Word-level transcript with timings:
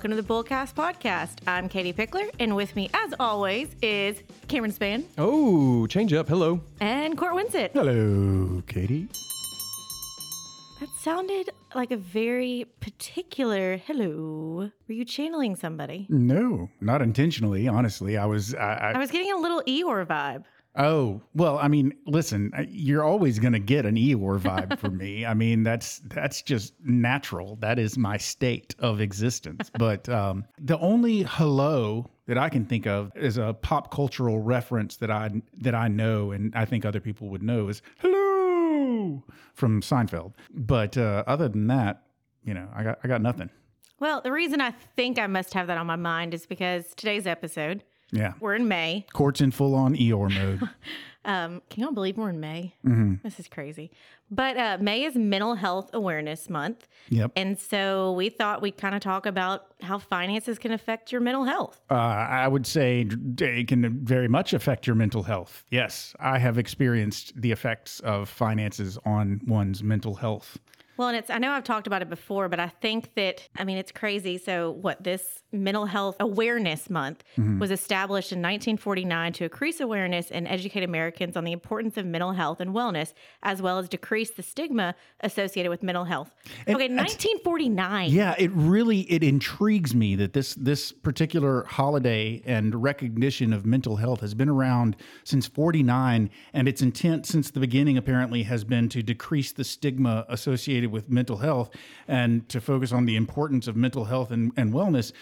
welcome 0.00 0.16
to 0.16 0.22
the 0.22 0.26
Bullcast 0.26 0.72
Podcast. 0.72 1.46
I'm 1.46 1.68
Katie 1.68 1.92
Pickler, 1.92 2.30
and 2.38 2.56
with 2.56 2.74
me, 2.74 2.88
as 2.94 3.12
always, 3.20 3.76
is 3.82 4.22
Cameron 4.48 4.72
Spann 4.72 5.04
Oh, 5.18 5.86
change 5.88 6.14
up. 6.14 6.26
Hello. 6.26 6.58
and 6.80 7.18
Cort 7.18 7.34
Winsett. 7.34 7.72
Hello, 7.74 8.62
Katie. 8.66 9.08
That 10.80 10.88
sounded 10.98 11.50
like 11.74 11.90
a 11.90 11.98
very 11.98 12.64
particular 12.80 13.76
hello. 13.76 14.70
Were 14.88 14.94
you 14.94 15.04
channeling 15.04 15.54
somebody? 15.54 16.06
No, 16.08 16.70
not 16.80 17.02
intentionally. 17.02 17.68
Honestly, 17.68 18.16
I 18.16 18.24
was. 18.24 18.54
I, 18.54 18.72
I 18.72 18.92
I, 18.92 18.98
was 18.98 19.10
getting 19.10 19.30
a 19.32 19.36
little 19.36 19.62
Eeyore 19.68 20.06
vibe. 20.06 20.44
Oh 20.76 21.20
well, 21.34 21.58
I 21.58 21.68
mean, 21.68 21.92
listen, 22.06 22.52
you're 22.68 23.04
always 23.04 23.38
going 23.38 23.52
to 23.52 23.58
get 23.58 23.86
an 23.86 23.96
Eeyore 23.96 24.38
vibe 24.38 24.78
from 24.78 24.96
me. 24.96 25.26
I 25.26 25.34
mean, 25.34 25.62
that's 25.62 26.00
that's 26.06 26.42
just 26.42 26.74
natural. 26.84 27.56
That 27.56 27.78
is 27.78 27.98
my 27.98 28.16
state 28.16 28.74
of 28.78 29.00
existence. 29.00 29.70
But 29.80 30.08
um, 30.10 30.44
the 30.58 30.78
only 30.78 31.22
hello 31.22 32.10
that 32.26 32.36
I 32.36 32.50
can 32.50 32.66
think 32.66 32.86
of 32.86 33.10
is 33.16 33.38
a 33.38 33.54
pop 33.54 33.90
cultural 33.90 34.38
reference 34.38 34.96
that 34.98 35.10
I 35.10 35.30
that 35.58 35.74
I 35.74 35.88
know, 35.88 36.32
and 36.32 36.54
I 36.54 36.64
think 36.64 36.84
other 36.84 37.00
people 37.00 37.28
would 37.30 37.42
know 37.42 37.68
is 37.68 37.82
hello 37.98 39.24
from 39.54 39.80
Seinfeld. 39.80 40.34
But 40.50 40.96
uh, 40.98 41.24
other 41.26 41.48
than 41.48 41.66
that, 41.68 42.02
you 42.44 42.54
know, 42.54 42.68
I 42.74 42.84
got 42.84 42.98
I 43.02 43.08
got 43.08 43.22
nothing. 43.22 43.50
Well, 44.00 44.22
the 44.22 44.32
reason 44.32 44.62
I 44.62 44.70
think 44.96 45.18
I 45.18 45.26
must 45.26 45.52
have 45.54 45.66
that 45.66 45.76
on 45.76 45.86
my 45.86 45.96
mind 45.96 46.32
is 46.32 46.46
because 46.46 46.94
today's 46.94 47.26
episode, 47.26 47.84
Yeah. 48.12 48.34
we're 48.40 48.54
in 48.54 48.68
May. 48.68 49.06
Cort's 49.12 49.40
in 49.40 49.50
full 49.50 49.74
on 49.74 49.94
Eeyore 49.94 50.32
mode. 50.34 50.68
Um, 51.24 51.60
can 51.68 51.82
y'all 51.82 51.92
believe 51.92 52.16
we're 52.16 52.30
in 52.30 52.40
May? 52.40 52.74
Mm-hmm. 52.84 53.16
This 53.22 53.38
is 53.38 53.46
crazy. 53.46 53.90
But 54.30 54.56
uh, 54.56 54.78
May 54.80 55.04
is 55.04 55.16
Mental 55.16 55.54
Health 55.54 55.90
Awareness 55.92 56.48
Month. 56.48 56.88
Yep. 57.10 57.32
And 57.36 57.58
so 57.58 58.12
we 58.12 58.30
thought 58.30 58.62
we'd 58.62 58.78
kind 58.78 58.94
of 58.94 59.02
talk 59.02 59.26
about 59.26 59.66
how 59.82 59.98
finances 59.98 60.58
can 60.58 60.72
affect 60.72 61.12
your 61.12 61.20
mental 61.20 61.44
health. 61.44 61.80
Uh, 61.90 61.94
I 61.94 62.48
would 62.48 62.66
say 62.66 63.06
it 63.38 63.68
can 63.68 64.02
very 64.04 64.28
much 64.28 64.54
affect 64.54 64.86
your 64.86 64.96
mental 64.96 65.22
health. 65.22 65.64
Yes, 65.70 66.14
I 66.20 66.38
have 66.38 66.56
experienced 66.56 67.38
the 67.38 67.52
effects 67.52 68.00
of 68.00 68.28
finances 68.28 68.98
on 69.04 69.40
one's 69.46 69.82
mental 69.82 70.14
health. 70.14 70.58
Well, 71.00 71.08
and 71.08 71.16
it's, 71.16 71.30
I 71.30 71.38
know 71.38 71.52
I've 71.52 71.64
talked 71.64 71.86
about 71.86 72.02
it 72.02 72.10
before, 72.10 72.50
but 72.50 72.60
I 72.60 72.68
think 72.68 73.14
that, 73.14 73.48
I 73.56 73.64
mean, 73.64 73.78
it's 73.78 73.90
crazy. 73.90 74.36
So, 74.36 74.72
what 74.72 75.02
this 75.02 75.40
Mental 75.50 75.86
Health 75.86 76.16
Awareness 76.20 76.90
Month 76.90 77.24
mm-hmm. 77.38 77.58
was 77.58 77.70
established 77.70 78.32
in 78.32 78.40
1949 78.40 79.32
to 79.32 79.44
increase 79.44 79.80
awareness 79.80 80.30
and 80.30 80.46
educate 80.46 80.82
Americans 80.82 81.38
on 81.38 81.44
the 81.44 81.52
importance 81.52 81.96
of 81.96 82.04
mental 82.04 82.32
health 82.32 82.60
and 82.60 82.72
wellness, 82.74 83.14
as 83.42 83.62
well 83.62 83.78
as 83.78 83.88
decrease 83.88 84.32
the 84.32 84.42
stigma 84.42 84.94
associated 85.20 85.70
with 85.70 85.82
mental 85.82 86.04
health. 86.04 86.32
okay, 86.68 86.74
1949. 86.74 88.10
Yeah, 88.10 88.34
it 88.36 88.50
really 88.52 89.00
it 89.10 89.24
intrigues 89.24 89.94
me 89.94 90.16
that 90.16 90.34
this 90.34 90.54
this 90.54 90.92
particular 90.92 91.64
holiday 91.64 92.42
and 92.44 92.74
recognition 92.80 93.54
of 93.54 93.64
mental 93.64 93.96
health 93.96 94.20
has 94.20 94.34
been 94.34 94.50
around 94.50 94.96
since 95.24 95.46
49 95.46 96.28
and 96.52 96.68
its 96.68 96.82
intent 96.82 97.24
since 97.24 97.50
the 97.50 97.60
beginning 97.60 97.96
apparently 97.96 98.42
has 98.42 98.64
been 98.64 98.90
to 98.90 99.02
decrease 99.02 99.52
the 99.52 99.64
stigma 99.64 100.26
associated 100.28 100.89
with 100.90 101.08
mental 101.08 101.38
health 101.38 101.70
and 102.08 102.48
to 102.48 102.60
focus 102.60 102.92
on 102.92 103.06
the 103.06 103.16
importance 103.16 103.66
of 103.66 103.76
mental 103.76 104.04
health 104.04 104.30
and, 104.30 104.52
and 104.56 104.72
wellness. 104.72 105.12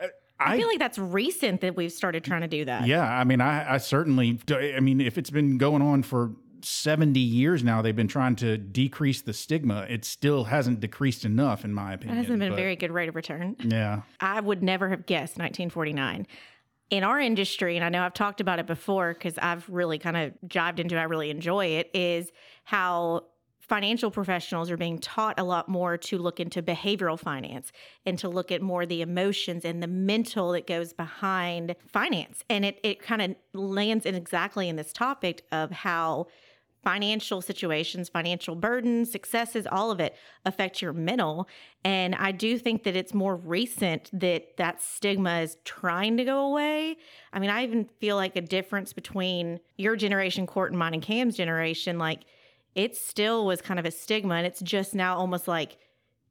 Uh, 0.00 0.06
I 0.38 0.56
feel 0.56 0.68
like 0.68 0.78
that's 0.78 0.98
recent 0.98 1.60
that 1.60 1.76
we've 1.76 1.92
started 1.92 2.24
trying 2.24 2.42
to 2.42 2.48
do 2.48 2.64
that. 2.64 2.86
Yeah, 2.86 3.02
I 3.02 3.24
mean, 3.24 3.40
I, 3.40 3.74
I 3.74 3.78
certainly, 3.78 4.38
I 4.50 4.80
mean, 4.80 5.00
if 5.00 5.18
it's 5.18 5.30
been 5.30 5.58
going 5.58 5.82
on 5.82 6.02
for 6.02 6.32
70 6.64 7.20
years 7.20 7.62
now, 7.62 7.82
they've 7.82 7.94
been 7.94 8.08
trying 8.08 8.36
to 8.36 8.56
decrease 8.56 9.22
the 9.22 9.32
stigma. 9.32 9.86
It 9.88 10.04
still 10.04 10.44
hasn't 10.44 10.80
decreased 10.80 11.24
enough, 11.24 11.64
in 11.64 11.72
my 11.72 11.94
opinion. 11.94 12.16
That 12.16 12.22
hasn't 12.22 12.38
been 12.38 12.52
a 12.52 12.56
very 12.56 12.76
good 12.76 12.90
rate 12.90 13.08
of 13.08 13.14
return. 13.14 13.56
Yeah. 13.60 14.02
I 14.20 14.40
would 14.40 14.62
never 14.62 14.88
have 14.88 15.06
guessed 15.06 15.32
1949. 15.32 16.26
In 16.90 17.02
our 17.02 17.18
industry, 17.18 17.76
and 17.76 17.84
I 17.84 17.88
know 17.88 18.02
I've 18.02 18.14
talked 18.14 18.40
about 18.40 18.58
it 18.58 18.66
before 18.66 19.14
because 19.14 19.38
I've 19.38 19.68
really 19.68 19.98
kind 19.98 20.16
of 20.16 20.32
jived 20.46 20.78
into 20.78 20.96
it, 20.96 21.00
I 21.00 21.04
really 21.04 21.30
enjoy 21.30 21.66
it, 21.66 21.90
is 21.94 22.30
how 22.64 23.24
financial 23.68 24.10
professionals 24.10 24.70
are 24.70 24.76
being 24.76 24.98
taught 24.98 25.38
a 25.38 25.44
lot 25.44 25.68
more 25.68 25.96
to 25.96 26.18
look 26.18 26.38
into 26.38 26.62
behavioral 26.62 27.18
finance 27.18 27.72
and 28.04 28.18
to 28.18 28.28
look 28.28 28.52
at 28.52 28.60
more 28.60 28.84
the 28.84 29.00
emotions 29.00 29.64
and 29.64 29.82
the 29.82 29.86
mental 29.86 30.52
that 30.52 30.66
goes 30.66 30.92
behind 30.92 31.74
finance. 31.86 32.44
And 32.50 32.64
it, 32.64 32.78
it 32.82 33.00
kind 33.00 33.22
of 33.22 33.36
lands 33.54 34.04
in 34.04 34.14
exactly 34.14 34.68
in 34.68 34.76
this 34.76 34.92
topic 34.92 35.44
of 35.50 35.70
how 35.70 36.26
financial 36.82 37.40
situations, 37.40 38.10
financial 38.10 38.54
burdens, 38.54 39.10
successes, 39.10 39.66
all 39.72 39.90
of 39.90 40.00
it 40.00 40.14
affect 40.44 40.82
your 40.82 40.92
mental. 40.92 41.48
And 41.82 42.14
I 42.14 42.30
do 42.30 42.58
think 42.58 42.84
that 42.84 42.94
it's 42.94 43.14
more 43.14 43.36
recent 43.36 44.10
that 44.12 44.58
that 44.58 44.82
stigma 44.82 45.40
is 45.40 45.56
trying 45.64 46.18
to 46.18 46.24
go 46.24 46.44
away. 46.50 46.98
I 47.32 47.38
mean, 47.38 47.48
I 47.48 47.64
even 47.64 47.88
feel 48.00 48.16
like 48.16 48.36
a 48.36 48.42
difference 48.42 48.92
between 48.92 49.60
your 49.78 49.96
generation, 49.96 50.46
Cort, 50.46 50.72
and 50.72 50.78
mine 50.78 50.92
and 50.92 51.02
Cam's 51.02 51.38
generation, 51.38 51.98
like 51.98 52.24
it 52.74 52.96
still 52.96 53.46
was 53.46 53.60
kind 53.60 53.78
of 53.78 53.86
a 53.86 53.90
stigma. 53.90 54.34
And 54.34 54.46
it's 54.46 54.60
just 54.60 54.94
now 54.94 55.16
almost 55.16 55.48
like 55.48 55.78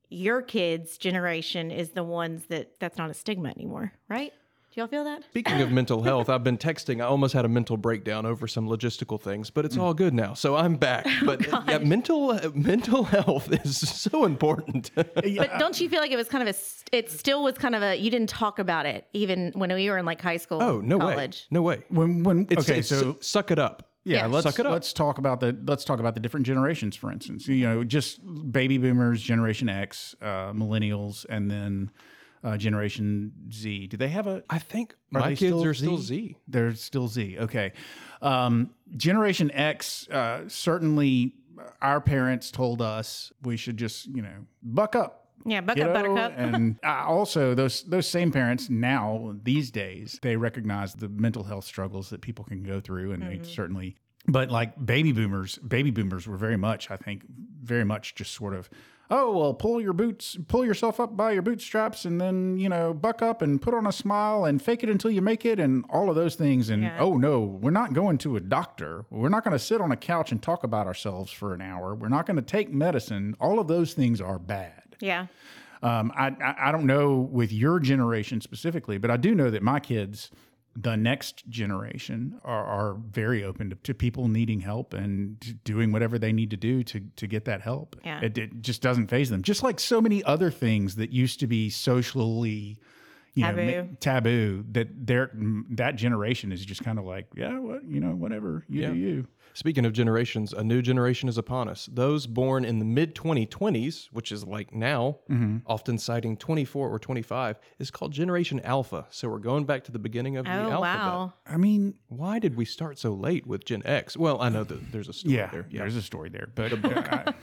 your 0.09 0.41
kids' 0.41 0.97
generation 0.97 1.71
is 1.71 1.91
the 1.91 2.03
ones 2.03 2.45
that 2.45 2.79
that's 2.79 2.97
not 2.97 3.09
a 3.09 3.13
stigma 3.13 3.49
anymore, 3.49 3.93
right? 4.09 4.33
Do 4.73 4.81
y'all 4.81 4.87
feel 4.87 5.03
that? 5.03 5.23
Speaking 5.29 5.61
of 5.61 5.71
mental 5.71 6.01
health, 6.01 6.29
I've 6.29 6.43
been 6.43 6.57
texting. 6.57 6.99
I 6.99 7.05
almost 7.05 7.33
had 7.33 7.45
a 7.45 7.47
mental 7.47 7.77
breakdown 7.77 8.25
over 8.25 8.47
some 8.47 8.67
logistical 8.67 9.21
things, 9.21 9.51
but 9.51 9.65
it's 9.65 9.77
mm. 9.77 9.81
all 9.81 9.93
good 9.93 10.15
now. 10.15 10.33
So 10.33 10.55
I'm 10.55 10.77
back. 10.77 11.05
Oh, 11.07 11.25
but 11.25 11.53
uh, 11.53 11.61
yeah, 11.67 11.77
mental 11.77 12.39
mental 12.55 13.03
health 13.03 13.51
is 13.65 13.77
so 13.77 14.25
important. 14.25 14.89
But 14.95 15.59
don't 15.59 15.79
you 15.79 15.89
feel 15.89 15.99
like 15.99 16.11
it 16.11 16.17
was 16.17 16.27
kind 16.27 16.47
of 16.47 16.55
a? 16.55 16.95
it 16.95 17.11
still 17.11 17.43
was 17.43 17.57
kind 17.57 17.75
of 17.75 17.83
a, 17.83 17.95
you 17.95 18.09
didn't 18.09 18.29
talk 18.29 18.59
about 18.59 18.85
it 18.85 19.07
even 19.13 19.51
when 19.55 19.73
we 19.73 19.89
were 19.89 19.97
in 19.97 20.05
like 20.05 20.21
high 20.21 20.37
school, 20.37 20.61
oh 20.61 20.81
no 20.81 20.97
way, 20.97 21.29
no 21.51 21.61
way. 21.61 21.83
When, 21.89 22.23
when, 22.23 22.47
It's, 22.49 22.69
okay, 22.69 22.79
it's 22.79 22.89
so 22.89 23.17
suck 23.19 23.51
it 23.51 23.59
up. 23.59 23.92
Yeah, 24.03 24.17
Yeah. 24.19 24.25
let's 24.27 24.43
Suck 24.43 24.59
it 24.59 24.65
up. 24.65 24.71
let's 24.73 24.93
talk 24.93 25.17
about 25.17 25.39
the 25.39 25.57
let's 25.65 25.83
talk 25.85 25.99
about 25.99 26.13
the 26.13 26.19
different 26.19 26.45
generations. 26.45 26.95
For 26.95 27.11
instance, 27.11 27.47
you 27.47 27.65
know, 27.67 27.83
just 27.83 28.19
baby 28.51 28.77
boomers, 28.77 29.21
Generation 29.21 29.69
X, 29.69 30.15
uh, 30.21 30.51
millennials, 30.53 31.25
and 31.29 31.49
then 31.49 31.91
uh, 32.43 32.57
Generation 32.57 33.31
Z. 33.51 33.87
Do 33.87 33.95
they 33.97 34.09
have 34.09 34.27
a? 34.27 34.43
I 34.49 34.59
think 34.59 34.95
Are 35.15 35.21
my 35.21 35.27
kids 35.29 35.39
still 35.39 35.63
are 35.63 35.73
still 35.73 35.97
Z? 35.97 36.03
Z. 36.15 36.37
They're 36.47 36.73
still 36.75 37.07
Z. 37.07 37.37
Okay. 37.39 37.71
Um, 38.21 38.71
Generation 38.97 39.49
X, 39.51 40.07
uh, 40.09 40.41
certainly 40.47 41.35
our 41.81 42.01
parents 42.01 42.51
told 42.51 42.81
us 42.81 43.31
we 43.43 43.55
should 43.57 43.77
just, 43.77 44.07
you 44.07 44.21
know, 44.21 44.45
buck 44.61 44.95
up. 44.95 45.22
Yeah, 45.45 45.61
buck 45.61 45.77
up, 45.79 45.93
buttercup. 45.93 46.33
and 46.37 46.77
uh, 46.83 47.03
also 47.05 47.53
those 47.53 47.83
those 47.83 48.07
same 48.07 48.31
parents 48.31 48.69
now 48.69 49.35
these 49.43 49.71
days 49.71 50.19
they 50.21 50.35
recognize 50.37 50.93
the 50.93 51.09
mental 51.09 51.43
health 51.43 51.65
struggles 51.65 52.09
that 52.11 52.21
people 52.21 52.45
can 52.45 52.63
go 52.63 52.79
through 52.79 53.11
and 53.11 53.23
Mm-hmm. 53.23 53.41
they 53.43 53.47
certainly 53.49 53.95
but 54.27 54.49
like 54.49 54.85
baby 54.85 55.11
boomers 55.11 55.57
baby 55.57 55.91
boomers 55.91 56.27
were 56.27 56.37
very 56.37 56.55
much 56.57 56.89
i 56.89 56.95
think 56.95 57.23
very 57.61 57.83
much 57.83 58.15
just 58.15 58.31
sort 58.33 58.53
of 58.53 58.69
oh 59.11 59.37
well 59.37 59.53
pull 59.53 59.81
your 59.81 59.91
boots 59.91 60.37
pull 60.47 60.63
yourself 60.65 60.97
up 61.01 61.17
by 61.17 61.33
your 61.33 61.41
bootstraps 61.41 62.05
and 62.05 62.21
then 62.21 62.57
you 62.57 62.69
know 62.69 62.93
buck 62.93 63.21
up 63.21 63.41
and 63.41 63.61
put 63.61 63.73
on 63.73 63.85
a 63.85 63.91
smile 63.91 64.45
and 64.45 64.61
fake 64.61 64.81
it 64.81 64.89
until 64.89 65.11
you 65.11 65.21
make 65.21 65.43
it 65.45 65.59
and 65.59 65.83
all 65.89 66.09
of 66.09 66.15
those 66.15 66.35
things 66.35 66.69
and 66.69 66.83
Yeah. 66.83 66.95
oh 67.01 67.17
no 67.17 67.41
we're 67.41 67.69
not 67.71 67.91
going 67.91 68.17
to 68.19 68.37
a 68.37 68.39
doctor 68.39 69.05
we're 69.09 69.27
not 69.27 69.43
going 69.43 69.51
to 69.51 69.59
sit 69.59 69.81
on 69.81 69.91
a 69.91 69.97
couch 69.97 70.31
and 70.31 70.41
talk 70.41 70.63
about 70.63 70.87
ourselves 70.87 71.29
for 71.29 71.53
an 71.53 71.59
hour 71.61 71.93
we're 71.93 72.07
not 72.07 72.25
going 72.25 72.37
to 72.37 72.41
take 72.41 72.71
medicine 72.71 73.35
all 73.41 73.59
of 73.59 73.67
those 73.67 73.93
things 73.93 74.21
are 74.21 74.39
bad 74.39 74.82
Yeah. 75.03 75.27
um, 75.83 76.11
I, 76.15 76.27
I 76.41 76.69
I 76.69 76.71
don't 76.71 76.85
know 76.85 77.19
with 77.31 77.51
your 77.51 77.79
generation 77.79 78.41
specifically, 78.41 78.97
but 78.97 79.11
I 79.11 79.17
do 79.17 79.35
know 79.35 79.49
that 79.51 79.61
my 79.61 79.79
kids, 79.79 80.31
the 80.75 80.95
next 80.95 81.47
generation, 81.49 82.39
are, 82.43 82.65
are 82.65 82.93
very 83.11 83.43
open 83.43 83.69
to, 83.69 83.75
to 83.75 83.93
people 83.93 84.27
needing 84.27 84.61
help 84.61 84.93
and 84.93 85.61
doing 85.63 85.91
whatever 85.91 86.17
they 86.17 86.31
need 86.31 86.49
to 86.51 86.57
do 86.57 86.83
to 86.83 87.01
to 87.17 87.27
get 87.27 87.45
that 87.45 87.61
help. 87.61 87.95
Yeah. 88.05 88.21
It, 88.21 88.37
it 88.37 88.61
just 88.61 88.81
doesn't 88.81 89.07
phase 89.07 89.29
them. 89.29 89.41
Just 89.43 89.61
like 89.61 89.79
so 89.79 90.01
many 90.01 90.23
other 90.23 90.49
things 90.49 90.95
that 90.95 91.11
used 91.11 91.39
to 91.41 91.47
be 91.47 91.69
socially. 91.69 92.77
You 93.35 93.45
Taboo. 93.45 93.65
ma- 93.65 93.87
taboo 93.99 94.63
that 94.73 94.87
their 95.07 95.31
that 95.71 95.95
generation 95.95 96.51
is 96.51 96.63
just 96.63 96.83
kind 96.83 96.99
of 96.99 97.05
like, 97.05 97.25
yeah, 97.35 97.57
what 97.57 97.83
you 97.83 97.99
know, 97.99 98.11
whatever 98.15 98.63
you 98.69 98.87
do, 98.87 98.93
you. 98.93 99.27
Speaking 99.55 99.85
of 99.85 99.93
generations, 99.93 100.51
a 100.51 100.63
new 100.63 100.81
generation 100.81 101.29
is 101.29 101.37
upon 101.37 101.67
us. 101.69 101.87
Those 101.91 102.25
born 102.27 102.65
in 102.65 102.79
the 102.79 102.85
mid 102.85 103.13
2020s, 103.15 104.07
which 104.11 104.31
is 104.31 104.43
like 104.45 104.73
now, 104.73 105.19
Mm-hmm. 105.29 105.57
often 105.67 105.97
citing 105.97 106.35
24 106.37 106.89
or 106.89 106.99
25, 106.99 107.59
is 107.79 107.91
called 107.91 108.11
Generation 108.11 108.59
Alpha. 108.61 109.05
So 109.09 109.29
we're 109.29 109.37
going 109.39 109.65
back 109.65 109.83
to 109.85 109.91
the 109.91 109.99
beginning 109.99 110.37
of 110.37 110.45
the 110.45 110.51
Oh, 110.51 110.71
alphabet. 110.71 110.81
wow. 111.05 111.33
I 111.45 111.57
mean, 111.57 111.93
Why 112.07 112.39
did 112.39 112.55
we 112.55 112.65
start 112.65 112.97
so 112.99 113.13
late 113.13 113.45
with 113.47 113.63
Gen 113.65 113.81
X? 113.85 114.15
Well, 114.17 114.41
I 114.41 114.49
know 114.49 114.63
that 114.63 114.91
there's 114.91 115.09
a 115.09 115.13
story 115.13 115.35
yeah, 115.35 115.49
there. 115.51 115.65
there's 115.71 115.95
a 115.95 116.01
story 116.01 116.29
there, 116.29 116.47
but 116.55 116.71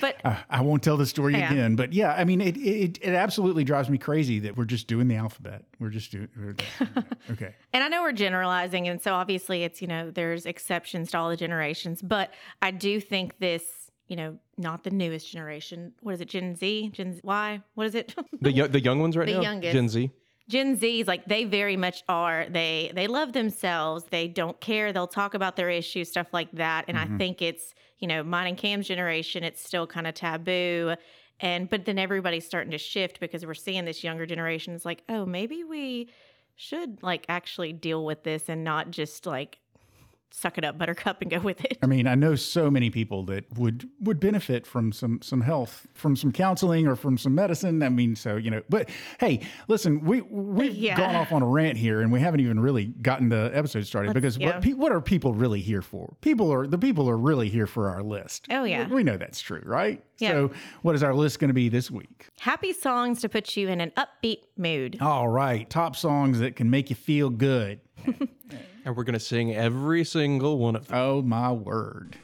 But 0.00 0.16
I, 0.24 0.38
I 0.50 0.60
won't 0.60 0.82
tell 0.82 0.96
the 0.96 1.06
story 1.06 1.34
Yeah. 1.34 1.50
again, 1.52 1.76
but 1.76 1.92
yeah, 1.92 2.12
I 2.14 2.24
mean, 2.24 2.40
it, 2.40 2.56
it 2.56 2.98
it 3.02 3.14
absolutely 3.14 3.64
drives 3.64 3.88
me 3.90 3.98
crazy 3.98 4.38
that 4.40 4.56
we're 4.56 4.64
just 4.64 4.86
doing 4.86 5.08
the 5.08 5.16
alphabet. 5.16 5.64
We're 5.80 5.90
just 5.90 6.10
doing 6.12 6.28
we're, 6.36 6.54
okay. 7.30 7.54
And 7.72 7.82
I 7.84 7.88
know 7.88 8.02
we're 8.02 8.12
generalizing, 8.12 8.88
and 8.88 9.00
so 9.02 9.14
obviously 9.14 9.64
it's, 9.64 9.80
you 9.82 9.88
know, 9.88 10.10
there's 10.10 10.46
exceptions 10.46 11.10
to 11.12 11.18
all 11.18 11.28
the 11.30 11.36
generations, 11.36 12.02
but 12.02 12.32
I 12.60 12.70
do 12.70 13.00
think 13.00 13.38
this 13.38 13.64
you 14.08 14.16
know, 14.16 14.36
not 14.58 14.84
the 14.84 14.90
newest 14.90 15.30
generation. 15.32 15.92
What 16.02 16.12
is 16.14 16.20
it? 16.20 16.28
Gen 16.28 16.54
Z, 16.54 16.90
Gen 16.92 17.18
Y? 17.24 17.62
What 17.74 17.86
is 17.86 17.94
it? 17.94 18.14
The 18.42 18.52
yo- 18.52 18.66
the 18.66 18.80
young 18.80 19.00
ones 19.00 19.16
right 19.16 19.26
The 19.26 19.34
now. 19.34 19.40
youngest. 19.40 19.72
Gen 19.72 19.88
Z. 19.88 20.10
Gen 20.48 20.76
Z's 20.76 21.06
like 21.06 21.24
they 21.26 21.44
very 21.44 21.76
much 21.76 22.02
are. 22.08 22.46
They 22.48 22.90
they 22.94 23.06
love 23.06 23.32
themselves. 23.32 24.04
They 24.10 24.28
don't 24.28 24.60
care. 24.60 24.92
They'll 24.92 25.06
talk 25.06 25.34
about 25.34 25.56
their 25.56 25.70
issues, 25.70 26.08
stuff 26.10 26.28
like 26.32 26.50
that. 26.52 26.86
And 26.88 26.98
I 26.98 27.04
mm-hmm. 27.04 27.18
think 27.18 27.42
it's 27.42 27.74
you 27.98 28.08
know 28.08 28.22
mine 28.22 28.48
and 28.48 28.56
Cam's 28.56 28.88
generation. 28.88 29.44
It's 29.44 29.64
still 29.64 29.86
kind 29.86 30.06
of 30.06 30.14
taboo. 30.14 30.94
And 31.40 31.68
but 31.68 31.84
then 31.84 31.98
everybody's 31.98 32.46
starting 32.46 32.70
to 32.72 32.78
shift 32.78 33.20
because 33.20 33.44
we're 33.46 33.54
seeing 33.54 33.84
this 33.84 34.04
younger 34.04 34.26
generation 34.26 34.74
is 34.74 34.84
like, 34.84 35.02
oh, 35.08 35.26
maybe 35.26 35.64
we 35.64 36.08
should 36.56 37.02
like 37.02 37.26
actually 37.28 37.72
deal 37.72 38.04
with 38.04 38.22
this 38.22 38.48
and 38.48 38.62
not 38.62 38.90
just 38.90 39.26
like 39.26 39.58
suck 40.32 40.58
it 40.58 40.64
up, 40.64 40.78
buttercup, 40.78 41.22
and 41.22 41.30
go 41.30 41.38
with 41.38 41.64
it. 41.64 41.78
I 41.82 41.86
mean, 41.86 42.06
I 42.06 42.14
know 42.14 42.34
so 42.34 42.70
many 42.70 42.90
people 42.90 43.24
that 43.26 43.44
would 43.58 43.88
would 44.00 44.18
benefit 44.20 44.66
from 44.66 44.92
some 44.92 45.20
some 45.22 45.40
health, 45.42 45.86
from 45.94 46.16
some 46.16 46.32
counseling 46.32 46.86
or 46.86 46.96
from 46.96 47.16
some 47.18 47.34
medicine. 47.34 47.82
I 47.82 47.88
mean, 47.88 48.16
so 48.16 48.36
you 48.36 48.50
know, 48.50 48.62
but 48.68 48.88
hey, 49.20 49.40
listen, 49.68 50.00
we 50.04 50.22
we've 50.22 50.74
Yeah. 50.74 50.96
gone 50.96 51.14
off 51.14 51.32
on 51.32 51.42
a 51.42 51.46
rant 51.46 51.78
here, 51.78 52.00
and 52.00 52.10
we 52.10 52.20
haven't 52.20 52.40
even 52.40 52.58
really 52.60 52.86
gotten 52.86 53.28
the 53.28 53.50
episode 53.54 53.86
started 53.86 54.14
because 54.14 54.36
yeah. 54.38 54.46
what 54.54 54.62
pe- 54.62 54.72
what 54.72 54.92
are 54.92 55.00
people 55.00 55.34
really 55.34 55.60
here 55.60 55.82
for? 55.82 56.14
People 56.20 56.52
are 56.52 56.66
the 56.66 56.78
people 56.78 57.08
are 57.08 57.16
really 57.16 57.48
here 57.48 57.66
for 57.66 57.88
our 57.88 58.02
list. 58.02 58.46
Oh, 58.50 58.64
yeah. 58.64 58.88
we, 58.88 58.96
we 58.96 59.02
know 59.02 59.16
that's 59.16 59.40
true, 59.40 59.62
right? 59.64 60.02
Yeah. 60.18 60.30
So, 60.30 60.50
what 60.82 60.94
is 60.94 61.02
our 61.02 61.14
list 61.14 61.38
going 61.38 61.48
to 61.48 61.54
be 61.54 61.68
this 61.68 61.90
week? 61.90 62.28
Happy 62.40 62.72
songs 62.72 63.20
to 63.22 63.28
put 63.28 63.56
you 63.56 63.68
in 63.68 63.80
an 63.80 63.92
upbeat 63.96 64.42
mood. 64.56 64.98
All 65.00 65.28
right, 65.28 65.68
top 65.68 65.96
songs 65.96 66.38
that 66.40 66.56
can 66.56 66.70
make 66.70 66.90
you 66.90 66.96
feel 66.96 67.30
good. 67.30 67.80
And 68.84 68.96
we're 68.96 69.04
gonna 69.04 69.20
sing 69.20 69.54
every 69.54 70.04
single 70.04 70.58
one 70.58 70.74
of 70.76 70.88
them. 70.88 70.98
Oh 70.98 71.22
my 71.22 71.52
word! 71.52 72.16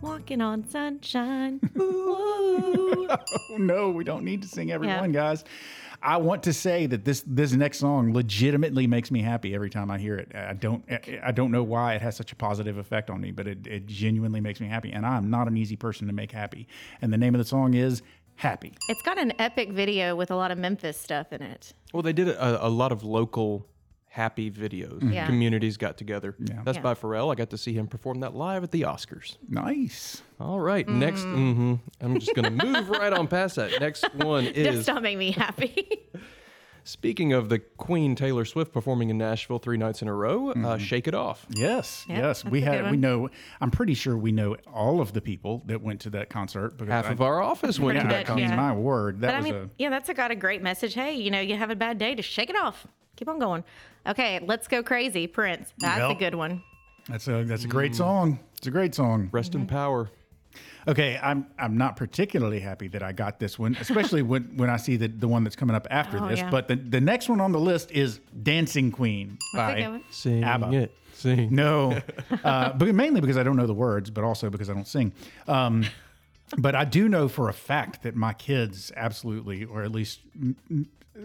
Walking 0.00 0.40
on 0.40 0.68
sunshine. 0.68 1.60
Oh 3.54 3.56
no, 3.58 3.90
we 3.90 4.04
don't 4.04 4.24
need 4.24 4.40
to 4.42 4.48
sing 4.48 4.72
every 4.72 4.86
Yeah. 4.86 5.00
one, 5.02 5.12
guys. 5.12 5.44
I 6.00 6.16
want 6.16 6.42
to 6.44 6.52
say 6.54 6.86
that 6.86 7.04
this 7.04 7.22
this 7.26 7.52
next 7.52 7.78
song 7.78 8.14
legitimately 8.14 8.86
makes 8.86 9.10
me 9.10 9.20
happy 9.20 9.54
every 9.54 9.68
time 9.68 9.90
I 9.90 9.98
hear 9.98 10.16
it. 10.16 10.32
I 10.34 10.54
don't 10.54 10.82
I- 10.90 11.20
I 11.22 11.30
don't 11.32 11.50
know 11.50 11.62
why 11.62 11.94
it 11.94 12.00
has 12.00 12.16
such 12.16 12.32
a 12.32 12.36
positive 12.36 12.78
effect 12.78 13.10
on 13.10 13.20
me, 13.20 13.30
but 13.30 13.46
it, 13.46 13.66
it 13.66 13.86
genuinely 13.86 14.40
makes 14.40 14.60
me 14.60 14.66
happy. 14.68 14.90
And 14.92 15.04
I'm 15.04 15.28
not 15.30 15.46
an 15.46 15.58
easy 15.58 15.76
person 15.76 16.06
to 16.06 16.14
make 16.14 16.32
happy. 16.32 16.66
And 17.02 17.12
the 17.12 17.18
name 17.18 17.34
of 17.34 17.38
the 17.38 17.44
song 17.44 17.74
is 17.74 18.00
Happy. 18.36 18.72
It's 18.88 19.02
got 19.02 19.18
an 19.18 19.32
epic 19.38 19.70
video 19.72 20.16
with 20.16 20.30
a 20.30 20.36
lot 20.36 20.50
of 20.50 20.58
Memphis 20.58 20.96
stuff 20.98 21.32
in 21.32 21.42
it. 21.42 21.72
Well, 21.92 22.02
they 22.02 22.12
did 22.12 22.28
a, 22.28 22.66
a 22.66 22.68
lot 22.68 22.90
of 22.92 23.04
local 23.04 23.66
happy 24.08 24.50
videos. 24.50 25.12
Yeah. 25.12 25.26
Communities 25.26 25.76
got 25.76 25.96
together. 25.96 26.34
Yeah. 26.38 26.60
That's 26.64 26.76
Yeah. 26.76 26.82
by 26.82 26.94
Pharrell. 26.94 27.32
I 27.32 27.34
got 27.34 27.50
to 27.50 27.58
see 27.58 27.72
him 27.72 27.86
perform 27.86 28.20
that 28.20 28.34
live 28.34 28.62
at 28.64 28.70
the 28.70 28.82
Oscars. 28.82 29.36
Nice. 29.48 30.22
All 30.40 30.60
right, 30.60 30.86
next. 30.88 31.22
hmm 31.22 31.74
I'm 32.00 32.18
just 32.18 32.34
going 32.34 32.44
to 32.58 32.64
move 32.66 32.88
right 32.90 33.12
on 33.12 33.28
past 33.28 33.56
that. 33.56 33.80
Next 33.80 34.04
one 34.14 34.44
Just 34.44 34.56
is 34.56 34.86
don't 34.86 35.02
make 35.02 35.16
me 35.18 35.30
happy. 35.32 36.00
speaking 36.84 37.32
of 37.32 37.48
the 37.48 37.58
Queen 37.58 38.14
Taylor 38.14 38.44
Swift 38.44 38.72
performing 38.72 39.10
in 39.10 39.18
Nashville 39.18 39.58
three 39.58 39.76
nights 39.76 40.02
in 40.02 40.08
a 40.08 40.14
row. 40.14 40.50
Uh, 40.50 40.54
mm-hmm. 40.54 40.78
Shake 40.78 41.08
it 41.08 41.14
off. 41.14 41.46
Yes, 41.50 42.04
Yeah, 42.08 42.18
yes. 42.18 42.44
We 42.44 42.60
had 42.60 42.90
we 42.90 42.96
know 42.96 43.28
I'm 43.60 43.70
pretty 43.70 43.94
sure 43.94 44.16
we 44.16 44.32
know 44.32 44.56
all 44.72 45.00
of 45.00 45.12
the 45.12 45.20
people 45.20 45.62
that 45.66 45.82
went 45.82 46.00
to 46.02 46.10
that 46.10 46.30
concert 46.30 46.76
because 46.76 46.92
Half 46.92 47.06
I, 47.06 47.12
of 47.12 47.22
our 47.22 47.40
office 47.42 47.78
went 47.78 48.00
to 48.00 48.06
that 48.08 48.26
concert. 48.26 48.42
yeah. 48.42 48.56
my 48.56 48.72
word, 48.72 49.20
that 49.20 49.28
but 49.28 49.34
I 49.34 49.38
was 49.38 49.44
mean, 49.44 49.54
a 49.54 49.70
yeah, 49.78 49.90
that's 49.90 50.08
a, 50.08 50.14
got 50.14 50.30
a 50.30 50.36
great 50.36 50.62
message. 50.62 50.94
Hey, 50.94 51.14
you 51.14 51.30
know, 51.30 51.40
you 51.40 51.56
have 51.56 51.70
a 51.70 51.76
bad 51.76 51.98
day, 51.98 52.14
to 52.14 52.22
shake 52.22 52.50
it 52.50 52.56
off. 52.56 52.86
Keep 53.16 53.28
on 53.28 53.38
going. 53.38 53.64
Okay, 54.06 54.40
let's 54.42 54.68
go 54.68 54.82
crazy. 54.82 55.26
Prince. 55.26 55.72
That's 55.78 56.12
a 56.12 56.14
good 56.14 56.34
one. 56.34 56.62
that's 57.08 57.28
a 57.28 57.44
that's 57.44 57.64
a 57.64 57.68
great 57.68 57.92
mm. 57.92 57.96
song. 57.96 58.38
It's 58.56 58.66
a 58.66 58.70
great 58.70 58.94
song. 58.94 59.28
Rest 59.32 59.54
in 59.54 59.62
mm-hmm. 59.62 59.74
power. 59.74 60.10
Okay, 60.88 61.18
I'm 61.22 61.46
I'm 61.58 61.76
not 61.76 61.96
particularly 61.96 62.58
happy 62.60 62.88
that 62.88 63.02
I 63.02 63.12
got 63.12 63.38
this 63.38 63.58
one, 63.58 63.76
especially 63.80 64.22
when 64.22 64.56
when 64.56 64.68
I 64.70 64.76
see 64.76 64.96
the 64.96 65.08
the 65.08 65.28
one 65.28 65.44
that's 65.44 65.56
coming 65.56 65.76
up 65.76 65.86
after 65.90 66.18
Oh, 66.22 66.28
this. 66.28 66.40
yeah. 66.40 66.50
But 66.50 66.68
the 66.68 66.76
the 66.76 67.00
next 67.00 67.28
one 67.28 67.40
on 67.40 67.52
the 67.52 67.60
list 67.60 67.90
is 67.92 68.20
Dancing 68.42 68.90
Queen 68.90 69.38
What's 69.52 69.74
by? 69.74 70.00
Sing 70.10 70.42
ABBA. 70.44 70.72
it. 70.72 70.94
Sing. 71.14 71.54
No, 71.54 72.00
uh, 72.42 72.72
but 72.72 72.92
mainly 72.94 73.20
because 73.20 73.36
I 73.36 73.42
don't 73.44 73.56
know 73.56 73.66
the 73.68 73.74
words, 73.74 74.10
but 74.10 74.24
also 74.24 74.50
because 74.50 74.68
I 74.68 74.74
don't 74.74 74.88
sing. 74.88 75.12
Um, 75.46 75.84
but 76.58 76.74
I 76.74 76.84
do 76.84 77.08
know 77.08 77.28
for 77.28 77.48
a 77.48 77.52
fact 77.52 78.02
that 78.02 78.16
my 78.16 78.32
kids 78.32 78.90
absolutely, 78.96 79.64
or 79.64 79.82
at 79.84 79.92
least 79.92 80.20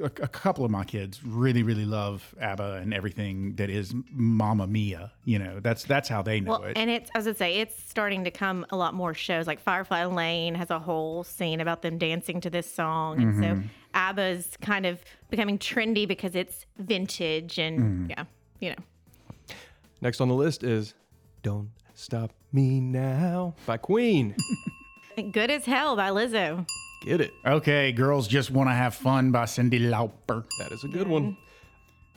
a, 0.01 0.05
a 0.05 0.09
couple 0.27 0.65
of 0.65 0.71
my 0.71 0.83
kids, 0.83 1.23
really, 1.23 1.63
really 1.63 1.85
love 1.85 2.35
ABBA 2.41 2.79
and 2.81 2.93
everything 2.93 3.55
that 3.55 3.69
is 3.69 3.93
Mamma 4.11 4.67
Mia. 4.67 5.11
You 5.23 5.39
know, 5.39 5.59
that's 5.59 5.83
that's 5.83 6.09
how 6.09 6.21
they 6.21 6.39
know 6.41 6.51
Well, 6.51 6.63
it. 6.65 6.77
and 6.77 6.89
it's 6.89 7.09
as 7.15 7.27
I 7.27 7.33
say, 7.33 7.55
it's 7.59 7.81
starting 7.83 8.23
to 8.25 8.31
come 8.31 8.65
a 8.69 8.75
lot 8.77 8.93
more 8.93 9.13
shows. 9.13 9.47
Like 9.47 9.59
Firefly 9.59 10.03
Lane 10.05 10.55
has 10.55 10.69
a 10.69 10.79
whole 10.79 11.23
scene 11.23 11.61
about 11.61 11.81
them 11.81 11.97
dancing 11.97 12.41
to 12.41 12.49
this 12.49 12.71
song, 12.71 13.21
and 13.21 13.33
Mm-hmm. 13.35 13.61
so 13.61 13.69
ABBA's 13.93 14.57
kind 14.61 14.85
of 14.85 14.99
becoming 15.29 15.57
trendy 15.57 16.07
because 16.07 16.35
it's 16.35 16.65
vintage 16.77 17.57
and 17.57 17.79
Mm. 17.79 18.09
yeah, 18.09 18.23
you 18.59 18.69
know. 18.71 19.55
Next 20.01 20.21
on 20.21 20.27
the 20.27 20.35
list 20.35 20.63
is 20.63 20.93
Don't 21.41 21.69
Stop 21.95 22.31
Me 22.53 22.79
Now 22.79 23.55
by 23.65 23.77
Queen. 23.77 24.35
Good 25.31 25.49
as 25.49 25.65
hell 25.65 25.95
by 25.95 26.09
Lizzo. 26.09 26.67
Get 27.07 27.21
it. 27.21 27.33
Okay, 27.45 27.93
girls 27.93 28.27
just 28.27 28.51
want 28.51 28.69
to 28.69 28.73
have 28.73 28.93
fun 28.93 29.31
by 29.31 29.45
Cyndi 29.45 29.79
Lauper. 29.79 30.43
That 30.59 30.73
is 30.73 30.83
a 30.83 30.89
good 30.89 31.07
one. 31.07 31.37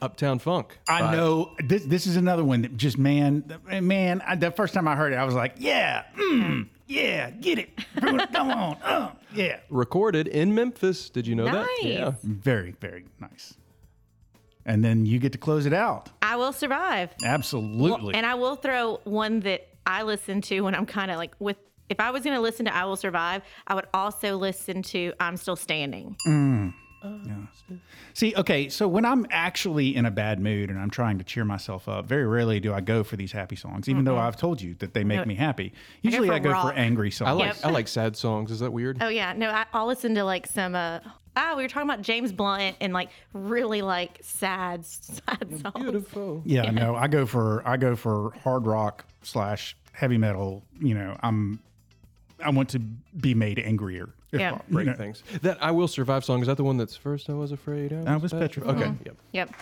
Uptown 0.01 0.37
Funk. 0.39 0.77
I 0.89 0.99
by- 0.99 1.15
know 1.15 1.55
this. 1.59 1.85
This 1.85 2.07
is 2.07 2.17
another 2.17 2.43
one 2.43 2.63
that 2.63 2.75
just 2.75 2.97
man, 2.97 3.57
man. 3.81 4.21
I, 4.27 4.35
the 4.35 4.51
first 4.51 4.73
time 4.73 4.89
I 4.89 4.97
heard 4.97 5.13
it, 5.13 5.15
I 5.15 5.23
was 5.23 5.33
like, 5.33 5.53
yeah, 5.59 6.03
mm, 6.17 6.67
yeah, 6.87 7.29
get 7.29 7.57
it, 7.59 7.69
come 8.33 8.51
on, 8.51 8.77
uh, 8.83 9.11
yeah. 9.33 9.59
Recorded 9.69 10.27
in 10.27 10.53
Memphis. 10.53 11.09
Did 11.09 11.25
you 11.25 11.35
know 11.35 11.45
that? 11.45 11.53
Nice. 11.53 11.83
Yeah. 11.83 12.13
Very, 12.23 12.71
very 12.81 13.05
nice. 13.21 13.53
And 14.65 14.83
then 14.83 15.05
you 15.05 15.19
get 15.19 15.31
to 15.31 15.37
close 15.37 15.65
it 15.65 15.73
out. 15.73 16.09
I 16.21 16.35
will 16.35 16.51
survive. 16.51 17.11
Absolutely. 17.23 18.13
And 18.15 18.25
I 18.25 18.35
will 18.35 18.55
throw 18.57 18.99
one 19.05 19.39
that 19.41 19.67
I 19.85 20.03
listen 20.03 20.41
to 20.41 20.61
when 20.61 20.75
I'm 20.75 20.85
kind 20.85 21.11
of 21.11 21.17
like 21.17 21.33
with. 21.39 21.57
If 21.91 21.99
I 21.99 22.09
was 22.09 22.23
going 22.23 22.35
to 22.35 22.41
listen 22.41 22.65
to 22.67 22.75
I 22.75 22.85
Will 22.85 22.95
Survive, 22.95 23.41
I 23.67 23.75
would 23.75 23.85
also 23.93 24.37
listen 24.37 24.81
to 24.83 25.11
I'm 25.19 25.35
Still 25.35 25.57
Standing. 25.57 26.15
See, 28.13 28.33
okay, 28.35 28.69
so 28.69 28.87
when 28.87 29.03
I'm 29.03 29.25
actually 29.29 29.93
in 29.95 30.05
a 30.05 30.11
bad 30.11 30.39
mood 30.39 30.69
and 30.69 30.79
I'm 30.79 30.89
trying 30.89 31.17
to 31.17 31.23
cheer 31.25 31.43
myself 31.43 31.89
up, 31.89 32.05
very 32.05 32.25
rarely 32.25 32.61
do 32.61 32.73
I 32.73 32.79
go 32.79 33.03
for 33.03 33.17
these 33.17 33.33
happy 33.33 33.57
songs, 33.57 33.89
even 33.89 34.05
though 34.05 34.17
I've 34.17 34.37
told 34.37 34.61
you 34.61 34.75
that 34.75 34.93
they 34.93 35.03
make 35.03 35.25
me 35.27 35.35
happy. 35.35 35.73
Usually 36.01 36.29
for 36.29 36.33
I 36.33 36.39
go 36.39 36.53
for 36.61 36.71
angry 36.71 37.11
songs. 37.11 37.27
I 37.29 37.31
like 37.33 37.45
Yep. 37.47 37.65
I 37.65 37.71
like 37.71 37.87
sad 37.89 38.15
songs. 38.15 38.51
Is 38.51 38.59
that 38.61 38.71
weird? 38.71 38.99
Oh 39.01 39.09
yeah, 39.09 39.33
no, 39.33 39.49
I, 39.49 39.65
I'll 39.73 39.87
listen 39.87 40.15
to 40.15 40.23
like 40.23 40.47
some. 40.47 40.75
uh 40.75 40.99
Ah, 41.35 41.55
we 41.55 41.63
were 41.63 41.69
talking 41.69 41.89
about 41.89 42.01
James 42.01 42.31
Blunt 42.33 42.75
and 42.81 42.93
like 42.93 43.09
really 43.33 43.81
like 43.81 44.19
sad, 44.21 44.85
sad 44.85 45.47
songs. 45.61 45.73
Beautiful. 45.75 46.41
Yeah, 46.45 46.71
no, 46.71 46.95
I 46.95 47.07
go 47.07 47.25
for 47.25 47.67
I 47.67 47.75
go 47.77 47.95
for 47.95 48.31
hard 48.43 48.65
rock 48.65 49.05
slash 49.23 49.75
heavy 49.93 50.17
metal. 50.17 50.63
You 50.79 50.93
know, 50.93 51.17
I'm 51.23 51.59
I 52.43 52.49
want 52.49 52.69
to 52.69 52.79
be 52.79 53.33
made 53.33 53.59
angrier. 53.59 54.09
Yeah. 54.31 54.51
I- 54.51 54.53
you 54.55 54.61
Great 54.71 54.87
know. 54.87 54.93
things. 54.93 55.23
That 55.41 55.57
I 55.61 55.71
Will 55.71 55.87
Survive 55.87 56.23
song, 56.25 56.41
is 56.41 56.47
that 56.47 56.57
the 56.57 56.63
one 56.63 56.77
that's 56.77 56.95
first 56.95 57.29
I 57.29 57.33
was 57.33 57.51
afraid? 57.51 57.93
I 57.93 58.15
was 58.17 58.31
petrified. 58.31 58.75
Okay. 58.75 58.85
Mm-hmm. 58.89 59.03
Yep. 59.05 59.17
Yep. 59.33 59.53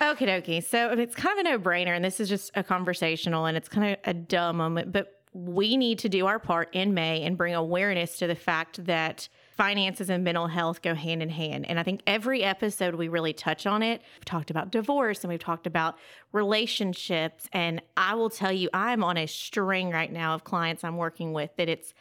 Okie 0.00 0.26
dokie. 0.28 0.62
So 0.62 0.90
it's 0.90 1.14
kind 1.14 1.38
of 1.38 1.46
a 1.46 1.50
no 1.50 1.58
brainer, 1.58 1.94
and 1.96 2.04
this 2.04 2.20
is 2.20 2.28
just 2.28 2.50
a 2.54 2.62
conversational 2.62 3.46
and 3.46 3.56
it's 3.56 3.68
kind 3.68 3.92
of 3.92 3.98
a 4.04 4.12
dumb 4.12 4.56
moment, 4.56 4.92
but 4.92 5.20
we 5.32 5.76
need 5.76 5.98
to 6.00 6.08
do 6.08 6.26
our 6.26 6.38
part 6.38 6.68
in 6.74 6.94
May 6.94 7.22
and 7.22 7.36
bring 7.38 7.54
awareness 7.54 8.18
to 8.18 8.26
the 8.26 8.34
fact 8.34 8.84
that 8.84 9.28
finances 9.56 10.10
and 10.10 10.24
mental 10.24 10.48
health 10.48 10.82
go 10.82 10.94
hand 10.94 11.22
in 11.22 11.28
hand. 11.28 11.66
And 11.68 11.78
I 11.78 11.82
think 11.82 12.02
every 12.06 12.42
episode 12.42 12.94
we 12.94 13.08
really 13.08 13.32
touch 13.32 13.66
on 13.66 13.82
it. 13.82 14.02
We've 14.16 14.24
talked 14.24 14.50
about 14.50 14.70
divorce 14.70 15.22
and 15.22 15.30
we've 15.30 15.40
talked 15.40 15.66
about 15.66 15.96
relationships. 16.32 17.48
And 17.52 17.80
I 17.96 18.14
will 18.14 18.30
tell 18.30 18.52
you, 18.52 18.68
I'm 18.74 19.04
on 19.04 19.16
a 19.16 19.26
string 19.26 19.90
right 19.90 20.12
now 20.12 20.34
of 20.34 20.44
clients 20.44 20.82
I'm 20.82 20.96
working 20.96 21.32
with 21.32 21.50
that 21.56 21.68
it's 21.68 21.94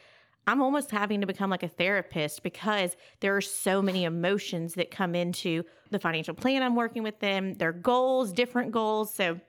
I'm 0.46 0.62
almost 0.62 0.92
having 0.92 1.22
to 1.22 1.28
become 1.28 1.50
like 1.50 1.64
a 1.64 1.70
therapist 1.70 2.44
because 2.44 2.98
there 3.22 3.36
are 3.38 3.42
so 3.42 3.82
many 3.82 4.04
emotions 4.04 4.74
that 4.74 4.92
come 4.92 5.16
into 5.16 5.64
the 5.90 6.00
financial 6.00 6.34
plan 6.34 6.62
I'm 6.62 6.76
working 6.76 7.02
with 7.02 7.20
them, 7.20 7.54
their 7.54 7.72
goals, 7.72 8.34
different 8.34 8.74
goals. 8.74 9.14
So 9.14 9.40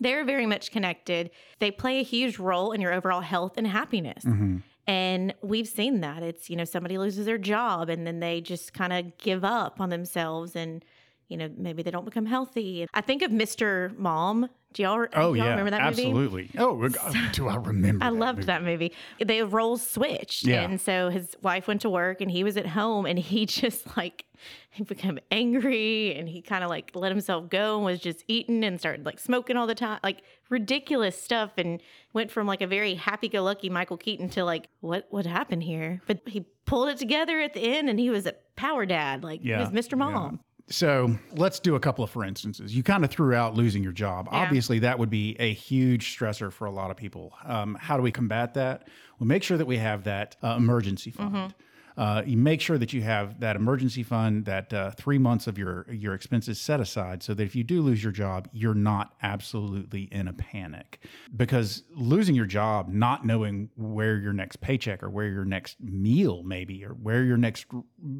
they're 0.00 0.24
very 0.24 0.46
much 0.46 0.70
connected. 0.70 1.30
They 1.58 1.70
play 1.70 1.98
a 1.98 2.04
huge 2.04 2.38
role 2.38 2.70
in 2.72 2.80
your 2.80 2.92
overall 2.92 3.20
health 3.20 3.54
and 3.56 3.66
happiness. 3.66 4.24
Mm-hmm. 4.24 4.58
And 4.88 5.34
we've 5.42 5.68
seen 5.68 6.00
that. 6.00 6.22
It's, 6.22 6.48
you 6.48 6.56
know, 6.56 6.64
somebody 6.64 6.96
loses 6.96 7.26
their 7.26 7.36
job 7.36 7.90
and 7.90 8.06
then 8.06 8.20
they 8.20 8.40
just 8.40 8.72
kind 8.72 8.92
of 8.94 9.18
give 9.18 9.44
up 9.44 9.82
on 9.82 9.90
themselves 9.90 10.56
and 10.56 10.82
you 11.28 11.36
know, 11.36 11.50
maybe 11.56 11.82
they 11.82 11.90
don't 11.90 12.04
become 12.04 12.26
healthy. 12.26 12.86
I 12.94 13.00
think 13.00 13.22
of 13.22 13.30
Mr. 13.30 13.96
Mom. 13.98 14.48
Do 14.74 14.82
y'all, 14.82 15.06
Oh 15.14 15.32
do 15.32 15.38
y'all 15.38 15.46
yeah, 15.46 15.50
remember 15.52 15.70
that 15.70 15.82
movie? 15.82 16.02
absolutely. 16.06 16.50
Oh, 16.58 16.74
reg- 16.74 16.98
do 17.32 17.48
I 17.48 17.56
remember? 17.56 18.04
I 18.04 18.10
that 18.10 18.16
loved 18.16 18.38
movie? 18.38 18.46
that 18.46 18.62
movie. 18.62 18.92
The 19.24 19.42
roles 19.42 19.88
switched. 19.88 20.44
Yeah. 20.44 20.60
And 20.62 20.78
so 20.78 21.08
his 21.08 21.34
wife 21.42 21.66
went 21.68 21.80
to 21.82 21.90
work 21.90 22.20
and 22.20 22.30
he 22.30 22.44
was 22.44 22.58
at 22.58 22.66
home 22.66 23.06
and 23.06 23.18
he 23.18 23.46
just 23.62 23.96
like 23.96 24.26
he 24.70 24.84
became 24.84 25.18
angry 25.30 26.14
and 26.14 26.28
he 26.28 26.42
kind 26.42 26.62
of 26.64 26.68
like 26.70 26.90
let 26.94 27.10
himself 27.10 27.48
go 27.48 27.76
and 27.76 27.84
was 27.86 27.98
just 27.98 28.24
eating 28.28 28.62
and 28.62 28.78
started 28.78 29.06
like 29.06 29.18
smoking 29.18 29.56
all 29.56 29.66
the 29.66 29.74
time. 29.74 30.00
Like 30.02 30.18
ridiculous 30.50 31.20
stuff 31.20 31.52
and 31.56 31.80
went 32.12 32.30
from 32.30 32.46
like 32.46 32.60
a 32.60 32.66
very 32.66 32.94
happy 32.94 33.28
go 33.28 33.42
lucky 33.42 33.70
Michael 33.70 33.96
Keaton 33.96 34.28
to 34.30 34.44
like 34.44 34.68
what 34.80 35.06
what 35.10 35.24
happened 35.24 35.62
here? 35.62 36.02
But 36.06 36.20
he 36.26 36.44
pulled 36.66 36.88
it 36.90 36.98
together 36.98 37.40
at 37.40 37.54
the 37.54 37.60
end 37.60 37.88
and 37.88 37.98
he 37.98 38.10
was 38.10 38.26
a 38.26 38.34
power 38.54 38.84
dad. 38.84 39.24
Like 39.24 39.40
Yeah, 39.42 39.56
he 39.66 39.72
was 39.74 39.86
Mr. 39.86 39.96
Mom. 39.96 40.40
So 40.70 41.16
let's 41.32 41.60
do 41.60 41.74
a 41.76 41.80
couple 41.80 42.04
of 42.04 42.10
for 42.10 42.24
instances. 42.24 42.76
You 42.76 42.82
kind 42.82 43.04
of 43.04 43.10
threw 43.10 43.34
out 43.34 43.54
losing 43.54 43.82
your 43.82 43.92
job. 43.92 44.28
Yeah. 44.30 44.38
Obviously, 44.38 44.80
that 44.80 44.98
would 44.98 45.10
be 45.10 45.36
a 45.38 45.52
huge 45.52 46.16
stressor 46.16 46.52
for 46.52 46.66
a 46.66 46.70
lot 46.70 46.90
of 46.90 46.96
people. 46.96 47.32
Um, 47.44 47.76
how 47.80 47.96
do 47.96 48.02
we 48.02 48.12
combat 48.12 48.54
that? 48.54 48.86
We 49.18 49.26
make 49.26 49.42
sure 49.42 49.56
that 49.56 49.66
we 49.66 49.78
have 49.78 50.04
that 50.04 50.36
uh, 50.42 50.54
emergency 50.58 51.10
fund. 51.10 51.54
Uh, 51.98 52.22
you 52.24 52.36
make 52.36 52.60
sure 52.60 52.78
that 52.78 52.92
you 52.92 53.02
have 53.02 53.40
that 53.40 53.56
emergency 53.56 54.04
fund, 54.04 54.44
that 54.44 54.72
uh, 54.72 54.92
three 54.92 55.18
months 55.18 55.48
of 55.48 55.58
your 55.58 55.84
your 55.90 56.14
expenses 56.14 56.60
set 56.60 56.78
aside, 56.78 57.24
so 57.24 57.34
that 57.34 57.42
if 57.42 57.56
you 57.56 57.64
do 57.64 57.82
lose 57.82 58.04
your 58.04 58.12
job, 58.12 58.48
you're 58.52 58.72
not 58.72 59.14
absolutely 59.20 60.02
in 60.12 60.28
a 60.28 60.32
panic. 60.32 61.00
Because 61.36 61.82
losing 61.90 62.36
your 62.36 62.46
job, 62.46 62.88
not 62.88 63.26
knowing 63.26 63.68
where 63.74 64.16
your 64.16 64.32
next 64.32 64.60
paycheck 64.60 65.02
or 65.02 65.10
where 65.10 65.26
your 65.26 65.44
next 65.44 65.76
meal 65.80 66.44
maybe, 66.44 66.84
or 66.84 66.90
where 66.90 67.24
your 67.24 67.36
next 67.36 67.66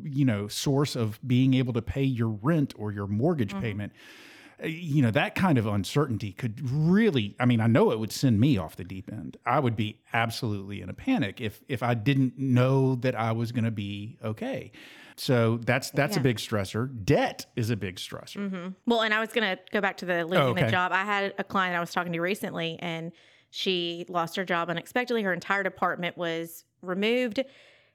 you 0.03 0.25
know 0.25 0.49
source 0.49 0.97
of 0.97 1.21
being 1.25 1.55
able 1.55 1.73
to 1.73 1.83
pay 1.83 2.03
your 2.03 2.31
rent 2.31 2.75
or 2.77 2.91
your 2.91 3.07
mortgage 3.07 3.55
payment 3.61 3.93
uh, 3.93 4.28
you 4.65 5.03
know 5.03 5.11
that 5.11 5.35
kind 5.35 5.59
of 5.59 5.67
uncertainty 5.67 6.33
could 6.33 6.59
really 6.71 7.37
i 7.39 7.47
mean 7.47 7.61
i 7.61 7.67
know 7.67 7.93
it 7.93 7.99
would 7.99 8.13
send 8.13 8.41
me 8.41 8.59
off 8.59 8.77
the 8.77 8.85
deep 8.85 9.11
end 9.13 9.37
i 9.47 9.59
would 9.61 9.77
be 9.77 10.01
absolutely 10.13 10.81
in 10.81 10.89
a 10.89 10.95
panic 10.95 11.41
if 11.41 11.61
if 11.69 11.83
i 11.83 11.95
didn't 11.95 12.37
know 12.39 12.95
that 12.97 13.15
i 13.15 13.31
was 13.31 13.53
going 13.53 13.65
to 13.65 13.71
be 13.71 14.17
okay 14.25 14.73
so 15.17 15.59
that's 15.65 15.91
that's 15.91 16.17
a 16.17 16.21
big 16.21 16.37
stressor 16.37 16.89
debt 17.05 17.47
is 17.57 17.71
a 17.71 17.77
big 17.77 17.97
stressor 17.97 18.37
mm-hmm. 18.49 18.69
Well, 18.87 19.03
and 19.03 19.13
I 19.13 19.19
was 19.19 19.31
going 19.33 19.57
to 19.57 19.61
go 19.73 19.81
back 19.81 19.97
to 19.99 20.05
the 20.07 20.25
losing 20.25 20.39
Oh, 20.39 20.49
okay. 20.51 20.65
the 20.67 20.71
job. 20.71 20.93
I 20.93 21.05
had 21.05 21.35
a 21.39 21.45
client 21.45 21.77
I 21.77 21.81
was 21.81 21.91
talking 21.91 22.13
to 22.13 22.21
recently, 22.21 22.79
and 22.79 23.11
she 23.51 24.05
lost 24.09 24.37
her 24.37 24.45
job 24.45 24.71
unexpectedly. 24.71 25.23
Her 25.25 25.33
entire 25.33 25.65
department 25.65 26.17
was 26.17 26.65
removed. 26.83 27.43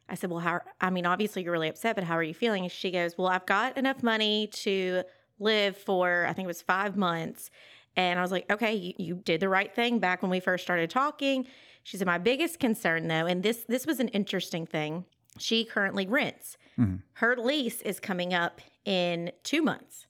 I 0.10 0.16
said, 0.16 0.32
Well, 0.32 0.42
how, 0.42 0.62
I 0.82 0.90
mean, 0.90 1.06
obviously 1.06 1.44
you're 1.44 1.54
really 1.54 1.70
upset, 1.70 1.96
but 1.96 2.04
how 2.04 2.18
are 2.18 2.24
you 2.24 2.34
feeling? 2.34 2.64
And 2.64 2.72
she 2.72 2.92
goes, 2.92 3.18
Well, 3.18 3.28
I've 3.28 3.46
got 3.46 3.78
enough 3.78 4.04
money 4.04 4.48
to 4.48 5.04
live 5.40 5.78
for, 5.78 6.26
I 6.28 6.34
think 6.34 6.46
it 6.46 6.48
was 6.48 6.62
five 6.62 6.96
months. 6.96 7.50
And 7.96 8.18
I 8.18 8.22
was 8.22 8.32
like, 8.32 8.52
Okay, 8.52 8.74
you, 8.74 8.94
you 8.98 9.16
did 9.16 9.40
the 9.40 9.50
right 9.50 9.74
thing 9.74 10.00
back 10.00 10.22
when 10.22 10.32
we 10.32 10.40
first 10.40 10.64
started 10.64 10.90
talking. 10.90 11.46
She 11.84 11.98
said, 11.98 12.08
My 12.08 12.18
biggest 12.18 12.60
concern, 12.60 13.08
though, 13.08 13.26
and 13.26 13.44
this 13.44 13.66
this 13.68 13.86
was 13.86 14.00
an 14.00 14.08
interesting 14.10 14.66
thing. 14.66 15.06
She 15.38 15.66
currently 15.66 16.08
rents. 16.08 16.58
Her 17.14 17.36
lease 17.38 17.82
is 17.82 18.00
coming 18.00 18.34
up 18.34 18.62
in 18.86 19.32
two 19.44 19.62
months. 19.62 20.08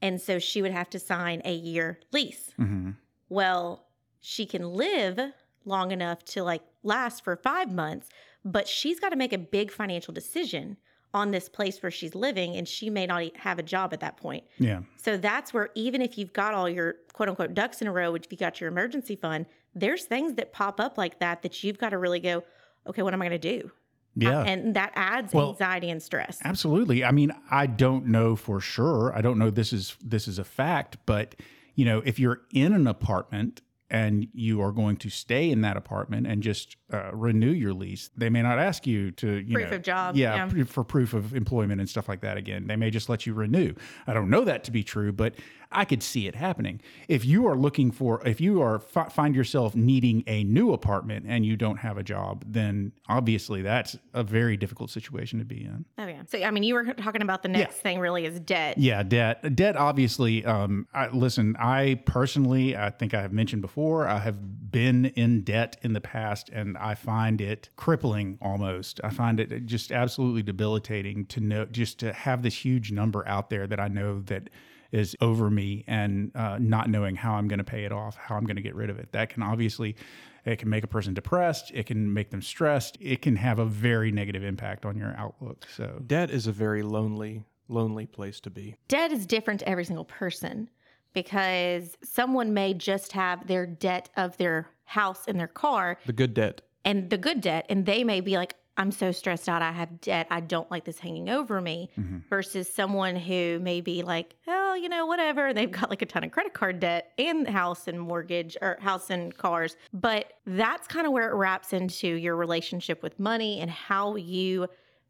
And 0.00 0.20
so 0.20 0.38
she 0.38 0.62
would 0.62 0.70
have 0.72 0.88
to 0.90 0.98
sign 0.98 1.42
a 1.44 1.52
year 1.54 1.98
lease. 2.12 2.52
Mhm. 2.58 2.96
Well, 3.28 3.86
she 4.20 4.46
can 4.46 4.62
live 4.72 5.18
long 5.64 5.90
enough 5.90 6.24
to 6.26 6.42
like 6.42 6.62
last 6.82 7.24
for 7.24 7.36
five 7.36 7.70
months, 7.72 8.08
but 8.44 8.66
she's 8.68 9.00
got 9.00 9.10
to 9.10 9.16
make 9.16 9.32
a 9.32 9.38
big 9.38 9.70
financial 9.70 10.14
decision 10.14 10.76
on 11.14 11.30
this 11.30 11.48
place 11.48 11.82
where 11.82 11.90
she's 11.90 12.14
living, 12.14 12.56
and 12.56 12.68
she 12.68 12.90
may 12.90 13.06
not 13.06 13.36
have 13.36 13.58
a 13.58 13.62
job 13.62 13.92
at 13.92 14.00
that 14.00 14.16
point. 14.16 14.44
yeah 14.58 14.80
So 14.96 15.16
that's 15.16 15.54
where 15.54 15.70
even 15.74 16.02
if 16.02 16.18
you've 16.18 16.32
got 16.32 16.54
all 16.54 16.68
your 16.68 16.96
quote 17.12 17.28
unquote 17.28 17.54
ducks 17.54 17.80
in 17.80 17.88
a 17.88 17.92
row, 17.92 18.12
which 18.12 18.26
if 18.26 18.32
you 18.32 18.38
got 18.38 18.60
your 18.60 18.68
emergency 18.68 19.16
fund, 19.16 19.46
there's 19.74 20.04
things 20.04 20.34
that 20.34 20.52
pop 20.52 20.80
up 20.80 20.98
like 20.98 21.18
that 21.20 21.42
that 21.42 21.62
you've 21.64 21.78
got 21.78 21.90
to 21.90 21.98
really 21.98 22.20
go, 22.20 22.44
okay, 22.86 23.02
what 23.02 23.14
am 23.14 23.22
I 23.22 23.28
going 23.28 23.40
to 23.40 23.60
do? 23.60 23.70
yeah 24.16 24.42
And 24.42 24.74
that 24.74 24.92
adds 24.96 25.32
Well, 25.32 25.50
anxiety 25.50 25.90
and 25.90 26.02
stress. 26.02 26.38
Absolutely. 26.44 27.04
I 27.04 27.10
mean, 27.12 27.32
I 27.50 27.66
don't 27.66 28.06
know 28.06 28.36
for 28.36 28.60
sure. 28.60 29.12
I 29.16 29.20
don't 29.20 29.38
know 29.38 29.50
this 29.50 29.72
is 29.72 29.96
this 30.04 30.28
is 30.28 30.38
a 30.38 30.44
fact, 30.44 30.96
but 31.06 31.36
you 31.74 31.84
know, 31.84 32.02
if 32.04 32.18
you're 32.18 32.40
in 32.52 32.72
an 32.72 32.86
apartment 32.86 33.62
and 33.90 34.28
you 34.34 34.60
are 34.60 34.72
going 34.72 34.96
to 34.98 35.08
stay 35.08 35.50
in 35.50 35.62
that 35.62 35.76
apartment 35.76 36.26
and 36.26 36.42
just 36.42 36.76
uh, 36.92 37.10
renew 37.12 37.50
your 37.50 37.72
lease, 37.72 38.10
they 38.16 38.28
may 38.28 38.42
not 38.42 38.58
ask 38.58 38.86
you 38.86 39.10
to 39.12 39.38
you 39.38 39.54
Proof 39.54 39.70
know, 39.70 39.76
of 39.76 39.82
job, 39.82 40.16
yeah, 40.16 40.48
yeah. 40.54 40.64
for 40.64 40.84
proof 40.84 41.14
of 41.14 41.34
employment 41.34 41.80
and 41.80 41.88
stuff 41.88 42.08
like 42.08 42.20
that. 42.20 42.36
Again, 42.36 42.66
they 42.66 42.76
may 42.76 42.90
just 42.90 43.08
let 43.08 43.26
you 43.26 43.32
renew. 43.32 43.74
I 44.06 44.12
don't 44.12 44.30
know 44.30 44.44
that 44.44 44.64
to 44.64 44.70
be 44.70 44.82
true, 44.82 45.12
but 45.12 45.34
I 45.70 45.84
could 45.84 46.02
see 46.02 46.26
it 46.26 46.34
happening. 46.34 46.80
If 47.08 47.24
you 47.24 47.46
are 47.46 47.56
looking 47.56 47.90
for, 47.90 48.26
if 48.26 48.40
you 48.40 48.62
are 48.62 48.78
fi- 48.78 49.08
find 49.08 49.34
yourself 49.34 49.74
needing 49.74 50.24
a 50.26 50.44
new 50.44 50.72
apartment 50.72 51.26
and 51.28 51.44
you 51.44 51.56
don't 51.56 51.76
have 51.78 51.98
a 51.98 52.02
job, 52.02 52.44
then 52.46 52.92
obviously 53.08 53.62
that's 53.62 53.98
a 54.14 54.22
very 54.22 54.56
difficult 54.56 54.90
situation 54.90 55.38
to 55.38 55.44
be 55.44 55.64
in. 55.64 55.84
Oh 55.98 56.06
yeah. 56.06 56.22
So 56.26 56.42
I 56.42 56.50
mean, 56.50 56.62
you 56.62 56.74
were 56.74 56.94
talking 56.94 57.22
about 57.22 57.42
the 57.42 57.48
next 57.48 57.76
thing 57.76 57.98
really 57.98 58.24
is 58.24 58.40
debt. 58.40 58.78
Yeah, 58.78 59.02
debt. 59.02 59.54
Debt, 59.54 59.76
obviously. 59.76 60.44
Um, 60.44 60.86
I, 60.94 61.08
listen, 61.08 61.56
I 61.58 62.00
personally, 62.06 62.76
I 62.76 62.90
think 62.90 63.14
I 63.14 63.20
have 63.20 63.32
mentioned 63.32 63.62
before, 63.62 64.08
I 64.08 64.18
have 64.18 64.70
been 64.70 65.06
in 65.06 65.42
debt 65.42 65.76
in 65.82 65.92
the 65.92 66.00
past, 66.00 66.48
and 66.50 66.76
I 66.78 66.94
find 66.94 67.40
it 67.40 67.68
crippling 67.76 68.38
almost. 68.40 69.00
I 69.04 69.10
find 69.10 69.40
it 69.40 69.66
just 69.66 69.92
absolutely 69.92 70.42
debilitating 70.42 71.26
to 71.26 71.40
know, 71.40 71.64
just 71.66 71.98
to 72.00 72.12
have 72.12 72.42
this 72.42 72.64
huge 72.64 72.92
number 72.92 73.26
out 73.26 73.50
there 73.50 73.66
that 73.66 73.80
I 73.80 73.88
know 73.88 74.20
that 74.22 74.50
is 74.92 75.14
over 75.20 75.50
me 75.50 75.84
and 75.86 76.30
uh, 76.34 76.58
not 76.60 76.88
knowing 76.88 77.14
how 77.16 77.34
I'm 77.34 77.48
going 77.48 77.58
to 77.58 77.64
pay 77.64 77.84
it 77.84 77.92
off, 77.92 78.16
how 78.16 78.36
I'm 78.36 78.44
going 78.44 78.56
to 78.56 78.62
get 78.62 78.74
rid 78.74 78.90
of 78.90 78.98
it. 78.98 79.12
That 79.12 79.28
can 79.30 79.42
obviously. 79.42 79.96
It 80.44 80.58
can 80.60 80.70
make 80.70 80.82
a 80.82 80.86
person 80.88 81.12
depressed. 81.12 81.72
It 81.74 81.84
can 81.84 82.10
make 82.14 82.30
them 82.30 82.40
stressed. 82.40 82.96
It 83.00 83.20
can 83.20 83.36
have 83.36 83.58
a 83.58 83.66
very 83.66 84.10
negative 84.10 84.42
impact 84.42 84.86
on 84.86 84.96
your 84.96 85.14
outlook. 85.18 85.66
So, 85.76 86.00
Debt 86.06 86.30
is 86.30 86.46
a 86.46 86.52
very 86.52 86.82
lonely, 86.82 87.42
lonely 87.68 88.06
place 88.06 88.40
to 88.40 88.50
be. 88.50 88.76
Debt 88.86 89.12
is 89.12 89.26
different 89.26 89.60
to 89.60 89.68
every 89.68 89.84
single 89.84 90.06
person 90.06 90.70
because 91.12 91.96
someone 92.02 92.54
may 92.54 92.72
just 92.72 93.12
have 93.12 93.46
their 93.46 93.66
debt 93.66 94.08
of 94.16 94.36
their 94.38 94.70
house 94.84 95.24
and 95.28 95.38
their 95.38 95.48
car 95.48 95.98
The 96.06 96.12
good 96.14 96.32
debt. 96.32 96.62
and 96.84 97.10
the 97.10 97.18
good 97.18 97.42
debt, 97.42 97.66
and 97.68 97.84
they 97.84 98.02
may 98.04 98.20
be 98.22 98.36
like, 98.36 98.54
I'm 98.78 98.92
so 98.92 99.10
stressed 99.12 99.48
out. 99.48 99.60
I 99.60 99.72
have 99.72 100.00
debt. 100.00 100.28
I 100.30 100.40
don't 100.40 100.70
like 100.70 100.84
this 100.84 100.98
hanging 100.98 101.28
over 101.28 101.60
me. 101.60 101.90
Mm-hmm. 101.98 102.18
Versus 102.30 102.72
someone 102.72 103.16
who 103.16 103.58
may 103.60 103.80
be 103.80 104.02
like, 104.02 104.36
oh, 104.46 104.74
you 104.74 104.88
know, 104.88 105.04
whatever. 105.04 105.52
They've 105.52 105.70
got 105.70 105.90
like 105.90 106.00
a 106.00 106.06
ton 106.06 106.24
of 106.24 106.30
credit 106.30 106.54
card 106.54 106.78
debt 106.78 107.12
and 107.18 107.46
house 107.48 107.88
and 107.88 108.00
mortgage 108.00 108.56
or 108.62 108.78
house 108.80 109.10
and 109.10 109.36
cars. 109.36 109.76
But 109.92 110.34
that's 110.46 110.86
kind 110.86 111.06
of 111.06 111.12
where 111.12 111.28
it 111.28 111.34
wraps 111.34 111.72
into 111.72 112.06
your 112.08 112.36
relationship 112.36 113.02
with 113.02 113.18
money 113.18 113.60
and 113.60 113.70
how 113.70 114.14
you 114.16 114.68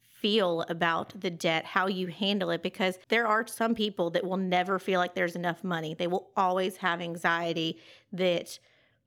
feel 0.09 0.63
about 0.69 1.13
the 1.21 1.31
debt, 1.31 1.65
how 1.65 1.87
you 1.87 2.09
handle 2.09 2.51
it, 2.51 2.63
because 2.63 2.99
there 3.09 3.27
are 3.27 3.47
some 3.47 3.75
people 3.75 4.11
that 4.11 4.25
will 4.25 4.37
never 4.37 4.79
feel 4.79 4.99
like 4.99 5.15
there's 5.15 5.37
enough 5.37 5.63
money. 5.63 5.95
They 5.95 6.09
will 6.09 6.31
always 6.37 6.77
have 6.79 7.01
anxiety 7.01 7.79
that 8.13 8.59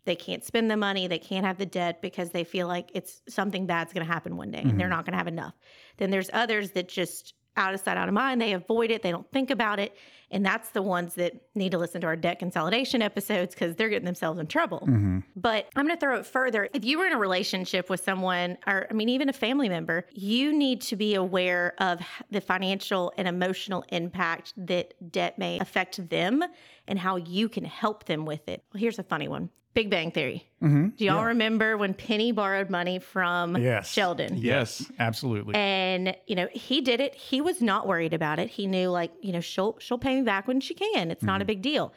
they 0.06 0.16
can't 0.16 0.44
spend 0.44 0.70
the 0.70 0.78
money, 0.78 1.08
they 1.08 1.20
can't 1.20 1.46
have 1.46 1.58
the 1.58 1.66
debt 1.66 2.02
because 2.02 2.32
they 2.32 2.44
feel 2.44 2.68
like 2.68 2.90
it's 2.94 3.22
something 3.30 3.66
bad's 3.66 3.94
going 3.94 4.06
to 4.06 4.12
happen 4.12 4.36
one 4.38 4.52
day 4.52 4.60
and 4.60 4.80
they're 4.80 4.88
mm-hmm. 4.88 4.96
not 4.96 5.06
going 5.06 5.14
to 5.14 5.18
have 5.18 5.28
enough. 5.28 5.54
Then 5.98 6.10
there's 6.10 6.30
others 6.34 6.72
that 6.72 6.90
just 6.90 7.36
out 7.58 7.74
of 7.74 7.80
sight, 7.80 7.98
out 7.98 8.08
of 8.08 8.14
mind, 8.14 8.42
they 8.42 8.54
avoid 8.54 8.92
it, 8.92 9.04
they 9.04 9.12
don't 9.12 9.30
think 9.32 9.52
about 9.52 9.80
it. 9.80 9.96
And 10.32 10.46
that's 10.46 10.70
the 10.70 10.82
ones 10.82 11.16
that 11.16 11.34
need 11.56 11.72
to 11.72 11.78
listen 11.78 12.02
to 12.02 12.08
our 12.08 12.16
debt 12.16 12.40
consolidation 12.40 13.02
episodes 13.02 13.54
because 13.54 13.76
they're 13.76 13.90
getting 13.90 14.06
themselves 14.06 14.40
in 14.40 14.48
trouble. 14.48 14.80
Mm-hmm. 14.80 15.20
But 15.36 15.68
I'm 15.76 15.86
going 15.86 15.96
to 15.96 16.00
throw 16.00 16.18
it 16.18 16.26
further. 16.26 16.70
If 16.74 16.86
you 16.86 16.98
were 16.98 17.06
in 17.06 17.14
a 17.14 17.18
relationship 17.18 17.90
with 17.90 18.04
someone, 18.04 18.58
or 18.66 18.88
I 18.90 18.94
mean, 18.94 19.10
even 19.10 19.30
a 19.30 19.34
family 19.34 19.70
member, 19.70 20.06
you 20.14 20.54
need 20.54 20.82
to 20.82 20.96
be 20.96 21.16
aware 21.16 21.74
of 21.80 22.00
the 22.30 22.42
financial 22.42 23.14
and 23.18 23.28
emotional 23.28 23.84
impact 23.90 24.54
that 24.58 24.94
debt 25.12 25.38
may 25.38 25.60
affect 25.60 26.10
them 26.10 26.44
and 26.88 26.98
how 26.98 27.18
you 27.18 27.50
can 27.50 27.66
help 27.66 28.06
them 28.06 28.26
with 28.26 28.48
it. 28.48 28.64
Well, 28.74 28.80
here's 28.80 29.00
a 29.00 29.04
funny 29.04 29.28
one 29.28 29.50
Big 29.74 29.90
Bang 29.90 30.12
Theory. 30.12 30.46
Mm-hmm. 30.62 30.90
Do 30.90 31.06
y'all 31.06 31.24
remember 31.24 31.78
when 31.78 31.94
Penny 31.94 32.34
borrowed 32.34 32.70
money 32.70 33.00
from 33.00 33.56
yes. 33.56 33.90
Sheldon? 33.90 34.38
Yes. 34.38 34.92
absolutely. 35.00 35.56
And 35.56 36.16
you 36.28 36.36
know, 36.36 36.48
he 36.52 36.82
did 36.82 37.00
it. 37.00 37.16
He 37.16 37.40
was 37.40 37.62
not 37.62 37.88
worried 37.88 38.14
about 38.14 38.38
it. 38.38 38.50
He 38.50 38.68
knew, 38.68 38.90
like, 38.90 39.12
you 39.22 39.32
know, 39.32 39.40
she'll 39.40 39.78
she'll 39.80 39.98
pay 39.98 40.21
back 40.24 40.48
when 40.48 40.60
she 40.60 40.74
can. 40.74 41.12
It's 41.12 41.24
not 41.24 41.42
a 41.42 41.46
big 41.46 41.62
deal. 41.62 41.94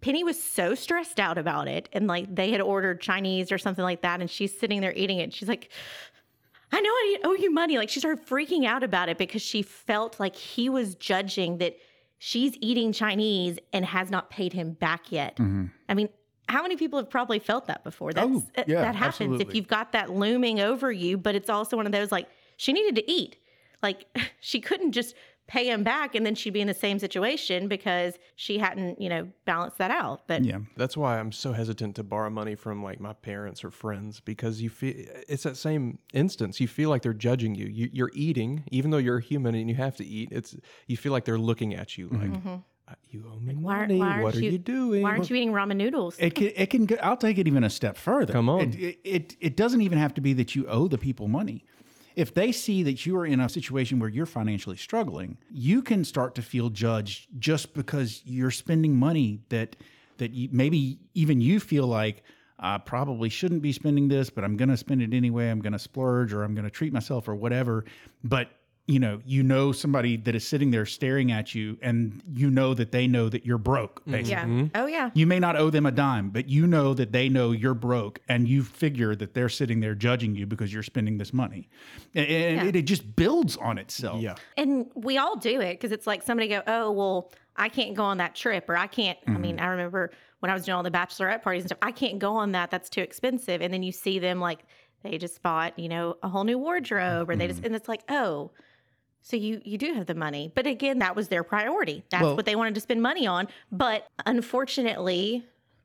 Penny 0.00 0.24
was 0.24 0.42
so 0.42 0.74
stressed 0.74 1.20
out 1.20 1.36
about 1.36 1.68
it, 1.68 1.88
and 1.92 2.06
like 2.06 2.34
they 2.34 2.50
had 2.50 2.60
ordered 2.60 3.00
Chinese 3.00 3.52
or 3.52 3.58
something 3.58 3.82
like 3.84 4.00
that, 4.02 4.20
and 4.20 4.30
she's 4.30 4.58
sitting 4.58 4.80
there 4.80 4.94
eating 4.94 5.18
it. 5.18 5.32
She's 5.34 5.48
like, 5.48 5.70
"I 6.72 6.80
know 6.80 6.90
I 6.90 7.16
owe 7.24 7.34
you 7.34 7.50
money." 7.50 7.76
Like 7.76 7.90
she 7.90 8.00
started 8.00 8.26
freaking 8.26 8.64
out 8.66 8.82
about 8.82 9.08
it 9.10 9.18
because 9.18 9.42
she 9.42 9.60
felt 9.62 10.18
like 10.18 10.34
he 10.36 10.70
was 10.70 10.94
judging 10.94 11.58
that 11.58 11.76
she's 12.18 12.54
eating 12.62 12.92
Chinese 12.92 13.58
and 13.74 13.84
has 13.84 14.10
not 14.10 14.30
paid 14.30 14.54
him 14.54 14.72
back 14.72 15.12
yet. 15.12 15.38
I 15.88 15.94
mean, 15.94 16.08
how 16.48 16.62
many 16.62 16.76
people 16.76 16.98
have 16.98 17.10
probably 17.10 17.38
felt 17.38 17.66
that 17.66 17.84
before? 17.84 18.12
That's, 18.14 18.26
Oh, 18.30 18.42
uh, 18.56 18.64
yeah, 18.66 18.80
that 18.80 18.94
happens 18.96 19.40
if 19.40 19.54
you've 19.54 19.68
got 19.68 19.92
that 19.92 20.10
looming 20.10 20.60
over 20.60 20.90
you, 20.90 21.18
but 21.18 21.34
it's 21.34 21.50
also 21.50 21.76
one 21.76 21.84
of 21.84 21.92
those 21.92 22.10
like 22.10 22.26
she 22.56 22.72
needed 22.72 22.94
to 22.96 23.10
eat. 23.10 23.36
Like 23.82 24.06
she 24.40 24.60
couldn't 24.62 24.92
just 24.92 25.14
pay 25.50 25.68
him 25.68 25.82
back 25.82 26.14
and 26.14 26.24
then 26.24 26.34
she'd 26.36 26.52
be 26.52 26.60
in 26.60 26.68
the 26.68 26.72
same 26.74 26.96
situation 27.00 27.66
because 27.66 28.14
she 28.36 28.56
hadn't, 28.58 29.00
you 29.00 29.08
know, 29.08 29.28
balanced 29.46 29.78
that 29.78 29.90
out. 29.90 30.22
But 30.28 30.44
Yeah. 30.44 30.58
That's 30.76 30.96
why 30.96 31.18
I'm 31.18 31.32
so 31.32 31.52
hesitant 31.52 31.96
to 31.96 32.04
borrow 32.04 32.30
money 32.30 32.54
from 32.54 32.84
like 32.84 33.00
my 33.00 33.14
parents 33.14 33.64
or 33.64 33.70
friends 33.72 34.20
because 34.20 34.62
you 34.62 34.70
feel 34.70 34.94
it's 35.28 35.42
that 35.42 35.56
same 35.56 35.98
instance. 36.14 36.60
You 36.60 36.68
feel 36.68 36.88
like 36.88 37.02
they're 37.02 37.12
judging 37.12 37.56
you. 37.56 37.66
you 37.66 37.90
you're 37.92 38.12
eating, 38.14 38.62
even 38.70 38.92
though 38.92 38.98
you're 38.98 39.18
a 39.18 39.22
human 39.22 39.56
and 39.56 39.68
you 39.68 39.74
have 39.74 39.96
to 39.96 40.04
eat. 40.06 40.28
It's 40.30 40.56
you 40.86 40.96
feel 40.96 41.10
like 41.10 41.24
they're 41.24 41.36
looking 41.50 41.74
at 41.74 41.98
you 41.98 42.08
like 42.12 42.30
"Uh, 42.88 42.94
you 43.10 43.24
owe 43.32 43.40
me 43.40 43.54
why- 43.56 43.80
money. 43.80 43.98
why 43.98 44.22
what 44.22 44.36
are 44.36 44.40
you- 44.40 44.52
you 44.52 44.58
doing? 44.58 45.02
why 45.02 45.10
aren't 45.10 45.28
you 45.30 45.34
eating 45.36 45.52
ramen 45.52 45.76
noodles? 45.76 46.16
It 46.20 46.34
can, 46.36 46.50
it 46.54 46.70
can 46.70 46.86
go, 46.86 46.96
I'll 47.02 47.16
take 47.16 47.38
it 47.38 47.46
even 47.48 47.64
a 47.64 47.70
step 47.70 47.96
further. 47.96 48.32
Come 48.32 48.48
on. 48.48 48.60
It, 48.60 48.74
it, 48.76 48.98
it, 49.04 49.36
it 49.40 49.56
doesn't 49.56 49.80
even 49.82 49.98
have 49.98 50.14
to 50.14 50.20
be 50.20 50.32
that 50.34 50.54
you 50.54 50.66
owe 50.68 50.86
the 50.88 50.98
people 50.98 51.26
money. 51.28 51.64
If 52.16 52.34
they 52.34 52.52
see 52.52 52.82
that 52.82 53.06
you 53.06 53.16
are 53.16 53.26
in 53.26 53.40
a 53.40 53.48
situation 53.48 53.98
where 53.98 54.08
you're 54.08 54.26
financially 54.26 54.76
struggling, 54.76 55.38
you 55.50 55.82
can 55.82 56.04
start 56.04 56.34
to 56.36 56.42
feel 56.42 56.70
judged 56.70 57.28
just 57.38 57.74
because 57.74 58.22
you're 58.24 58.50
spending 58.50 58.96
money 58.96 59.40
that 59.48 59.76
that 60.18 60.32
you, 60.32 60.48
maybe 60.52 60.98
even 61.14 61.40
you 61.40 61.58
feel 61.60 61.86
like 61.86 62.22
I 62.58 62.76
probably 62.76 63.30
shouldn't 63.30 63.62
be 63.62 63.72
spending 63.72 64.08
this, 64.08 64.28
but 64.28 64.44
I'm 64.44 64.56
going 64.56 64.68
to 64.68 64.76
spend 64.76 65.00
it 65.00 65.14
anyway. 65.14 65.48
I'm 65.48 65.60
going 65.60 65.72
to 65.72 65.78
splurge 65.78 66.34
or 66.34 66.44
I'm 66.44 66.54
going 66.54 66.66
to 66.66 66.70
treat 66.70 66.92
myself 66.92 67.26
or 67.26 67.34
whatever. 67.34 67.86
But 68.22 68.50
you 68.86 68.98
know, 68.98 69.20
you 69.24 69.42
know 69.44 69.70
somebody 69.70 70.16
that 70.16 70.34
is 70.34 70.46
sitting 70.46 70.72
there 70.72 70.84
staring 70.84 71.30
at 71.30 71.54
you, 71.54 71.78
and 71.80 72.22
you 72.32 72.50
know 72.50 72.74
that 72.74 72.90
they 72.90 73.06
know 73.06 73.28
that 73.28 73.46
you're 73.46 73.58
broke. 73.58 74.00
Mm-hmm. 74.00 74.10
Basically, 74.10 74.30
yeah. 74.32 74.44
Mm-hmm. 74.44 74.66
Oh 74.74 74.86
yeah. 74.86 75.10
you 75.14 75.26
may 75.26 75.38
not 75.38 75.54
owe 75.56 75.70
them 75.70 75.86
a 75.86 75.92
dime, 75.92 76.30
but 76.30 76.48
you 76.48 76.66
know 76.66 76.92
that 76.94 77.12
they 77.12 77.28
know 77.28 77.52
you're 77.52 77.74
broke 77.74 78.20
and 78.28 78.48
you 78.48 78.64
figure 78.64 79.14
that 79.14 79.32
they're 79.32 79.48
sitting 79.48 79.80
there 79.80 79.94
judging 79.94 80.34
you 80.34 80.46
because 80.46 80.72
you're 80.72 80.82
spending 80.82 81.18
this 81.18 81.32
money. 81.32 81.68
And, 82.14 82.26
and 82.26 82.56
Yeah. 82.56 82.64
it, 82.64 82.76
it 82.76 82.82
just 82.82 83.14
builds 83.14 83.56
on 83.56 83.78
itself. 83.78 84.20
Yeah. 84.20 84.34
And 84.56 84.86
we 84.94 85.18
all 85.18 85.36
do 85.36 85.60
it 85.60 85.74
because 85.74 85.92
it's 85.92 86.06
like 86.06 86.22
somebody 86.22 86.48
go, 86.48 86.62
oh, 86.66 86.90
well, 86.90 87.32
I 87.56 87.68
can't 87.68 87.94
go 87.94 88.04
on 88.04 88.16
that 88.18 88.34
trip, 88.34 88.68
or 88.68 88.76
I 88.76 88.86
can't. 88.86 89.18
I 89.26 89.32
mean, 89.32 89.56
mm-hmm. 89.56 89.64
I 89.64 89.68
remember 89.68 90.10
when 90.40 90.50
I 90.50 90.54
was 90.54 90.64
doing 90.64 90.74
all 90.74 90.82
the 90.82 90.90
bachelorette 90.90 91.42
parties 91.42 91.62
and 91.62 91.68
stuff, 91.68 91.78
I 91.82 91.92
can't 91.92 92.18
go 92.18 92.34
on 92.36 92.52
that. 92.52 92.70
That's 92.70 92.88
too 92.88 93.02
expensive. 93.02 93.60
And 93.60 93.72
then 93.72 93.82
you 93.82 93.92
see 93.92 94.18
them 94.18 94.40
like 94.40 94.64
they 95.02 95.18
just 95.18 95.42
bought, 95.42 95.78
you 95.78 95.88
know, 95.88 96.16
a 96.22 96.28
whole 96.28 96.44
new 96.44 96.58
wardrobe, 96.58 97.30
or 97.30 97.36
they 97.36 97.46
just, 97.46 97.64
and 97.64 97.74
it's 97.76 97.88
like, 97.88 98.02
oh, 98.08 98.50
so 99.22 99.36
you 99.36 99.60
you 99.64 99.78
do 99.78 99.94
have 99.94 100.06
the 100.06 100.14
money, 100.14 100.52
but 100.54 100.66
again, 100.66 100.98
that 101.00 101.14
was 101.16 101.28
their 101.28 101.44
priority. 101.44 102.04
That's 102.10 102.22
Well- 102.22 102.36
what 102.36 102.46
they 102.46 102.56
wanted 102.56 102.74
to 102.74 102.80
spend 102.80 103.02
money 103.02 103.26
on. 103.26 103.48
But 103.70 104.06
unfortunately, 104.26 105.44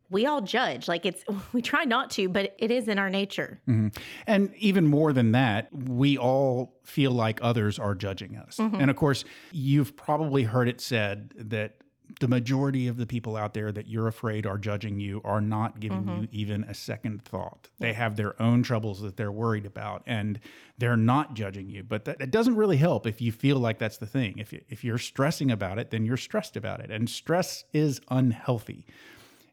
we 0.09 0.25
all 0.25 0.41
judge. 0.41 0.87
Like 0.87 1.05
it's 1.05 1.23
we 1.53 1.61
try 1.61 1.83
not 1.83 2.09
to, 2.11 2.29
but 2.29 2.55
it 2.57 2.71
is 2.71 2.87
in 2.87 2.99
our 2.99 3.09
nature. 3.09 3.59
Mm-hmm. 3.67 3.87
And 4.27 4.53
even 4.57 4.87
more 4.87 5.13
than 5.13 5.31
that, 5.33 5.69
we 5.73 6.17
all 6.17 6.73
feel 6.83 7.11
like 7.11 7.39
others 7.41 7.79
are 7.79 7.95
judging 7.95 8.37
us. 8.37 8.57
Mm-hmm. 8.57 8.81
And 8.81 8.89
of 8.89 8.95
course, 8.95 9.25
you've 9.51 9.95
probably 9.95 10.43
heard 10.43 10.67
it 10.67 10.81
said 10.81 11.31
that 11.37 11.75
the 12.19 12.27
majority 12.27 12.87
of 12.87 12.97
the 12.97 13.05
people 13.05 13.35
out 13.35 13.53
there 13.53 13.71
that 13.71 13.87
you're 13.87 14.07
afraid 14.07 14.45
are 14.45 14.57
judging 14.57 14.99
you 14.99 15.21
are 15.23 15.41
not 15.41 15.79
giving 15.79 16.03
you 16.03 16.13
mm-hmm. 16.13 16.25
even 16.31 16.63
a 16.65 16.73
second 16.73 17.23
thought. 17.23 17.69
They 17.79 17.93
have 17.93 18.15
their 18.15 18.41
own 18.41 18.63
troubles 18.63 19.01
that 19.01 19.17
they're 19.17 19.31
worried 19.31 19.65
about 19.65 20.03
and 20.05 20.39
they're 20.77 20.97
not 20.97 21.33
judging 21.33 21.69
you. 21.69 21.83
But 21.83 22.05
that, 22.05 22.21
it 22.21 22.31
doesn't 22.31 22.55
really 22.55 22.77
help 22.77 23.05
if 23.07 23.21
you 23.21 23.31
feel 23.31 23.57
like 23.57 23.79
that's 23.79 23.97
the 23.97 24.05
thing. 24.05 24.37
If, 24.37 24.53
you, 24.53 24.61
if 24.69 24.83
you're 24.83 24.97
stressing 24.97 25.51
about 25.51 25.79
it, 25.79 25.91
then 25.91 26.05
you're 26.05 26.17
stressed 26.17 26.55
about 26.55 26.79
it. 26.79 26.91
And 26.91 27.09
stress 27.09 27.65
is 27.73 28.01
unhealthy. 28.09 28.85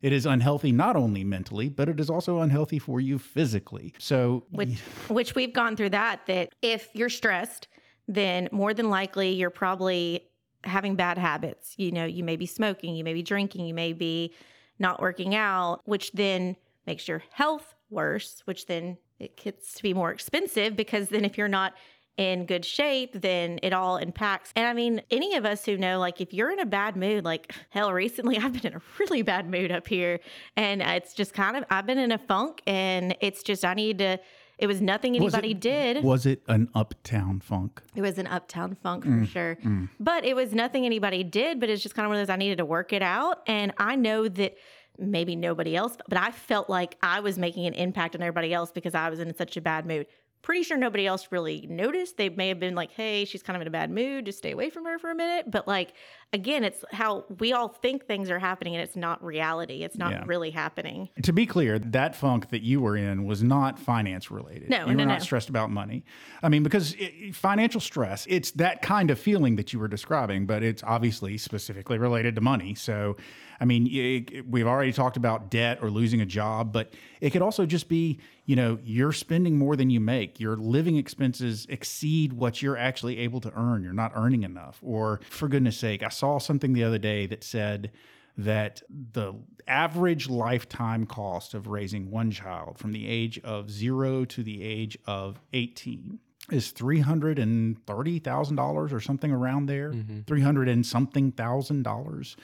It 0.00 0.12
is 0.12 0.26
unhealthy 0.26 0.72
not 0.72 0.96
only 0.96 1.22
mentally, 1.22 1.68
but 1.68 1.88
it 1.88 2.00
is 2.00 2.10
also 2.10 2.40
unhealthy 2.40 2.80
for 2.80 3.00
you 3.00 3.18
physically. 3.18 3.94
So, 3.98 4.44
which 4.50 4.80
which 5.06 5.36
we've 5.36 5.52
gone 5.52 5.76
through 5.76 5.90
that 5.90 6.26
that 6.26 6.48
if 6.60 6.88
you're 6.92 7.08
stressed 7.08 7.68
then 8.08 8.48
more 8.52 8.74
than 8.74 8.90
likely 8.90 9.30
you're 9.30 9.50
probably 9.50 10.24
having 10.64 10.96
bad 10.96 11.18
habits. 11.18 11.74
You 11.76 11.92
know 11.92 12.04
you 12.04 12.24
may 12.24 12.36
be 12.36 12.46
smoking 12.46 12.94
you 12.94 13.04
may 13.04 13.14
be 13.14 13.22
drinking 13.22 13.66
you 13.66 13.74
may 13.74 13.92
be 13.92 14.34
not 14.78 15.00
working 15.00 15.34
out 15.34 15.80
which 15.84 16.12
then 16.12 16.56
makes 16.86 17.06
your 17.06 17.22
health 17.30 17.74
worse 17.90 18.42
which 18.44 18.66
then 18.66 18.96
it 19.18 19.36
gets 19.36 19.74
to 19.74 19.82
be 19.82 19.94
more 19.94 20.10
expensive 20.10 20.76
because 20.76 21.08
then 21.08 21.24
if 21.24 21.38
you're 21.38 21.48
not 21.48 21.74
in 22.18 22.44
good 22.44 22.64
shape 22.64 23.20
then 23.20 23.58
it 23.62 23.72
all 23.72 23.96
impacts. 23.96 24.52
And 24.54 24.66
i 24.66 24.72
mean 24.72 25.02
any 25.10 25.34
of 25.36 25.46
us 25.46 25.64
who 25.64 25.76
know 25.78 25.98
like 25.98 26.20
if 26.20 26.34
you're 26.34 26.50
in 26.50 26.60
a 26.60 26.66
bad 26.66 26.96
mood 26.96 27.24
like 27.24 27.54
hell 27.70 27.92
recently 27.92 28.38
i've 28.38 28.52
been 28.52 28.72
in 28.72 28.78
a 28.78 28.82
really 28.98 29.22
bad 29.22 29.50
mood 29.50 29.72
up 29.72 29.88
here 29.88 30.20
and 30.56 30.82
it's 30.82 31.14
just 31.14 31.32
kind 31.32 31.56
of 31.56 31.64
i've 31.70 31.86
been 31.86 31.98
in 31.98 32.12
a 32.12 32.18
funk 32.18 32.60
and 32.66 33.16
it's 33.20 33.42
just 33.42 33.64
i 33.64 33.74
need 33.74 33.98
to 33.98 34.18
it 34.62 34.68
was 34.68 34.80
nothing 34.80 35.12
Was 35.14 35.20
it- 35.20 35.24
anybody 35.38 35.54
did. 35.54 36.04
was 36.04 36.24
it 36.24 36.40
an 36.46 36.68
uptown 36.72 37.40
funk? 37.40 37.82
It 37.96 38.00
was 38.00 38.16
an 38.16 38.28
uptown 38.28 38.76
funk 38.76 39.02
for 39.02 39.10
mm, 39.10 39.26
sure. 39.26 39.58
Mm. 39.64 39.88
But 39.98 40.24
it 40.24 40.36
was 40.36 40.54
nothing 40.54 40.86
anybody 40.86 41.24
did, 41.24 41.58
but 41.58 41.68
it's 41.68 41.82
just 41.82 41.96
kind 41.96 42.06
of 42.06 42.10
one 42.10 42.18
of 42.20 42.26
those 42.28 42.32
I 42.32 42.36
needed 42.36 42.58
to 42.58 42.64
work 42.64 42.92
it 42.92 43.02
out. 43.02 43.42
And 43.48 43.72
I 43.76 43.96
know 43.96 44.28
that 44.28 44.56
maybe 44.98 45.34
nobody 45.34 45.74
else, 45.74 45.96
but 46.08 46.16
I 46.16 46.30
felt 46.30 46.70
like 46.70 46.96
I 47.02 47.18
was 47.18 47.38
making 47.38 47.66
an 47.66 47.74
impact 47.74 48.14
on 48.14 48.22
everybody 48.22 48.54
else 48.54 48.70
because 48.70 48.94
I 48.94 49.10
was 49.10 49.18
in 49.18 49.34
such 49.34 49.56
a 49.56 49.60
bad 49.60 49.84
mood. 49.84 50.06
Pretty 50.42 50.64
sure 50.64 50.76
nobody 50.76 51.06
else 51.06 51.28
really 51.30 51.66
noticed. 51.70 52.16
They 52.16 52.28
may 52.28 52.48
have 52.48 52.58
been 52.58 52.74
like, 52.74 52.90
hey, 52.90 53.24
she's 53.24 53.42
kind 53.44 53.54
of 53.56 53.60
in 53.62 53.68
a 53.68 53.70
bad 53.70 53.90
mood. 53.90 54.26
Just 54.26 54.38
stay 54.38 54.50
away 54.50 54.70
from 54.70 54.84
her 54.84 54.98
for 54.98 55.10
a 55.10 55.14
minute. 55.14 55.48
But 55.50 55.68
like, 55.68 55.92
again, 56.32 56.64
it's 56.64 56.84
how 56.90 57.24
we 57.38 57.52
all 57.52 57.68
think 57.68 58.06
things 58.06 58.28
are 58.28 58.40
happening 58.40 58.74
and 58.74 58.82
it's 58.82 58.96
not 58.96 59.22
reality. 59.22 59.84
It's 59.84 59.96
not 59.96 60.10
Yeah. 60.10 60.24
really 60.26 60.50
happening. 60.50 61.10
To 61.22 61.32
be 61.32 61.46
clear, 61.46 61.78
that 61.78 62.16
funk 62.16 62.50
that 62.50 62.62
you 62.62 62.80
were 62.80 62.96
in 62.96 63.24
was 63.24 63.42
not 63.44 63.78
finance 63.78 64.32
related. 64.32 64.68
No, 64.68 64.80
you 64.80 64.86
were 64.86 64.94
no, 64.94 65.04
not 65.04 65.18
no. 65.18 65.24
stressed 65.24 65.48
about 65.48 65.70
money. 65.70 66.04
I 66.42 66.48
mean, 66.48 66.64
because 66.64 66.94
it, 66.98 67.36
financial 67.36 67.80
stress, 67.80 68.26
it's 68.28 68.50
that 68.52 68.82
kind 68.82 69.12
of 69.12 69.20
feeling 69.20 69.54
that 69.56 69.72
you 69.72 69.78
were 69.78 69.88
describing, 69.88 70.46
but 70.46 70.64
it's 70.64 70.82
obviously 70.82 71.38
specifically 71.38 71.98
related 71.98 72.34
to 72.34 72.40
money. 72.40 72.74
So, 72.74 73.16
I 73.62 73.64
mean, 73.64 73.86
it, 73.86 74.50
we've 74.50 74.66
already 74.66 74.92
talked 74.92 75.16
about 75.16 75.48
debt 75.48 75.78
or 75.82 75.88
losing 75.88 76.20
a 76.20 76.26
job, 76.26 76.72
but 76.72 76.92
it 77.20 77.30
could 77.30 77.42
also 77.42 77.64
just 77.64 77.88
be, 77.88 78.18
you 78.44 78.56
know, 78.56 78.80
you're 78.82 79.12
spending 79.12 79.56
more 79.56 79.76
than 79.76 79.88
you 79.88 80.00
make. 80.00 80.40
Your 80.40 80.56
living 80.56 80.96
expenses 80.96 81.64
exceed 81.68 82.32
what 82.32 82.60
you're 82.60 82.76
actually 82.76 83.18
able 83.18 83.40
to 83.40 83.52
earn. 83.54 83.84
You're 83.84 83.92
not 83.92 84.10
earning 84.16 84.42
enough. 84.42 84.80
Or, 84.82 85.20
for 85.30 85.46
goodness 85.46 85.78
sake, 85.78 86.02
I 86.02 86.08
saw 86.08 86.38
something 86.38 86.72
the 86.72 86.82
other 86.82 86.98
day 86.98 87.26
that 87.26 87.44
said, 87.44 87.92
that 88.36 88.82
the 88.88 89.32
average 89.68 90.28
lifetime 90.28 91.06
cost 91.06 91.54
of 91.54 91.68
raising 91.68 92.10
one 92.10 92.32
child 92.32 92.78
from 92.78 92.90
the 92.92 93.06
age 93.06 93.38
of 93.44 93.70
zero 93.70 94.24
to 94.24 94.42
the 94.42 94.64
age 94.64 94.98
of 95.06 95.40
18 95.52 96.18
is 96.50 96.72
$330,000 96.72 98.92
or 98.92 99.00
something 99.00 99.30
around 99.30 99.66
there, 99.66 99.92
mm-hmm. 99.92 100.22
300 100.22 100.68
and 100.68 100.84
something 100.84 101.30
thousand 101.30 101.82
dollars. 101.82 102.36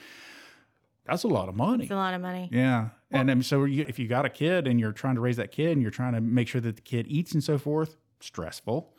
That's 1.09 1.23
a 1.23 1.27
lot 1.27 1.49
of 1.49 1.55
money. 1.55 1.83
It's 1.83 1.91
a 1.91 1.95
lot 1.95 2.13
of 2.13 2.21
money. 2.21 2.49
Yeah. 2.51 2.89
And 3.11 3.29
um, 3.31 3.41
so 3.43 3.63
you, 3.65 3.85
if 3.87 3.97
you 3.99 4.07
got 4.07 4.25
a 4.25 4.29
kid 4.29 4.67
and 4.67 4.79
you're 4.79 4.91
trying 4.91 5.15
to 5.15 5.21
raise 5.21 5.37
that 5.37 5.51
kid 5.51 5.71
and 5.71 5.81
you're 5.81 5.91
trying 5.91 6.13
to 6.13 6.21
make 6.21 6.47
sure 6.47 6.61
that 6.61 6.75
the 6.75 6.81
kid 6.81 7.07
eats 7.07 7.31
and 7.33 7.43
so 7.43 7.57
forth, 7.57 7.97
stressful. 8.19 8.93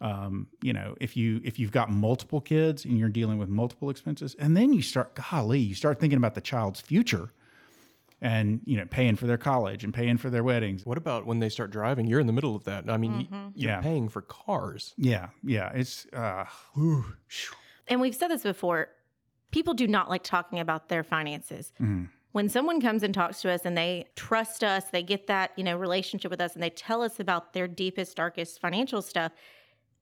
Um, 0.00 0.48
you 0.62 0.72
know, 0.74 0.94
if 1.00 1.16
you 1.16 1.40
if 1.42 1.58
you've 1.58 1.72
got 1.72 1.90
multiple 1.90 2.40
kids 2.40 2.84
and 2.84 2.98
you're 2.98 3.08
dealing 3.08 3.38
with 3.38 3.48
multiple 3.48 3.88
expenses, 3.90 4.36
and 4.38 4.54
then 4.56 4.72
you 4.74 4.82
start, 4.82 5.14
golly, 5.14 5.58
you 5.58 5.74
start 5.74 5.98
thinking 5.98 6.18
about 6.18 6.34
the 6.34 6.42
child's 6.42 6.80
future, 6.82 7.30
and 8.20 8.60
you 8.66 8.76
know, 8.76 8.84
paying 8.90 9.16
for 9.16 9.26
their 9.26 9.38
college 9.38 9.84
and 9.84 9.92
paying 9.94 10.18
for 10.18 10.30
their 10.30 10.44
weddings. 10.44 10.84
What 10.84 10.98
about 10.98 11.26
when 11.26 11.38
they 11.38 11.48
start 11.48 11.70
driving? 11.70 12.06
You're 12.06 12.20
in 12.20 12.26
the 12.26 12.32
middle 12.34 12.54
of 12.54 12.64
that. 12.64 12.88
I 12.90 12.98
mean, 12.98 13.26
y- 13.30 13.50
you're 13.54 13.70
Yeah. 13.72 13.80
paying 13.80 14.08
for 14.10 14.20
cars. 14.22 14.94
Yeah, 14.98 15.28
yeah, 15.42 15.70
it's 15.74 16.06
uh, 16.12 16.44
whew, 16.74 17.04
and 17.88 18.00
we've 18.00 18.14
said 18.14 18.28
this 18.28 18.42
before 18.42 18.88
people 19.56 19.72
do 19.72 19.88
not 19.88 20.10
like 20.10 20.22
talking 20.22 20.60
about 20.60 20.90
their 20.90 21.02
finances. 21.02 21.72
Mm-hmm. 21.80 22.04
When 22.32 22.50
someone 22.50 22.78
comes 22.78 23.02
and 23.02 23.14
talks 23.14 23.40
to 23.40 23.50
us 23.50 23.62
and 23.64 23.74
they 23.74 24.04
trust 24.14 24.62
us 24.62 24.84
they 24.92 25.02
get 25.02 25.28
that 25.28 25.52
you 25.56 25.64
know 25.64 25.78
relationship 25.78 26.30
with 26.30 26.42
us 26.42 26.52
and 26.52 26.62
they 26.62 26.68
tell 26.68 27.00
us 27.00 27.20
about 27.20 27.54
their 27.54 27.66
deepest 27.66 28.18
darkest 28.18 28.60
financial 28.60 29.00
stuff 29.00 29.32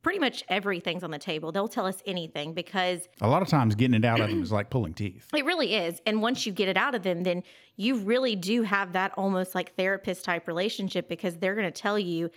pretty 0.02 0.18
much 0.18 0.42
everything's 0.48 1.04
on 1.04 1.12
the 1.12 1.18
table. 1.18 1.52
They'll 1.52 1.68
tell 1.68 1.86
us 1.86 2.02
anything 2.04 2.52
because 2.52 3.08
a 3.20 3.28
lot 3.28 3.42
of 3.42 3.48
times 3.48 3.76
getting 3.76 3.94
it 3.94 4.04
out 4.04 4.20
of 4.20 4.28
them 4.28 4.42
is 4.42 4.50
like 4.50 4.70
pulling 4.70 4.92
teeth. 4.92 5.28
it 5.32 5.44
really 5.44 5.76
is. 5.76 6.02
And 6.04 6.20
once 6.20 6.44
you 6.44 6.52
get 6.52 6.68
it 6.68 6.76
out 6.76 6.96
of 6.96 7.04
them 7.04 7.22
then 7.22 7.44
you 7.76 7.94
really 7.98 8.34
do 8.34 8.64
have 8.64 8.92
that 8.94 9.12
almost 9.16 9.54
like 9.54 9.76
therapist 9.76 10.24
type 10.24 10.48
relationship 10.48 11.08
because 11.08 11.36
they're 11.36 11.54
going 11.54 11.72
to 11.72 11.80
tell 11.80 11.98
you 11.98 12.28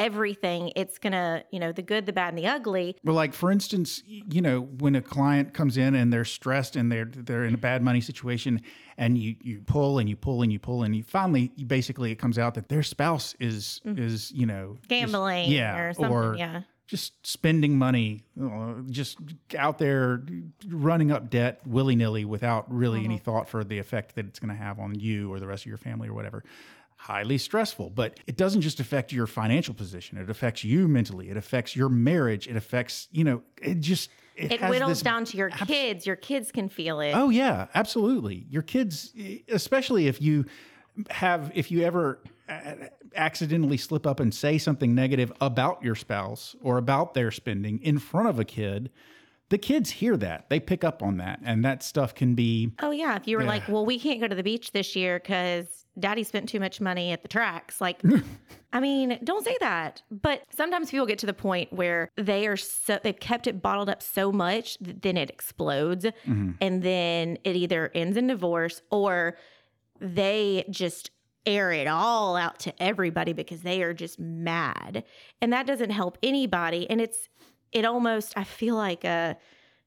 everything 0.00 0.72
it's 0.74 0.98
going 0.98 1.12
to 1.12 1.44
you 1.50 1.60
know 1.60 1.70
the 1.70 1.82
good 1.82 2.06
the 2.06 2.12
bad 2.12 2.30
and 2.30 2.38
the 2.38 2.46
ugly. 2.46 2.96
Well, 3.04 3.14
like 3.14 3.34
for 3.34 3.52
instance, 3.52 4.02
you 4.06 4.40
know, 4.40 4.62
when 4.62 4.96
a 4.96 5.02
client 5.02 5.52
comes 5.52 5.76
in 5.76 5.94
and 5.94 6.12
they're 6.12 6.24
stressed 6.24 6.74
and 6.74 6.90
they're 6.90 7.04
they're 7.04 7.44
in 7.44 7.54
a 7.54 7.58
bad 7.58 7.82
money 7.82 8.00
situation, 8.00 8.62
and 8.96 9.18
you 9.18 9.36
you 9.42 9.60
pull 9.60 9.98
and 9.98 10.08
you 10.08 10.16
pull 10.16 10.42
and 10.42 10.52
you 10.52 10.58
pull 10.58 10.82
and 10.82 10.96
you 10.96 11.02
finally 11.02 11.52
you 11.54 11.66
basically 11.66 12.10
it 12.10 12.16
comes 12.16 12.38
out 12.38 12.54
that 12.54 12.68
their 12.68 12.82
spouse 12.82 13.34
is 13.38 13.80
is 13.84 14.32
you 14.32 14.46
know 14.46 14.76
just- 14.78 14.88
gambling 14.88 15.50
yeah, 15.50 15.78
or 15.78 15.92
something 15.92 16.38
yeah. 16.38 16.62
just 16.86 17.26
spending 17.26 17.76
money, 17.76 18.24
uh, 18.42 18.74
just 18.88 19.18
out 19.58 19.78
there 19.78 20.22
running 20.66 21.12
up 21.12 21.28
debt 21.28 21.60
willy 21.66 21.94
nilly 21.94 22.24
without 22.24 22.72
really 22.72 23.04
any 23.04 23.18
thought 23.18 23.48
for 23.48 23.62
the 23.62 23.78
effect 23.78 24.14
that 24.14 24.26
it's 24.26 24.38
going 24.38 24.48
to 24.48 24.62
have 24.62 24.78
on 24.78 24.98
you 24.98 25.30
or 25.32 25.38
the 25.38 25.46
rest 25.46 25.64
of 25.64 25.66
your 25.66 25.78
family 25.78 26.08
or 26.08 26.14
whatever. 26.14 26.42
Highly 27.02 27.38
stressful, 27.38 27.90
but 27.90 28.20
it 28.26 28.36
doesn't 28.36 28.60
just 28.60 28.78
affect 28.78 29.10
your 29.10 29.26
financial 29.26 29.72
position. 29.72 30.18
It 30.18 30.28
affects 30.28 30.64
you 30.64 30.86
mentally. 30.86 31.30
It 31.30 31.36
affects 31.38 31.74
your 31.74 31.88
marriage. 31.88 32.46
It 32.46 32.56
affects, 32.56 33.08
you 33.10 33.24
know, 33.24 33.42
it 33.60 33.80
just, 33.80 34.10
it, 34.36 34.52
It 34.52 34.60
whittles 34.60 34.90
this 34.90 35.00
down 35.02 35.24
to 35.24 35.36
your 35.38 35.48
kids. 35.48 36.06
Your 36.06 36.16
kids 36.16 36.52
can 36.52 36.68
feel 36.68 37.00
it. 37.00 37.12
Oh 37.14 37.30
yeah, 37.30 37.68
absolutely. 37.74 38.44
Your 38.50 38.60
kids, 38.60 39.14
especially 39.48 40.08
if 40.08 40.20
you 40.20 40.44
have, 41.08 41.50
if 41.54 41.70
you 41.70 41.84
ever 41.84 42.20
uh, 42.50 42.74
accidentally 43.16 43.78
slip 43.78 44.06
up 44.06 44.20
and 44.20 44.34
say 44.34 44.58
something 44.58 44.94
negative 44.94 45.32
about 45.40 45.82
your 45.82 45.94
spouse 45.94 46.54
or 46.60 46.76
about 46.76 47.14
their 47.14 47.30
spending 47.30 47.80
in 47.80 47.98
front 47.98 48.28
of 48.28 48.38
a 48.38 48.44
kid, 48.44 48.90
the 49.48 49.58
kids 49.58 49.90
hear 49.90 50.18
that. 50.18 50.50
They 50.50 50.60
pick 50.60 50.84
up 50.84 51.02
on 51.02 51.16
that, 51.16 51.40
and 51.42 51.64
that 51.64 51.82
stuff 51.82 52.14
can 52.14 52.34
be. 52.34 52.72
Oh 52.80 52.90
yeah, 52.90 53.16
if 53.16 53.26
you 53.26 53.36
were 53.38 53.44
like, 53.44 53.66
"Well, 53.68 53.84
we 53.84 53.98
can't 53.98 54.20
go 54.20 54.28
to 54.28 54.34
the 54.34 54.44
beach 54.44 54.72
this 54.72 54.94
year 54.94 55.18
because 55.18 55.79
Daddy 56.00 56.24
spent 56.24 56.48
too 56.48 56.60
much 56.60 56.80
money 56.80 57.12
at 57.12 57.22
the 57.22 57.28
tracks," 57.28 57.80
like, 57.80 58.00
I 58.72 58.80
mean, 58.80 59.18
don't 59.24 59.44
say 59.44 59.56
that. 59.60 60.02
But 60.10 60.42
sometimes 60.50 60.90
people 60.90 61.06
get 61.06 61.18
to 61.20 61.26
the 61.26 61.32
point 61.32 61.72
where 61.72 62.10
they 62.16 62.46
are 62.46 62.56
so 62.56 62.98
they've 63.02 63.18
kept 63.18 63.46
it 63.46 63.62
bottled 63.62 63.88
up 63.88 64.02
so 64.02 64.32
much 64.32 64.78
that 64.78 65.02
then 65.02 65.16
it 65.16 65.30
explodes, 65.30 66.06
and 66.60 66.82
then 66.82 67.38
it 67.44 67.56
either 67.56 67.90
ends 67.94 68.16
in 68.16 68.26
divorce 68.26 68.82
or 68.90 69.36
they 70.00 70.64
just 70.70 71.10
air 71.46 71.72
it 71.72 71.86
all 71.86 72.36
out 72.36 72.58
to 72.60 72.82
everybody 72.82 73.32
because 73.32 73.62
they 73.62 73.82
are 73.82 73.94
just 73.94 74.18
mad, 74.18 75.04
and 75.40 75.52
that 75.52 75.66
doesn't 75.66 75.90
help 75.90 76.18
anybody. 76.22 76.88
And 76.88 77.00
it's 77.00 77.28
it 77.72 77.84
almost 77.84 78.32
I 78.36 78.44
feel 78.44 78.74
like 78.74 79.04
uh 79.04 79.34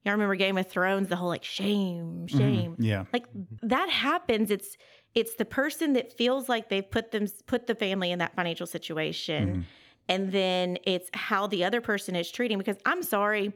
I 0.06 0.10
remember 0.10 0.34
Game 0.34 0.58
of 0.58 0.68
Thrones, 0.68 1.08
the 1.08 1.16
whole 1.16 1.28
like 1.28 1.44
shame, 1.44 2.26
shame. 2.26 2.76
Yeah. 2.78 3.04
Like 3.12 3.24
that 3.62 3.88
happens. 3.88 4.50
It's 4.50 4.76
it's 5.14 5.34
the 5.34 5.44
person 5.44 5.92
that 5.94 6.12
feels 6.12 6.48
like 6.48 6.68
they've 6.68 6.88
put 6.88 7.10
them 7.10 7.26
put 7.46 7.66
the 7.66 7.74
family 7.74 8.10
in 8.10 8.18
that 8.18 8.34
financial 8.34 8.66
situation. 8.66 9.48
Mm-hmm. 9.48 9.60
And 10.08 10.32
then 10.32 10.78
it's 10.84 11.08
how 11.14 11.46
the 11.46 11.64
other 11.64 11.80
person 11.80 12.14
is 12.14 12.30
treating 12.30 12.58
because 12.58 12.76
I'm 12.84 13.02
sorry, 13.02 13.52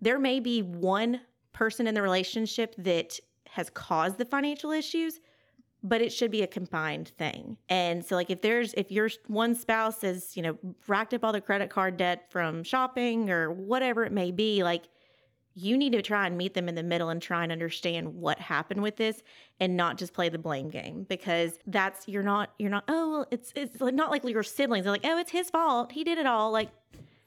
there 0.00 0.18
may 0.18 0.38
be 0.38 0.62
one 0.62 1.20
person 1.52 1.86
in 1.86 1.94
the 1.94 2.02
relationship 2.02 2.74
that 2.78 3.18
has 3.50 3.70
caused 3.70 4.18
the 4.18 4.24
financial 4.24 4.70
issues, 4.70 5.18
but 5.82 6.00
it 6.00 6.12
should 6.12 6.30
be 6.30 6.42
a 6.42 6.46
combined 6.46 7.08
thing. 7.18 7.56
And 7.68 8.04
so 8.04 8.14
like 8.14 8.30
if 8.30 8.42
there's 8.42 8.74
if 8.74 8.92
your 8.92 9.08
one 9.26 9.54
spouse 9.54 10.02
has, 10.02 10.36
you 10.36 10.42
know, 10.42 10.58
racked 10.86 11.14
up 11.14 11.24
all 11.24 11.32
the 11.32 11.40
credit 11.40 11.70
card 11.70 11.96
debt 11.96 12.30
from 12.30 12.62
shopping 12.62 13.30
or 13.30 13.50
whatever 13.50 14.04
it 14.04 14.12
may 14.12 14.30
be, 14.30 14.62
like 14.62 14.84
you 15.58 15.76
need 15.76 15.92
to 15.92 16.02
try 16.02 16.26
and 16.26 16.38
meet 16.38 16.54
them 16.54 16.68
in 16.68 16.74
the 16.74 16.82
middle 16.82 17.08
and 17.08 17.20
try 17.20 17.42
and 17.42 17.50
understand 17.50 18.14
what 18.14 18.38
happened 18.38 18.82
with 18.82 18.96
this 18.96 19.22
and 19.58 19.76
not 19.76 19.98
just 19.98 20.12
play 20.12 20.28
the 20.28 20.38
blame 20.38 20.68
game 20.68 21.04
because 21.08 21.58
that's 21.66 22.06
you're 22.06 22.22
not 22.22 22.50
you're 22.58 22.70
not 22.70 22.84
oh 22.88 23.10
well 23.10 23.26
it's 23.30 23.52
it's 23.56 23.80
not 23.80 24.10
like 24.10 24.22
your 24.24 24.42
siblings 24.42 24.86
are 24.86 24.90
like 24.90 25.04
oh 25.04 25.18
it's 25.18 25.32
his 25.32 25.50
fault. 25.50 25.90
He 25.92 26.04
did 26.04 26.18
it 26.18 26.26
all. 26.26 26.52
Like 26.52 26.70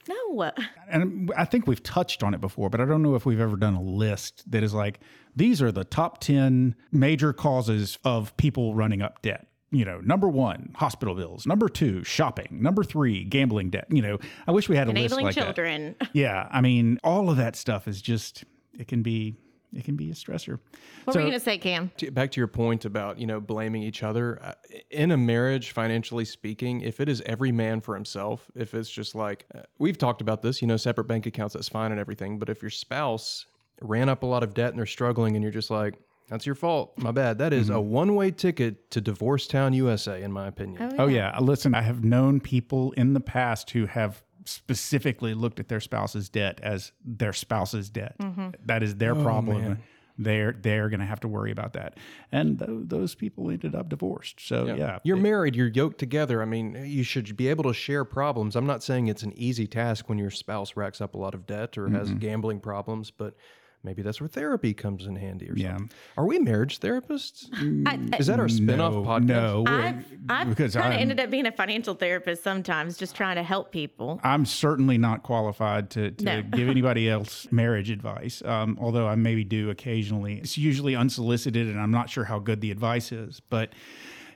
no. 0.07 0.51
And 0.89 1.31
I 1.37 1.45
think 1.45 1.67
we've 1.67 1.83
touched 1.83 2.23
on 2.23 2.33
it 2.33 2.41
before, 2.41 2.69
but 2.69 2.81
I 2.81 2.85
don't 2.85 3.03
know 3.03 3.15
if 3.15 3.25
we've 3.25 3.39
ever 3.39 3.55
done 3.55 3.75
a 3.75 3.81
list 3.81 4.49
that 4.49 4.63
is 4.63 4.73
like 4.73 4.99
these 5.35 5.61
are 5.61 5.71
the 5.71 5.83
top 5.83 6.19
10 6.19 6.75
major 6.91 7.33
causes 7.33 7.99
of 8.03 8.35
people 8.37 8.73
running 8.75 9.01
up 9.01 9.21
debt. 9.21 9.47
You 9.73 9.85
know, 9.85 10.01
number 10.01 10.27
one, 10.27 10.71
hospital 10.75 11.15
bills. 11.15 11.47
Number 11.47 11.69
two, 11.69 12.03
shopping. 12.03 12.47
Number 12.61 12.83
three, 12.83 13.23
gambling 13.23 13.69
debt. 13.69 13.87
You 13.89 14.01
know, 14.01 14.19
I 14.45 14.51
wish 14.51 14.67
we 14.67 14.75
had 14.75 14.87
a 14.87 14.91
enabling 14.91 15.25
list 15.25 15.37
like 15.37 15.45
children 15.45 15.95
that. 15.99 16.09
Yeah, 16.13 16.47
I 16.51 16.59
mean, 16.59 16.99
all 17.05 17.29
of 17.29 17.37
that 17.37 17.55
stuff 17.55 17.87
is 17.87 18.01
just 18.01 18.43
it 18.77 18.87
can 18.89 19.01
be 19.01 19.35
it 19.73 19.85
can 19.85 19.95
be 19.95 20.09
a 20.09 20.13
stressor. 20.13 20.59
what 21.05 21.13
So- 21.13 21.19
were 21.21 21.25
you 21.25 21.31
gonna 21.31 21.39
say 21.39 21.57
cam 21.57 21.89
To- 21.97 22.11
back 22.11 22.31
to 22.31 22.41
your 22.41 22.49
point 22.49 22.83
about 22.83 23.17
you 23.17 23.25
know 23.25 23.39
blaming 23.39 23.81
each 23.83 24.03
other 24.03 24.43
uh, 24.43 24.53
in 24.89 25.11
a 25.11 25.17
marriage 25.17 25.71
financially 25.71 26.25
speaking 26.25 26.81
if 26.81 26.99
it 26.99 27.07
is 27.07 27.21
every 27.25 27.53
man 27.53 27.79
for 27.79 27.95
himself 27.95 28.51
if 28.55 28.73
it's 28.73 28.89
just 28.89 29.15
like 29.15 29.45
uh, 29.55 29.61
we've 29.79 29.97
talked 29.97 30.19
about 30.19 30.41
this 30.41 30.61
you 30.61 30.67
know 30.67 30.75
separate 30.75 31.05
bank 31.05 31.25
accounts 31.25 31.53
that's 31.53 31.69
fine 31.69 31.91
and 31.91 32.01
everything 32.01 32.37
but 32.37 32.49
if 32.49 32.61
your 32.61 32.69
spouse 32.69 33.45
ran 33.81 34.09
up 34.09 34.23
a 34.23 34.25
lot 34.25 34.43
of 34.43 34.53
debt 34.53 34.71
and 34.71 34.77
they're 34.79 34.85
struggling 34.85 35.37
and 35.37 35.43
you're 35.43 35.53
just 35.53 35.71
like 35.71 35.93
that's 36.31 36.45
your 36.45 36.55
fault. 36.55 36.93
My 36.97 37.11
bad. 37.11 37.39
That 37.39 37.51
is 37.51 37.69
a 37.69 37.73
mm-hmm. 37.73 37.89
one-way 37.89 38.31
ticket 38.31 38.89
to 38.91 39.01
divorce 39.01 39.47
town 39.47 39.73
usa 39.73 40.23
in 40.23 40.31
my 40.31 40.47
opinion. 40.47 40.93
Oh, 40.93 41.03
oh 41.03 41.07
yeah, 41.07 41.37
listen, 41.39 41.75
I 41.75 41.81
have 41.81 42.05
known 42.05 42.39
people 42.39 42.93
in 42.93 43.13
the 43.13 43.19
past 43.19 43.71
who 43.71 43.85
have 43.85 44.23
specifically 44.45 45.33
looked 45.33 45.59
at 45.59 45.67
their 45.67 45.81
spouse's 45.81 46.29
debt 46.29 46.59
as 46.63 46.93
their 47.03 47.33
spouse's 47.33 47.89
debt. 47.89 48.15
Mm-hmm. 48.19 48.51
That 48.65 48.81
is 48.81 48.95
their 48.95 49.13
oh, 49.13 49.21
problem. 49.21 49.79
They're 50.17 50.53
they're 50.53 50.87
going 50.87 51.01
to 51.01 51.05
have 51.05 51.19
to 51.21 51.27
worry 51.27 51.51
about 51.51 51.73
that, 51.73 51.97
and 52.31 52.59
th- 52.59 52.69
those 52.83 53.13
people 53.15 53.49
ended 53.49 53.75
up 53.75 53.89
divorced. 53.89 54.39
So 54.39 54.67
yeah, 54.67 54.99
You're 55.03 55.17
married, 55.17 55.55
you're 55.55 55.67
yoked 55.67 55.97
together. 55.97 56.41
I 56.41 56.45
mean, 56.45 56.81
you 56.85 57.03
should 57.03 57.35
be 57.35 57.47
able 57.47 57.63
to 57.63 57.73
share 57.73 58.05
problems. 58.05 58.55
I'm 58.55 58.67
not 58.67 58.83
saying 58.83 59.07
it's 59.07 59.23
an 59.23 59.33
easy 59.35 59.67
task 59.67 60.07
when 60.07 60.17
your 60.17 60.29
spouse 60.29 60.77
racks 60.77 61.01
up 61.01 61.15
a 61.15 61.17
lot 61.17 61.33
of 61.33 61.45
debt 61.45 61.77
or 61.77 61.89
has 61.89 62.09
mm-hmm. 62.09 62.19
gambling 62.19 62.59
problems, 62.59 63.09
but 63.09 63.35
maybe 63.83 64.01
that's 64.01 64.19
where 64.21 64.27
therapy 64.27 64.73
comes 64.73 65.05
in 65.05 65.15
handy 65.15 65.49
or 65.49 65.53
Yeah. 65.55 65.77
Are 66.17 66.25
we 66.25 66.39
marriage 66.39 66.79
therapists? 66.79 67.47
I, 67.87 68.17
Is 68.17 68.27
that 68.27 68.39
our 68.39 68.49
spin-off 68.49 68.93
no, 68.93 69.03
podcast? 69.03 69.25
no, 69.25 69.63
I've, 69.67 70.05
I've 70.29 70.49
because 70.49 70.73
kind 70.75 70.85
of 70.87 70.91
I'm- 70.93 71.01
ended 71.01 71.19
up 71.19 71.29
being 71.29 71.45
a 71.45 71.51
financial 71.51 71.93
therapist 71.95 72.43
sometimes 72.43 72.97
just 72.97 73.15
trying 73.15 73.35
to 73.37 73.43
help 73.43 73.71
people 73.71 74.19
I'm 74.23 74.45
certainly 74.45 74.97
not 74.97 75.23
qualified 75.23 75.89
to, 75.91 76.11
to 76.11 76.23
No. 76.25 76.41
give 76.43 76.69
anybody 76.69 77.09
else 77.09 77.47
marriage 77.51 77.89
advice, 77.89 78.41
um, 78.45 78.77
although 78.79 79.07
I 79.07 79.15
maybe 79.15 79.43
do 79.43 79.69
occasionally. 79.69 80.37
It's 80.39 80.57
usually 80.57 80.95
unsolicited, 80.95 81.67
and 81.67 81.79
I'm 81.79 81.91
not 81.91 82.09
sure 82.09 82.23
how 82.25 82.39
good 82.39 82.61
the 82.61 82.71
advice 82.71 83.11
is. 83.11 83.39
But, 83.49 83.73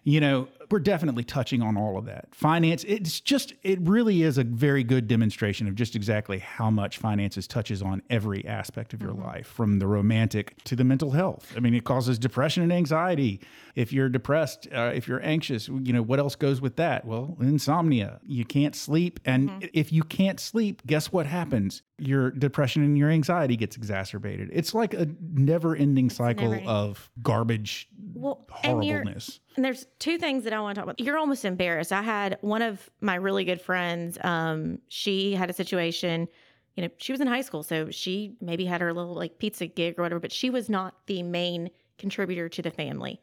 you 0.03 0.19
know, 0.19 0.47
we're 0.69 0.79
definitely 0.79 1.23
touching 1.23 1.61
on 1.61 1.77
all 1.77 1.97
of 1.97 2.05
that. 2.05 2.27
Finance, 2.33 2.83
it's 2.87 3.19
just, 3.19 3.53
it 3.63 3.79
really 3.81 4.23
is 4.23 4.37
a 4.37 4.43
very 4.43 4.83
good 4.83 5.07
demonstration 5.07 5.67
of 5.67 5.75
just 5.75 5.95
exactly 5.95 6.39
how 6.39 6.69
much 6.69 6.97
finances 6.97 7.47
touches 7.47 7.81
on 7.81 8.01
every 8.09 8.45
aspect 8.45 8.93
of 8.93 9.01
your 9.01 9.13
life, 9.13 9.47
from 9.47 9.79
the 9.79 9.87
romantic 9.87 10.61
to 10.63 10.75
the 10.75 10.83
mental 10.83 11.11
health. 11.11 11.53
I 11.55 11.59
mean, 11.59 11.73
it 11.73 11.83
causes 11.83 12.17
depression 12.19 12.63
and 12.63 12.73
anxiety. 12.73 13.41
If 13.75 13.91
you're 13.91 14.09
depressed, 14.09 14.67
uh, 14.73 14.91
if 14.93 15.07
you're 15.07 15.23
anxious, 15.23 15.67
you 15.67 15.93
know, 15.93 16.01
what 16.01 16.19
else 16.19 16.35
goes 16.35 16.61
with 16.61 16.77
that? 16.77 17.05
Well, 17.05 17.37
insomnia. 17.39 18.19
You 18.23 18.45
can't 18.45 18.75
sleep. 18.75 19.19
And 19.25 19.69
if 19.73 19.91
you 19.91 20.03
can't 20.03 20.39
sleep, 20.39 20.81
guess 20.85 21.11
what 21.11 21.25
happens? 21.25 21.81
Your 21.97 22.31
depression 22.31 22.83
and 22.83 22.97
your 22.97 23.09
anxiety 23.09 23.55
gets 23.55 23.77
exacerbated. 23.77 24.49
It's 24.53 24.73
like 24.73 24.93
a 24.93 25.07
never 25.33 25.75
ending 25.75 26.09
cycle 26.09 26.45
never-ending. 26.45 26.69
of 26.69 27.09
garbage 27.21 27.87
well 28.13 28.45
horribleness. 28.49 29.39
And 29.55 29.63
there's 29.63 29.85
two 29.99 30.17
things 30.17 30.43
that 30.43 30.53
I 30.53 30.59
want 30.59 30.75
to 30.75 30.81
talk 30.81 30.85
about. 30.85 30.99
You're 30.99 31.17
almost 31.17 31.45
embarrassed. 31.45 31.93
I 31.93 32.01
had 32.01 32.37
one 32.41 32.61
of 32.61 32.89
my 32.99 33.15
really 33.15 33.45
good 33.45 33.61
friends. 33.61 34.17
Um, 34.23 34.79
she 34.89 35.33
had 35.33 35.49
a 35.49 35.53
situation. 35.53 36.27
You 36.75 36.83
know, 36.83 36.89
she 36.97 37.13
was 37.13 37.21
in 37.21 37.27
high 37.27 37.41
school, 37.41 37.63
so 37.63 37.89
she 37.89 38.35
maybe 38.41 38.65
had 38.65 38.81
her 38.81 38.91
little 38.93 39.13
like 39.13 39.39
pizza 39.39 39.65
gig 39.67 39.97
or 39.97 40.03
whatever, 40.03 40.19
but 40.19 40.33
she 40.33 40.49
was 40.49 40.69
not 40.69 40.95
the 41.07 41.23
main 41.23 41.69
contributor 41.97 42.49
to 42.49 42.61
the 42.61 42.71
family. 42.71 43.21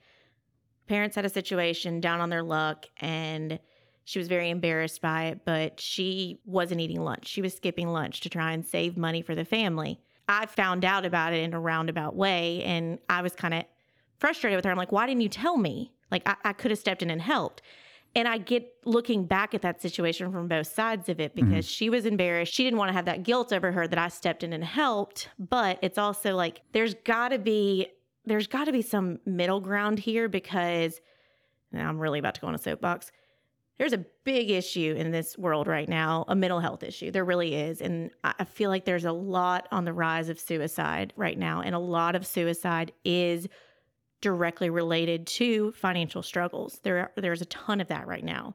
Parents 0.87 1.17
had 1.17 1.27
a 1.27 1.29
situation 1.29 2.01
down 2.01 2.21
on 2.21 2.31
their 2.31 2.43
luck, 2.43 2.87
and 2.99 3.59
she 4.05 4.19
was 4.19 4.29
very 4.29 4.49
embarrassed 4.49 5.03
by 5.03 5.25
it. 5.25 5.41
But 5.45 5.81
she 5.81 6.41
wasn't 6.47 6.81
eating 6.81 7.03
lunch. 7.03 7.27
She 7.27 7.43
was 7.43 7.55
skipping 7.55 7.89
lunch 7.89 8.21
to 8.23 8.31
try 8.31 8.53
and 8.53 8.65
save 8.65 8.97
money 8.97 9.21
for 9.21 9.35
the 9.35 9.45
family. 9.45 10.01
I 10.29 10.47
found 10.47 10.85
out 10.85 11.05
about 11.05 11.35
it 11.35 11.43
in 11.43 11.53
a 11.53 11.61
roundabout 11.61 12.17
way, 12.17 12.63
and 12.65 12.99
I 13.11 13.21
was 13.21 13.35
kind 13.35 13.53
of 13.53 13.65
frustrated 14.19 14.57
with 14.57 14.65
her. 14.65 14.71
I'm 14.71 14.79
like, 14.79 14.93
why 14.93 15.07
didn't 15.07 15.21
you 15.21 15.29
tell 15.29 15.59
me? 15.59 15.93
Like, 16.13 16.23
I, 16.29 16.37
I 16.45 16.53
could 16.53 16.71
have 16.71 16.79
stepped 16.79 17.03
in 17.03 17.11
and 17.11 17.21
helped. 17.21 17.63
And 18.15 18.29
I 18.29 18.39
get 18.39 18.71
looking 18.85 19.25
back 19.25 19.55
at 19.55 19.63
that 19.63 19.81
situation 19.81 20.31
from 20.31 20.47
both 20.47 20.67
sides 20.67 21.09
of 21.09 21.19
it 21.19 21.35
mm-hmm. 21.35 21.49
because 21.49 21.67
she 21.67 21.89
was 21.89 22.05
embarrassed. 22.05 22.53
She 22.53 22.63
didn't 22.63 22.79
want 22.79 22.91
to 22.91 22.93
have 22.93 23.07
that 23.07 23.23
guilt 23.23 23.53
over 23.53 23.73
her 23.73 23.89
that 23.89 23.99
I 23.99 24.09
stepped 24.09 24.45
in 24.45 24.53
and 24.53 24.63
helped. 24.63 25.31
But 25.39 25.79
it's 25.81 25.97
also 25.99 26.37
like, 26.37 26.61
there's 26.73 26.95
got 26.95 27.31
to 27.31 27.39
be, 27.39 27.89
there's 28.27 28.47
got 28.47 28.67
to 28.67 28.73
be 28.73 28.83
some 28.83 29.19
middle 29.25 29.61
ground 29.61 29.99
here 29.99 30.29
because 30.29 31.01
now 31.73 31.89
I'm 31.89 31.99
really 31.99 32.19
about 32.19 32.35
to 32.35 32.43
go 32.43 32.49
on 32.49 32.55
a 32.55 32.59
soapbox. 32.59 33.11
There's 33.79 33.95
a 33.95 34.05
big 34.25 34.51
issue 34.51 34.95
in 34.97 35.11
this 35.11 35.39
world 35.39 35.67
right 35.67 35.89
now, 35.89 36.27
a 36.29 36.37
mental 36.37 36.61
health 36.61 36.83
issue. 36.83 37.11
There 37.11 37.25
really 37.25 37.55
is. 37.55 37.81
And 37.81 38.11
I 38.23 38.45
feel 38.45 38.69
like 38.69 38.85
there's 38.85 39.07
a 39.07 39.13
lot 39.13 39.67
on 39.73 39.87
the 39.87 39.95
rise 39.95 40.29
of 40.29 40.39
suicide 40.39 41.15
right 41.17 41.39
now. 41.39 41.63
And 41.63 41.75
a 41.75 41.79
lot 41.79 42.15
of 42.15 42.27
suicide 42.27 42.93
is 43.07 43.49
directly 44.23 44.71
related 44.71 45.27
to 45.27 45.73
financial 45.73 46.23
struggles. 46.23 46.81
There, 46.83 47.11
there's 47.17 47.43
a 47.43 47.47
ton 47.47 47.81
of 47.83 47.89
that 47.89 48.07
right 48.07 48.25
now. 48.25 48.55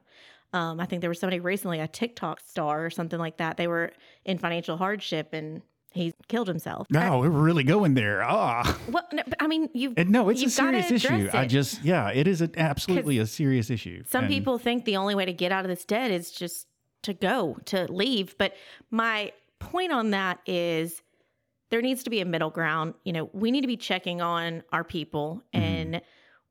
Um, 0.52 0.80
I 0.80 0.86
think 0.86 1.02
there 1.02 1.10
was 1.10 1.20
somebody 1.20 1.38
recently, 1.40 1.78
a 1.78 1.86
TikTok 1.86 2.40
star 2.40 2.84
or 2.84 2.90
something 2.90 3.18
like 3.18 3.36
that. 3.36 3.56
They 3.56 3.68
were 3.68 3.92
in 4.24 4.38
financial 4.38 4.76
hardship 4.76 5.28
and 5.32 5.62
he 5.92 6.14
killed 6.28 6.48
himself. 6.48 6.86
No, 6.90 7.18
we're 7.20 7.28
really 7.28 7.64
going 7.64 7.94
there. 7.94 8.22
Ah, 8.22 8.78
Well, 8.90 9.06
no, 9.12 9.22
but 9.26 9.40
I 9.40 9.46
mean, 9.46 9.68
you. 9.74 9.92
and 9.96 10.10
no, 10.10 10.28
it's 10.30 10.40
a 10.40 10.44
you've 10.44 10.52
serious 10.52 10.90
issue. 10.90 11.06
address 11.14 11.34
I 11.34 11.46
just, 11.46 11.84
yeah, 11.84 12.08
it 12.10 12.26
is 12.26 12.40
an 12.40 12.52
absolutely 12.56 13.18
a 13.18 13.26
serious 13.26 13.68
issue. 13.70 14.02
Some 14.08 14.24
And- 14.24 14.32
people 14.32 14.58
think 14.58 14.84
the 14.86 14.96
only 14.96 15.14
way 15.14 15.24
to 15.26 15.32
get 15.32 15.52
out 15.52 15.64
of 15.64 15.68
this 15.68 15.84
debt 15.84 16.10
is 16.10 16.30
just 16.30 16.66
to 17.02 17.12
go, 17.14 17.56
to 17.66 17.90
leave. 17.92 18.36
But 18.38 18.54
my 18.90 19.32
point 19.60 19.92
on 19.92 20.10
that 20.10 20.40
is 20.46 21.02
there 21.70 21.82
needs 21.82 22.02
to 22.04 22.10
be 22.10 22.20
a 22.20 22.24
middle 22.24 22.50
ground. 22.50 22.94
You 23.04 23.12
know, 23.12 23.30
we 23.32 23.50
need 23.50 23.60
to 23.62 23.66
be 23.66 23.76
checking 23.76 24.20
on 24.20 24.62
our 24.72 24.84
people 24.84 25.42
Mm-hmm. 25.54 25.64
and 25.64 26.00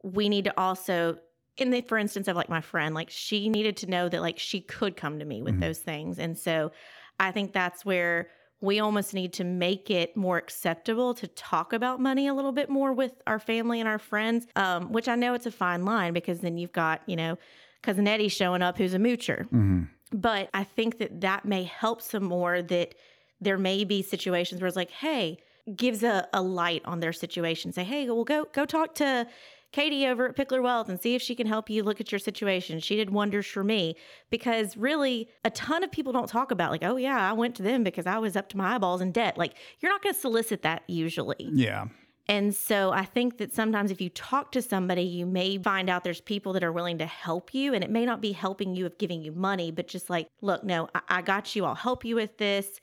we 0.03 0.29
need 0.29 0.45
to 0.45 0.59
also 0.59 1.17
in 1.57 1.71
the 1.71 1.81
for 1.81 1.97
instance 1.97 2.27
of 2.27 2.35
like 2.35 2.49
my 2.49 2.61
friend, 2.61 2.93
like 2.93 3.09
she 3.09 3.49
needed 3.49 3.75
to 3.77 3.87
know 3.89 4.07
that 4.09 4.21
like 4.21 4.37
she 4.37 4.61
could 4.61 4.95
come 4.95 5.17
to 5.19 5.25
me 5.25 5.41
with 5.41 5.55
Mhm. 5.55 5.61
those 5.61 5.79
things. 5.79 6.19
And 6.19 6.37
so 6.37 6.71
I 7.19 7.31
think 7.31 7.51
that's 7.51 7.83
where 7.83 8.29
we 8.61 8.79
almost 8.79 9.13
need 9.15 9.33
to 9.33 9.43
make 9.43 9.89
it 9.89 10.15
more 10.15 10.37
acceptable 10.37 11.13
to 11.15 11.27
talk 11.27 11.73
about 11.73 11.99
money 11.99 12.27
a 12.27 12.33
little 12.33 12.51
bit 12.51 12.69
more 12.69 12.93
with 12.93 13.13
our 13.25 13.39
family 13.39 13.79
and 13.79 13.87
our 13.89 13.97
friends, 13.99 14.45
um, 14.55 14.91
which 14.91 15.07
I 15.07 15.15
know 15.15 15.33
it's 15.33 15.45
a 15.47 15.51
fine 15.51 15.83
line 15.83 16.13
because 16.13 16.41
then 16.41 16.57
you've 16.57 16.71
got, 16.73 17.01
you 17.07 17.15
know, 17.15 17.37
cousin 17.81 18.07
Eddie 18.07 18.27
showing 18.29 18.61
up 18.61 18.77
who's 18.77 18.93
a 18.93 18.99
moocher. 18.99 19.45
Mm-hmm. 19.45 19.83
But 20.13 20.49
I 20.53 20.63
think 20.63 20.99
that 20.99 21.21
that 21.21 21.43
may 21.45 21.63
help 21.63 22.01
some 22.01 22.23
more 22.23 22.61
that 22.61 22.95
there 23.41 23.57
may 23.57 23.83
be 23.83 24.01
situations 24.01 24.61
where 24.61 24.67
it's 24.67 24.77
like, 24.77 24.91
hey, 24.91 25.37
gives 25.75 26.03
a, 26.03 26.27
a 26.33 26.41
light 26.41 26.81
on 26.85 26.99
their 26.99 27.13
situation. 27.13 27.71
Say, 27.71 27.83
hey, 27.83 28.09
well, 28.09 28.23
go 28.23 28.45
go 28.53 28.65
talk 28.65 28.95
to 28.95 29.27
Katie 29.71 30.07
over 30.07 30.29
at 30.29 30.35
Pickler 30.35 30.63
Wealth 30.63 30.87
and 30.89 30.99
see 30.99 31.15
if 31.15 31.21
she 31.21 31.35
can 31.35 31.45
help 31.45 31.69
you 31.69 31.83
look 31.83 31.99
at 31.99 32.11
your 32.11 32.19
situation. 32.19 32.79
She 32.79 32.95
did 32.95 33.09
wonders 33.09 33.45
for 33.45 33.63
me 33.63 33.95
because 34.29 34.77
really 34.77 35.27
a 35.43 35.49
ton 35.49 35.83
of 35.83 35.91
people 35.91 36.13
don't 36.13 36.29
talk 36.29 36.51
about 36.51 36.71
like, 36.71 36.83
oh 36.83 36.95
yeah, 36.95 37.29
I 37.29 37.33
went 37.33 37.55
to 37.55 37.63
them 37.63 37.83
because 37.83 38.07
I 38.07 38.17
was 38.17 38.35
up 38.35 38.49
to 38.49 38.57
my 38.57 38.75
eyeballs 38.75 39.01
in 39.01 39.11
debt. 39.11 39.37
Like 39.37 39.55
you're 39.79 39.91
not 39.91 40.01
going 40.01 40.15
to 40.15 40.19
solicit 40.19 40.61
that 40.61 40.83
usually. 40.87 41.49
Yeah. 41.51 41.87
And 42.29 42.53
so 42.53 42.91
I 42.91 43.05
think 43.05 43.37
that 43.37 43.53
sometimes 43.53 43.89
if 43.89 44.01
you 44.01 44.09
talk 44.09 44.51
to 44.51 44.61
somebody, 44.61 45.03
you 45.03 45.25
may 45.25 45.57
find 45.57 45.89
out 45.89 46.03
there's 46.03 46.19
people 46.19 46.53
that 46.53 46.63
are 46.63 46.73
willing 46.73 46.97
to 46.97 47.05
help 47.05 47.53
you. 47.53 47.73
And 47.73 47.83
it 47.83 47.89
may 47.89 48.05
not 48.05 48.19
be 48.19 48.33
helping 48.33 48.75
you 48.75 48.85
of 48.85 48.97
giving 48.97 49.21
you 49.21 49.31
money, 49.31 49.71
but 49.71 49.87
just 49.87 50.09
like, 50.09 50.27
look, 50.41 50.63
no, 50.63 50.89
I, 50.93 51.01
I 51.09 51.21
got 51.21 51.55
you. 51.55 51.63
I'll 51.63 51.75
help 51.75 52.03
you 52.03 52.15
with 52.15 52.37
this. 52.37 52.81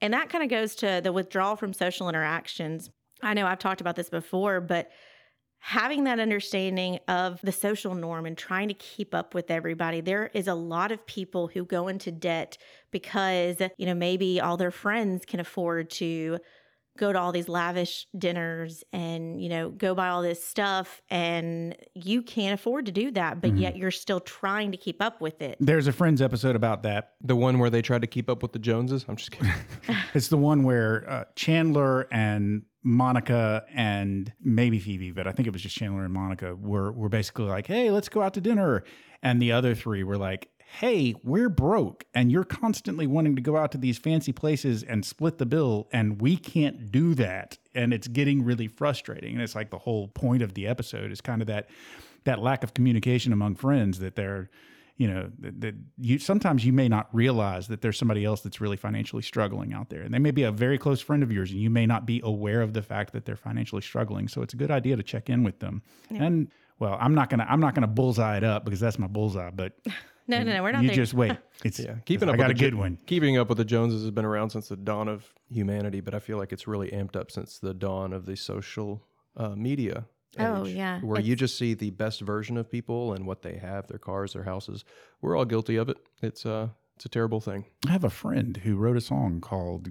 And 0.00 0.14
that 0.14 0.30
kind 0.30 0.42
of 0.42 0.50
goes 0.50 0.74
to 0.76 1.00
the 1.02 1.12
withdrawal 1.12 1.56
from 1.56 1.72
social 1.72 2.08
interactions. 2.08 2.90
I 3.22 3.34
know 3.34 3.46
I've 3.46 3.58
talked 3.58 3.80
about 3.80 3.96
this 3.96 4.08
before, 4.08 4.60
but 4.60 4.90
having 5.60 6.04
that 6.04 6.18
understanding 6.18 6.98
of 7.06 7.38
the 7.42 7.52
social 7.52 7.94
norm 7.94 8.24
and 8.24 8.36
trying 8.36 8.68
to 8.68 8.74
keep 8.74 9.14
up 9.14 9.34
with 9.34 9.50
everybody 9.50 10.00
there 10.00 10.30
is 10.32 10.48
a 10.48 10.54
lot 10.54 10.90
of 10.90 11.06
people 11.06 11.48
who 11.48 11.66
go 11.66 11.86
into 11.86 12.10
debt 12.10 12.56
because 12.90 13.56
you 13.76 13.84
know 13.84 13.94
maybe 13.94 14.40
all 14.40 14.56
their 14.56 14.70
friends 14.70 15.26
can 15.26 15.38
afford 15.38 15.90
to 15.90 16.38
go 17.00 17.12
to 17.12 17.18
all 17.18 17.32
these 17.32 17.48
lavish 17.48 18.06
dinners 18.16 18.84
and 18.92 19.42
you 19.42 19.48
know 19.48 19.70
go 19.70 19.94
buy 19.94 20.08
all 20.08 20.22
this 20.22 20.44
stuff 20.44 21.00
and 21.10 21.74
you 21.94 22.20
can't 22.22 22.54
afford 22.54 22.86
to 22.86 22.92
do 22.92 23.10
that 23.10 23.40
but 23.40 23.50
Mhm. 23.52 23.60
yet 23.60 23.76
you're 23.76 23.90
still 23.90 24.20
trying 24.20 24.70
to 24.70 24.76
keep 24.76 25.00
up 25.02 25.20
with 25.20 25.40
it 25.42 25.56
There's 25.60 25.86
a 25.86 25.92
Friends 25.92 26.20
episode 26.22 26.54
about 26.56 26.82
that. 26.84 27.14
The 27.22 27.34
one 27.36 27.58
where 27.58 27.70
they 27.70 27.82
tried 27.82 28.02
to 28.02 28.06
keep 28.06 28.28
up 28.30 28.42
with 28.42 28.52
the 28.52 28.58
Joneses. 28.58 29.04
I'm 29.08 29.16
just 29.16 29.30
kidding. 29.32 29.52
It's 30.14 30.28
the 30.28 30.36
one 30.36 30.62
where 30.62 31.08
uh, 31.08 31.24
Chandler 31.36 32.06
and 32.12 32.62
Monica 32.82 33.64
and 33.74 34.32
maybe 34.42 34.78
Phoebe, 34.78 35.10
but 35.12 35.26
I 35.26 35.32
think 35.32 35.46
it 35.46 35.52
was 35.52 35.62
just 35.62 35.76
Chandler 35.76 36.04
and 36.04 36.12
Monica 36.12 36.54
were 36.54 36.92
were 36.92 37.08
basically 37.08 37.44
like, 37.46 37.66
"Hey, 37.66 37.90
let's 37.90 38.08
go 38.08 38.20
out 38.22 38.34
to 38.34 38.40
dinner," 38.40 38.84
and 39.22 39.40
the 39.40 39.52
other 39.52 39.74
three 39.74 40.02
were 40.02 40.16
like, 40.18 40.48
"Hey, 40.78 41.14
we're 41.24 41.48
broke, 41.48 42.04
and 42.14 42.30
you're 42.30 42.44
constantly 42.44 43.06
wanting 43.06 43.36
to 43.36 43.42
go 43.42 43.56
out 43.56 43.72
to 43.72 43.78
these 43.78 43.98
fancy 43.98 44.32
places 44.32 44.82
and 44.82 45.04
split 45.04 45.38
the 45.38 45.46
bill, 45.46 45.88
and 45.92 46.20
we 46.20 46.36
can't 46.36 46.90
do 46.90 47.14
that, 47.14 47.58
and 47.74 47.92
it's 47.92 48.08
getting 48.08 48.42
really 48.44 48.68
frustrating." 48.68 49.34
And 49.34 49.42
it's 49.42 49.54
like 49.54 49.70
the 49.70 49.78
whole 49.78 50.08
point 50.08 50.42
of 50.42 50.54
the 50.54 50.66
episode 50.66 51.12
is 51.12 51.20
kind 51.20 51.42
of 51.42 51.48
that 51.48 51.68
that 52.24 52.40
lack 52.40 52.62
of 52.62 52.74
communication 52.74 53.32
among 53.32 53.54
friends 53.54 53.98
that 54.00 54.14
they're 54.14 54.50
you 54.96 55.08
know 55.08 55.30
that, 55.38 55.60
that 55.62 55.74
you 55.98 56.18
sometimes 56.18 56.64
you 56.64 56.72
may 56.74 56.86
not 56.88 57.08
realize 57.14 57.68
that 57.68 57.80
there's 57.80 57.98
somebody 57.98 58.24
else 58.24 58.42
that's 58.42 58.60
really 58.60 58.76
financially 58.76 59.22
struggling 59.22 59.72
out 59.72 59.88
there. 59.88 60.02
And 60.02 60.12
they 60.12 60.18
may 60.18 60.30
be 60.30 60.42
a 60.42 60.52
very 60.52 60.76
close 60.76 61.00
friend 61.00 61.22
of 61.22 61.32
yours 61.32 61.50
and 61.50 61.60
you 61.60 61.70
may 61.70 61.86
not 61.86 62.04
be 62.04 62.20
aware 62.22 62.60
of 62.60 62.74
the 62.74 62.82
fact 62.82 63.14
that 63.14 63.24
they're 63.24 63.34
financially 63.34 63.80
struggling. 63.80 64.28
So 64.28 64.42
it's 64.42 64.52
a 64.52 64.58
good 64.58 64.70
idea 64.70 64.96
to 64.96 65.02
check 65.02 65.30
in 65.30 65.42
with 65.42 65.58
them. 65.60 65.82
And 66.20 66.50
well 66.80 66.96
i'm 67.00 67.14
not 67.14 67.30
gonna 67.30 67.46
i'm 67.48 67.60
not 67.60 67.74
gonna 67.74 67.86
bullseye 67.86 68.38
it 68.38 68.44
up 68.44 68.64
because 68.64 68.80
that's 68.80 68.98
my 68.98 69.06
bullseye 69.06 69.50
but 69.50 69.74
no 70.30 70.42
no 70.42 70.52
no 70.54 70.62
we're 70.62 70.72
not 70.72 70.82
you 70.82 70.88
there 70.88 70.96
just 70.96 71.14
wait 71.14 71.36
it's 71.64 71.78
Yeah, 71.80 71.96
keeping 72.06 72.28
up. 72.28 72.34
i 72.34 72.38
got 72.38 72.48
with 72.48 72.56
a 72.56 72.60
good 72.60 72.74
one 72.74 72.98
Keeping 73.06 73.36
up 73.36 73.48
with 73.48 73.58
the 73.58 73.64
Joneses 73.64 74.02
has 74.02 74.10
been 74.10 74.24
around 74.24 74.50
since 74.50 74.68
the 74.68 74.76
dawn 74.76 75.08
of 75.08 75.34
humanity, 75.50 76.00
but 76.00 76.14
I 76.14 76.18
feel 76.20 76.38
like 76.38 76.52
it's 76.52 76.66
really 76.66 76.88
amped 76.90 77.16
up 77.16 77.30
since 77.30 77.58
the 77.58 77.74
dawn 77.74 78.12
of 78.12 78.24
the 78.26 78.36
social 78.36 79.04
uh, 79.36 79.50
media. 79.56 80.06
Oh, 80.38 80.64
yeah. 80.64 81.00
where 81.00 81.20
you 81.20 81.34
just 81.34 81.58
see 81.58 81.74
the 81.74 81.90
best 81.90 82.20
version 82.20 82.56
of 82.56 82.70
people 82.70 83.12
and 83.14 83.26
what 83.26 83.42
they 83.42 83.56
have, 83.56 83.88
their 83.88 83.98
cars, 83.98 84.32
their 84.34 84.44
houses. 84.44 84.84
We're 85.20 85.36
all 85.36 85.44
guilty 85.44 85.74
of 85.76 85.88
it. 85.88 85.96
It's 86.22 86.46
uh, 86.46 86.68
it's 86.94 87.04
a 87.04 87.08
terrible 87.08 87.40
thing. 87.40 87.64
i 87.88 87.90
have 87.90 88.04
a 88.04 88.10
friend 88.10 88.58
who 88.58 88.76
wrote 88.76 88.96
a 88.96 89.00
song 89.00 89.40
called 89.40 89.90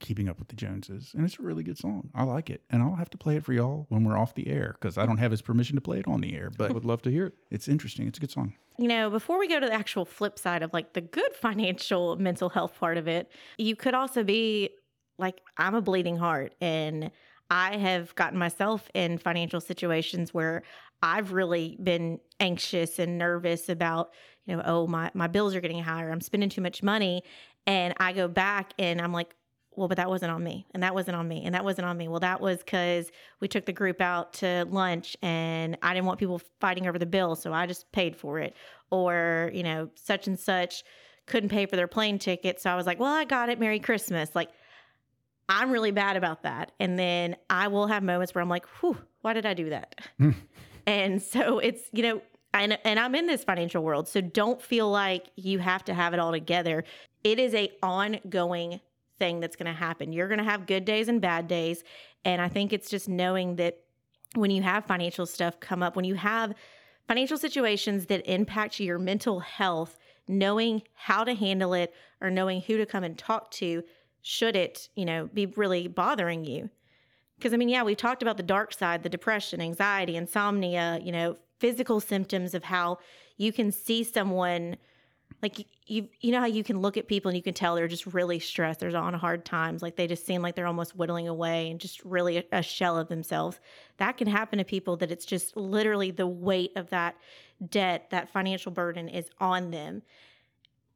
keeping 0.00 0.28
up 0.28 0.38
with 0.38 0.48
the 0.48 0.56
joneses 0.56 1.12
and 1.14 1.24
it's 1.24 1.38
a 1.38 1.42
really 1.42 1.62
good 1.62 1.76
song 1.78 2.08
i 2.14 2.22
like 2.22 2.50
it 2.50 2.62
and 2.70 2.82
i'll 2.82 2.94
have 2.94 3.10
to 3.10 3.18
play 3.18 3.36
it 3.36 3.44
for 3.44 3.52
y'all 3.52 3.86
when 3.88 4.04
we're 4.04 4.16
off 4.16 4.34
the 4.34 4.48
air 4.48 4.76
because 4.80 4.96
i 4.96 5.04
don't 5.04 5.18
have 5.18 5.30
his 5.30 5.42
permission 5.42 5.74
to 5.74 5.80
play 5.80 5.98
it 5.98 6.06
on 6.06 6.20
the 6.20 6.34
air 6.36 6.50
But 6.56 6.70
I 6.70 6.74
would 6.74 6.84
love 6.84 7.02
to 7.02 7.10
hear 7.10 7.26
it. 7.26 7.34
it's 7.50 7.68
interesting 7.68 8.06
it's 8.06 8.18
a 8.18 8.20
good 8.20 8.30
song 8.30 8.54
you 8.80 8.86
know, 8.86 9.10
before 9.10 9.40
we 9.40 9.48
go 9.48 9.58
to 9.58 9.66
the 9.66 9.72
actual 9.72 10.04
flip 10.04 10.38
side 10.38 10.62
of 10.62 10.72
like 10.72 10.92
the 10.92 11.00
good 11.00 11.34
financial 11.40 12.14
mental 12.14 12.48
health 12.48 12.78
part 12.78 12.96
of 12.96 13.08
it, 13.08 13.28
you 13.56 13.74
could 13.74 13.92
also 13.92 14.22
be 14.22 14.70
like, 15.18 15.40
I'm 15.56 15.74
a 15.74 15.80
bleeding 15.80 16.16
heart. 16.16 16.54
And 16.60 17.10
I 17.50 17.76
have 17.76 18.14
gotten 18.14 18.38
myself 18.38 18.88
in 18.94 19.18
financial 19.18 19.60
situations 19.60 20.32
where 20.32 20.62
I've 21.02 21.32
really 21.32 21.76
been 21.82 22.20
anxious 22.38 23.00
and 23.00 23.18
nervous 23.18 23.68
about, 23.68 24.10
you 24.46 24.56
know, 24.56 24.62
oh, 24.64 24.86
my, 24.86 25.10
my 25.12 25.26
bills 25.26 25.56
are 25.56 25.60
getting 25.60 25.82
higher. 25.82 26.12
I'm 26.12 26.20
spending 26.20 26.48
too 26.48 26.60
much 26.60 26.80
money. 26.80 27.24
And 27.66 27.94
I 27.98 28.12
go 28.12 28.28
back 28.28 28.74
and 28.78 29.00
I'm 29.00 29.12
like, 29.12 29.34
well, 29.78 29.86
but 29.86 29.96
that 29.96 30.08
wasn't 30.08 30.32
on 30.32 30.42
me, 30.42 30.66
and 30.74 30.82
that 30.82 30.92
wasn't 30.92 31.16
on 31.16 31.28
me, 31.28 31.44
and 31.44 31.54
that 31.54 31.64
wasn't 31.64 31.86
on 31.86 31.96
me. 31.96 32.08
Well, 32.08 32.18
that 32.20 32.40
was 32.40 32.58
because 32.58 33.12
we 33.38 33.46
took 33.46 33.64
the 33.64 33.72
group 33.72 34.00
out 34.00 34.32
to 34.34 34.66
lunch, 34.68 35.16
and 35.22 35.78
I 35.82 35.94
didn't 35.94 36.06
want 36.06 36.18
people 36.18 36.42
fighting 36.60 36.88
over 36.88 36.98
the 36.98 37.06
bill, 37.06 37.36
so 37.36 37.52
I 37.52 37.66
just 37.66 37.90
paid 37.92 38.16
for 38.16 38.40
it. 38.40 38.56
Or 38.90 39.52
you 39.54 39.62
know, 39.62 39.88
such 39.94 40.26
and 40.26 40.38
such 40.38 40.82
couldn't 41.26 41.50
pay 41.50 41.66
for 41.66 41.76
their 41.76 41.86
plane 41.86 42.18
ticket, 42.18 42.60
so 42.60 42.70
I 42.70 42.74
was 42.74 42.86
like, 42.86 42.98
well, 42.98 43.12
I 43.12 43.24
got 43.24 43.50
it. 43.50 43.60
Merry 43.60 43.78
Christmas. 43.78 44.30
Like, 44.34 44.50
I'm 45.48 45.70
really 45.70 45.92
bad 45.92 46.16
about 46.16 46.42
that, 46.42 46.72
and 46.80 46.98
then 46.98 47.36
I 47.48 47.68
will 47.68 47.86
have 47.86 48.02
moments 48.02 48.34
where 48.34 48.42
I'm 48.42 48.48
like, 48.48 48.66
whew, 48.80 48.98
why 49.20 49.32
did 49.32 49.46
I 49.46 49.54
do 49.54 49.70
that? 49.70 49.94
and 50.86 51.22
so 51.22 51.60
it's 51.60 51.82
you 51.92 52.02
know. 52.02 52.22
And, 52.54 52.78
and 52.82 52.98
I'm 52.98 53.14
in 53.14 53.26
this 53.26 53.44
financial 53.44 53.84
world, 53.84 54.08
so 54.08 54.22
don't 54.22 54.60
feel 54.60 54.90
like 54.90 55.26
you 55.36 55.58
have 55.58 55.84
to 55.84 55.94
have 55.94 56.14
it 56.14 56.18
all 56.18 56.32
together. 56.32 56.82
It 57.22 57.38
is 57.38 57.54
a 57.54 57.70
ongoing 57.82 58.80
thing 59.18 59.40
that's 59.40 59.56
going 59.56 59.66
to 59.66 59.78
happen. 59.78 60.12
You're 60.12 60.28
going 60.28 60.38
to 60.38 60.44
have 60.44 60.66
good 60.66 60.84
days 60.84 61.08
and 61.08 61.20
bad 61.20 61.48
days. 61.48 61.82
And 62.24 62.40
I 62.40 62.48
think 62.48 62.72
it's 62.72 62.90
just 62.90 63.08
knowing 63.08 63.56
that 63.56 63.78
when 64.34 64.50
you 64.50 64.62
have 64.62 64.84
financial 64.84 65.26
stuff 65.26 65.58
come 65.60 65.82
up, 65.82 65.96
when 65.96 66.04
you 66.04 66.14
have 66.14 66.54
financial 67.06 67.38
situations 67.38 68.06
that 68.06 68.30
impact 68.30 68.80
your 68.80 68.98
mental 68.98 69.40
health, 69.40 69.98
knowing 70.28 70.82
how 70.94 71.24
to 71.24 71.34
handle 71.34 71.72
it 71.72 71.94
or 72.20 72.30
knowing 72.30 72.60
who 72.60 72.76
to 72.76 72.86
come 72.86 73.04
and 73.04 73.16
talk 73.16 73.50
to, 73.52 73.82
should 74.22 74.56
it, 74.56 74.88
you 74.94 75.04
know, 75.04 75.28
be 75.32 75.46
really 75.46 75.88
bothering 75.88 76.44
you. 76.44 76.68
Because 77.38 77.54
I 77.54 77.56
mean, 77.56 77.68
yeah, 77.68 77.82
we 77.82 77.94
talked 77.94 78.22
about 78.22 78.36
the 78.36 78.42
dark 78.42 78.74
side, 78.74 79.02
the 79.02 79.08
depression, 79.08 79.60
anxiety, 79.60 80.16
insomnia, 80.16 81.00
you 81.02 81.12
know, 81.12 81.36
physical 81.58 82.00
symptoms 82.00 82.54
of 82.54 82.64
how 82.64 82.98
you 83.36 83.52
can 83.52 83.72
see 83.72 84.04
someone 84.04 84.76
like 85.42 85.66
you 85.88 86.08
you 86.20 86.32
know 86.32 86.40
how 86.40 86.46
you 86.46 86.62
can 86.62 86.80
look 86.80 86.96
at 86.96 87.08
people 87.08 87.28
and 87.28 87.36
you 87.36 87.42
can 87.42 87.54
tell 87.54 87.74
they're 87.74 87.88
just 87.88 88.06
really 88.06 88.38
stressed 88.38 88.80
they're 88.80 88.96
on 88.96 89.14
hard 89.14 89.44
times 89.44 89.82
like 89.82 89.96
they 89.96 90.06
just 90.06 90.26
seem 90.26 90.42
like 90.42 90.54
they're 90.54 90.66
almost 90.66 90.96
whittling 90.96 91.28
away 91.28 91.70
and 91.70 91.80
just 91.80 92.04
really 92.04 92.38
a, 92.38 92.44
a 92.52 92.62
shell 92.62 92.98
of 92.98 93.08
themselves. 93.08 93.60
That 93.96 94.16
can 94.16 94.28
happen 94.28 94.58
to 94.58 94.64
people 94.64 94.96
that 94.98 95.10
it's 95.10 95.24
just 95.24 95.56
literally 95.56 96.10
the 96.10 96.26
weight 96.26 96.72
of 96.76 96.90
that 96.90 97.16
debt 97.68 98.08
that 98.10 98.30
financial 98.30 98.72
burden 98.72 99.08
is 99.08 99.28
on 99.38 99.70
them. 99.70 100.02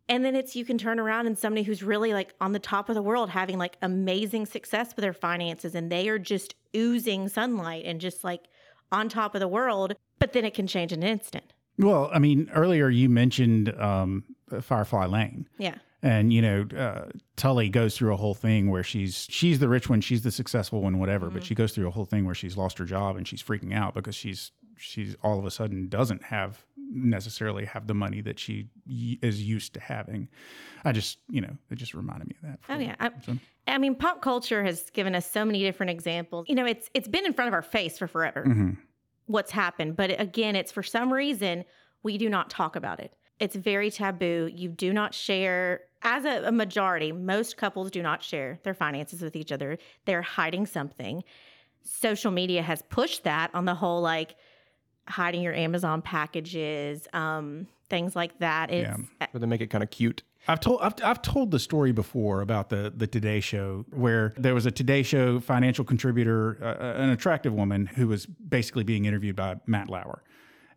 And 0.08 0.24
then 0.24 0.34
it's 0.34 0.54
you 0.54 0.64
can 0.64 0.78
turn 0.78 1.00
around 1.00 1.26
and 1.26 1.38
somebody 1.38 1.62
who's 1.62 1.82
really 1.82 2.12
like 2.12 2.34
on 2.40 2.52
the 2.52 2.58
top 2.58 2.88
of 2.88 2.94
the 2.94 3.02
world 3.02 3.30
having 3.30 3.58
like 3.58 3.78
amazing 3.82 4.46
success 4.46 4.94
with 4.94 5.02
their 5.02 5.12
finances 5.12 5.74
and 5.74 5.90
they 5.90 6.08
are 6.08 6.18
just 6.18 6.54
oozing 6.76 7.28
sunlight 7.28 7.84
and 7.86 8.00
just 8.00 8.24
like 8.24 8.44
on 8.90 9.08
top 9.08 9.34
of 9.34 9.40
the 9.40 9.48
world 9.48 9.94
but 10.18 10.32
then 10.32 10.44
it 10.44 10.54
can 10.54 10.66
change 10.66 10.92
in 10.92 11.02
an 11.02 11.08
instant. 11.08 11.52
Well, 11.78 12.10
I 12.12 12.18
mean, 12.18 12.50
earlier 12.54 12.90
you 12.90 13.08
mentioned 13.08 13.74
um, 13.80 14.24
Firefly 14.60 15.06
Lane, 15.06 15.48
yeah 15.58 15.76
and 16.04 16.32
you 16.32 16.42
know, 16.42 16.66
uh, 16.76 17.04
Tully 17.36 17.68
goes 17.68 17.96
through 17.96 18.12
a 18.12 18.16
whole 18.16 18.34
thing 18.34 18.70
where 18.72 18.82
she's 18.82 19.24
she's 19.30 19.60
the 19.60 19.68
rich 19.68 19.88
one, 19.88 20.00
she's 20.00 20.22
the 20.22 20.32
successful 20.32 20.82
one, 20.82 20.98
whatever. 20.98 21.30
But 21.30 21.44
she 21.44 21.54
goes 21.54 21.72
through 21.72 21.86
a 21.86 21.92
whole 21.92 22.04
thing 22.06 22.24
where 22.24 22.34
she's 22.34 22.56
lost 22.56 22.76
her 22.78 22.84
job 22.84 23.16
and 23.16 23.26
she's 23.28 23.40
freaking 23.40 23.72
out 23.72 23.94
because 23.94 24.16
she's 24.16 24.50
she's 24.76 25.14
all 25.22 25.38
of 25.38 25.44
a 25.44 25.50
sudden 25.52 25.88
doesn't 25.88 26.24
have 26.24 26.64
necessarily 26.90 27.64
have 27.64 27.86
the 27.86 27.94
money 27.94 28.20
that 28.20 28.38
she 28.38 28.68
y- 28.86 29.16
is 29.22 29.42
used 29.42 29.74
to 29.74 29.80
having. 29.80 30.28
I 30.84 30.90
just 30.92 31.18
you 31.30 31.40
know 31.40 31.56
it 31.70 31.76
just 31.76 31.94
reminded 31.94 32.28
me 32.28 32.34
of 32.42 32.48
that. 32.48 32.58
Oh 32.68 32.78
yeah. 32.78 32.96
I, 32.98 33.10
So- 33.24 33.38
I 33.68 33.78
mean, 33.78 33.94
pop 33.94 34.22
culture 34.22 34.64
has 34.64 34.90
given 34.90 35.14
us 35.14 35.30
so 35.30 35.44
many 35.44 35.60
different 35.62 35.90
examples. 35.90 36.46
You 36.48 36.56
know, 36.56 36.66
it's 36.66 36.90
it's 36.94 37.06
been 37.08 37.24
in 37.24 37.32
front 37.32 37.46
of 37.46 37.54
our 37.54 37.62
face 37.62 37.96
for 37.96 38.08
forever. 38.08 38.44
Mhm. 38.44 38.76
What's 39.26 39.52
happened, 39.52 39.96
but 39.96 40.20
again, 40.20 40.56
it's 40.56 40.72
for 40.72 40.82
some 40.82 41.12
reason 41.12 41.64
we 42.02 42.18
do 42.18 42.28
not 42.28 42.50
talk 42.50 42.74
about 42.74 42.98
it. 42.98 43.14
It's 43.42 43.56
very 43.56 43.90
taboo. 43.90 44.48
You 44.54 44.68
do 44.68 44.92
not 44.92 45.14
share. 45.14 45.80
As 46.02 46.24
a, 46.24 46.44
a 46.44 46.52
majority, 46.52 47.10
most 47.10 47.56
couples 47.56 47.90
do 47.90 48.00
not 48.00 48.22
share 48.22 48.60
their 48.62 48.72
finances 48.72 49.20
with 49.20 49.34
each 49.34 49.50
other. 49.50 49.78
They're 50.04 50.22
hiding 50.22 50.66
something. 50.66 51.24
Social 51.82 52.30
media 52.30 52.62
has 52.62 52.82
pushed 52.82 53.24
that 53.24 53.52
on 53.52 53.64
the 53.64 53.74
whole, 53.74 54.00
like 54.00 54.36
hiding 55.08 55.42
your 55.42 55.54
Amazon 55.54 56.02
packages, 56.02 57.08
um, 57.12 57.66
things 57.88 58.14
like 58.14 58.38
that. 58.38 58.70
It's 58.70 58.88
But 59.32 59.40
they 59.40 59.46
make 59.48 59.60
it 59.60 59.70
kind 59.70 59.82
of 59.82 59.90
cute. 59.90 60.22
I've 60.46 60.60
told 60.60 60.80
I've, 60.80 60.94
I've 61.02 61.22
told 61.22 61.50
the 61.50 61.58
story 61.58 61.90
before 61.92 62.42
about 62.42 62.68
the 62.68 62.92
the 62.96 63.08
Today 63.08 63.40
Show 63.40 63.84
where 63.90 64.34
there 64.36 64.54
was 64.54 64.66
a 64.66 64.70
Today 64.70 65.02
Show 65.02 65.40
financial 65.40 65.84
contributor, 65.84 66.58
uh, 66.62 67.00
an 67.02 67.10
attractive 67.10 67.52
woman 67.52 67.86
who 67.86 68.06
was 68.06 68.26
basically 68.26 68.84
being 68.84 69.04
interviewed 69.04 69.36
by 69.36 69.56
Matt 69.66 69.88
Lauer, 69.88 70.22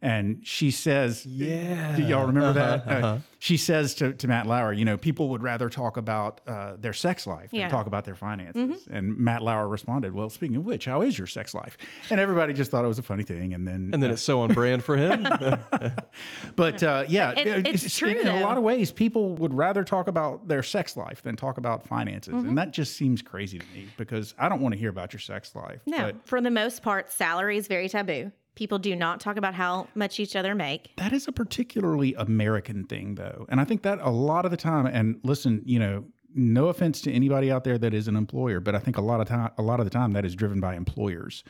and 0.06 0.46
she 0.46 0.70
says, 0.72 1.26
Yeah. 1.26 1.96
do 1.96 2.04
y'all 2.04 2.28
remember 2.28 2.54
that? 2.54 2.88
Uh-huh, 2.88 3.08
Uh, 3.08 3.20
she 3.40 3.58
says 3.58 3.94
to, 3.96 4.14
to 4.14 4.28
Matt 4.28 4.46
Lauer, 4.48 4.72
you 4.74 4.86
know, 4.86 4.98
people 4.98 5.30
would 5.30 5.42
rather 5.44 5.70
talk 5.70 5.98
about 5.98 6.42
uh, 6.48 6.76
their 6.80 6.94
sex 6.94 7.26
life 7.28 7.50
Yeah. 7.52 7.64
than 7.64 7.72
talk 7.72 7.86
about 7.88 8.04
their 8.06 8.16
finances. 8.16 8.88
And 8.90 9.18
Matt 9.18 9.42
Lauer 9.44 9.68
responded, 9.68 10.14
well, 10.14 10.30
speaking 10.30 10.56
of 10.58 10.66
which, 10.66 10.86
how 10.86 11.02
is 11.02 11.18
your 11.18 11.28
sex 11.28 11.54
life? 11.54 11.78
And 12.10 12.20
everybody 12.20 12.54
just 12.54 12.72
thought 12.72 12.84
it 12.86 12.88
was 12.88 12.98
a 13.00 13.04
funny 13.04 13.24
thing. 13.24 13.54
And 13.54 13.68
then, 13.68 13.92
And 13.94 14.02
then 14.02 14.10
it's 14.12 14.22
so 14.22 14.42
on 14.42 14.54
brand 14.54 14.84
for 14.84 14.96
him. 14.98 15.24
but 16.56 16.82
uh, 16.84 17.06
yeah, 17.08 17.32
It- 17.32 17.68
it's 17.68 17.98
true, 17.98 18.10
in, 18.10 18.18
in 18.20 18.28
a 18.28 18.42
lot 18.42 18.58
of 18.58 18.64
ways, 18.64 18.92
people 18.92 19.36
would 19.36 19.54
rather 19.54 19.84
talk 19.84 20.08
about 20.08 20.48
their 20.48 20.64
sex 20.64 20.96
life 20.98 21.22
than 21.22 21.36
talk 21.36 21.58
about 21.58 21.86
finances. 21.88 22.34
Mm-hmm. 22.34 22.50
And 22.50 22.58
that 22.58 22.72
just 22.72 22.96
seems 22.96 23.22
crazy 23.22 23.60
to 23.60 23.66
me 23.74 23.88
because 23.98 24.34
I 24.38 24.50
don't 24.50 24.62
want 24.62 24.74
to 24.74 24.80
hear 24.80 24.90
about 24.90 25.14
your 25.14 25.20
sex 25.20 25.54
life. 25.56 25.82
No, 25.86 25.98
But 25.98 26.28
for 26.28 26.42
the 26.42 26.52
most 26.52 26.82
part, 26.84 27.12
salary 27.12 27.58
is 27.58 27.68
very 27.68 27.90
taboo. 27.90 28.32
People 28.56 28.80
do 28.80 28.96
not 28.96 29.20
talk 29.20 29.38
about 29.38 29.54
how 29.54 29.88
much 29.96 30.20
each 30.20 30.36
other 30.36 30.56
make. 30.56 30.92
That 30.98 31.12
is 31.14 31.28
a 31.28 31.32
particularly 31.32 32.14
American 32.16 32.86
thing, 32.86 33.16
though. 33.16 33.46
And 33.50 33.60
I 33.60 33.66
think 33.66 33.82
that 33.84 34.00
a 34.02 34.10
lot 34.10 34.46
of 34.46 34.52
the 34.52 34.58
time, 34.58 34.86
and 34.86 35.20
listen, 35.24 35.62
you 35.66 35.78
know, 35.80 36.06
no 36.34 36.68
offense 36.68 37.02
to 37.02 37.12
anybody 37.12 37.52
out 37.52 37.64
there 37.64 37.78
that 37.78 37.94
is 37.94 38.08
an 38.08 38.16
employer, 38.16 38.60
but 38.60 38.76
I 38.76 38.80
think 38.80 38.98
a 38.98 39.02
lot 39.02 39.22
of 39.22 39.28
time, 39.28 39.52
a 39.58 39.62
lot 39.62 39.80
of 39.80 39.86
the 39.86 39.90
time, 39.90 40.12
that 40.14 40.26
is 40.26 40.36
driven 40.36 40.60
by 40.60 40.76
employers, 40.76 41.44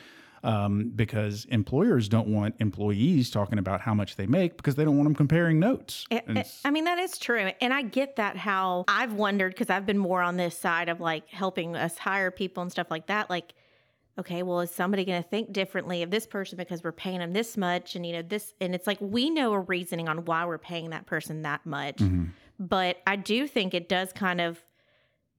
um, 0.44 0.92
because 0.96 1.46
employers 1.46 2.08
don't 2.08 2.28
want 2.28 2.54
employees 2.60 3.32
talking 3.32 3.58
about 3.58 3.82
how 3.82 3.96
much 3.96 4.16
they 4.16 4.28
make 4.28 4.58
because 4.58 4.76
they 4.76 4.84
don't 4.86 4.96
want 4.96 5.08
them 5.08 5.16
comparing 5.16 5.60
notes. 5.60 6.06
It- 6.12 6.24
it- 6.28 6.52
I 6.64 6.70
mean, 6.70 6.84
that 6.86 7.00
is 7.00 7.18
true. 7.18 7.50
And 7.62 7.74
I 7.74 7.82
get 7.82 8.18
that 8.18 8.38
how 8.38 8.86
I've 8.88 9.14
wondered 9.14 9.54
because 9.54 9.72
I've 9.72 9.88
been 9.88 9.98
more 9.98 10.22
on 10.22 10.38
this 10.38 10.56
side 10.58 10.88
of 10.90 11.00
like 11.00 11.30
helping 11.30 11.76
us 11.76 11.98
hire 11.98 12.30
people 12.30 12.62
and 12.62 12.72
stuff 12.72 12.92
like 12.92 13.08
that. 13.08 13.30
Like, 13.30 13.54
okay, 14.18 14.44
well, 14.44 14.62
is 14.62 14.72
somebody 14.72 15.04
going 15.04 15.22
to 15.22 15.28
think 15.28 15.52
differently 15.52 16.02
of 16.02 16.10
this 16.10 16.26
person 16.26 16.58
because 16.58 16.84
we're 16.84 16.92
paying 16.92 17.20
them 17.20 17.34
this 17.34 17.58
much? 17.58 17.96
And, 17.96 18.06
you 18.06 18.14
know, 18.14 18.22
this, 18.22 18.54
and 18.62 18.74
it's 18.74 18.88
like 18.88 19.00
we 19.02 19.30
know 19.30 19.54
a 19.54 19.60
reasoning 19.60 20.08
on 20.08 20.26
why 20.26 20.46
we're 20.46 20.58
paying 20.58 20.92
that 20.92 21.06
person 21.06 21.42
that 21.42 21.66
much. 21.66 21.98
Mm-hmm. 21.98 22.26
But 22.58 22.98
I 23.06 23.18
do 23.18 23.48
think 23.48 23.74
it 23.74 23.90
does 23.90 24.14
kind 24.14 24.40
of, 24.40 24.64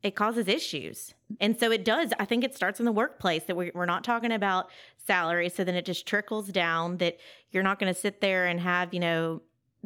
it 0.02 0.14
causes 0.14 0.46
issues. 0.46 1.14
And 1.40 1.58
so 1.58 1.72
it 1.72 1.84
does. 1.84 2.12
I 2.18 2.26
think 2.26 2.44
it 2.44 2.54
starts 2.54 2.78
in 2.78 2.84
the 2.84 2.92
workplace 2.92 3.44
that 3.44 3.56
we're, 3.56 3.72
we're 3.74 3.86
not 3.86 4.04
talking 4.04 4.30
about 4.30 4.68
salary. 5.06 5.48
So 5.48 5.64
then 5.64 5.74
it 5.74 5.86
just 5.86 6.06
trickles 6.06 6.48
down 6.48 6.98
that 6.98 7.16
you're 7.50 7.62
not 7.62 7.78
going 7.78 7.92
to 7.92 7.98
sit 7.98 8.20
there 8.20 8.46
and 8.46 8.60
have, 8.60 8.92
you 8.92 9.00
know, 9.00 9.40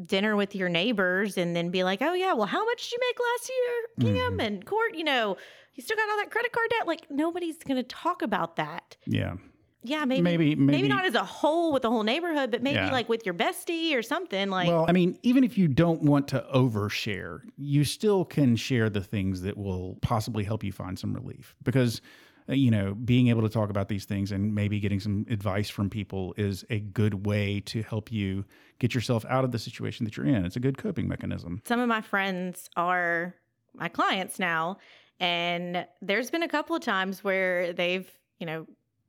dinner 0.05 0.35
with 0.35 0.55
your 0.55 0.69
neighbors 0.69 1.39
and 1.39 1.55
then 1.55 1.71
be 1.71 1.85
like, 1.85 2.03
oh, 2.03 2.15
yeah, 2.15 2.33
well, 2.33 2.47
how 2.47 2.65
much 2.65 2.91
did 2.91 2.93
you 2.93 2.99
make 3.01 3.19
last 3.21 3.51
year, 3.51 4.15
Kim 4.15 4.33
mm-hmm. 4.33 4.41
and 4.41 4.67
Cort? 4.67 4.95
You 4.95 5.05
know, 5.05 5.37
you 5.75 5.83
still 5.83 5.97
got 5.97 6.09
all 6.11 6.17
that 6.19 6.31
credit 6.31 6.53
card 6.53 6.69
debt. 6.71 6.87
Like, 6.87 7.11
nobody's 7.11 7.57
going 7.59 7.77
to 7.77 7.83
talk 7.83 8.23
about 8.23 8.57
that. 8.57 8.97
yeah, 9.07 9.35
Yeah, 9.83 10.05
maybe, 10.05 10.21
Maybe- 10.21 10.55
maybe, 10.57 10.73
maybe- 10.83 10.89
not 10.89 11.07
as 11.07 11.15
a 11.15 11.25
whole 11.25 11.73
with 11.73 11.81
the 11.83 11.89
whole 11.91 12.03
neighborhood, 12.03 12.51
but 12.51 12.63
maybe 12.63 12.75
Yeah. 12.77 12.93
like 12.93 13.09
with 13.09 13.25
your 13.25 13.35
bestie 13.35 13.95
or 13.97 14.03
something. 14.03 14.51
Like, 14.51 14.69
Well, 14.69 14.85
I 14.87 14.93
mean, 14.93 15.19
even 15.23 15.43
if 15.43 15.57
you 15.57 15.69
don't 15.69 16.03
want 16.03 16.29
to 16.29 16.45
overshare, 16.55 17.41
you 17.57 17.85
still 17.85 18.27
can 18.27 18.57
share 18.57 18.91
the 18.91 19.01
things 19.03 19.41
that 19.43 19.57
will 19.57 19.97
possibly 20.03 20.45
help 20.45 20.63
you 20.65 20.73
find 20.73 20.99
some 20.99 21.15
relief 21.15 21.55
because 21.63 22.03
uh, 22.49 22.53
you 22.55 22.71
know, 22.71 22.95
being 22.95 23.29
able 23.29 23.43
to 23.43 23.49
talk 23.49 23.71
about 23.71 23.89
these 23.89 24.05
things 24.07 24.33
and 24.33 24.55
maybe 24.55 24.81
getting 24.81 24.99
some 24.99 25.25
advice 25.31 25.71
from 25.71 25.89
people 25.89 26.35
is 26.37 26.65
a 26.69 26.81
good 26.81 27.25
way 27.27 27.61
to 27.61 27.81
help 27.83 28.11
you 28.11 28.45
get 28.81 28.93
yourself 28.95 29.25
out 29.27 29.45
of 29.45 29.53
the 29.53 29.59
situation 29.59 30.05
that 30.05 30.17
you're 30.17 30.27
in. 30.27 30.45
It's 30.45 30.57
a 30.57 30.61
good 30.61 30.77
coping 30.77 31.07
mechanism. 31.07 31.63
some 31.65 31.79
of 31.79 31.89
my 31.89 32.01
friends 32.01 32.69
are 32.77 33.37
my 33.75 33.89
clients 33.89 34.39
now 34.41 34.79
and 35.21 35.87
there's 36.01 36.31
been 36.31 36.43
a 36.43 36.49
couple 36.49 36.75
of 36.75 36.83
times 36.83 37.23
where 37.23 37.73
they've 37.73 38.11
you 38.39 38.47
know 38.47 38.67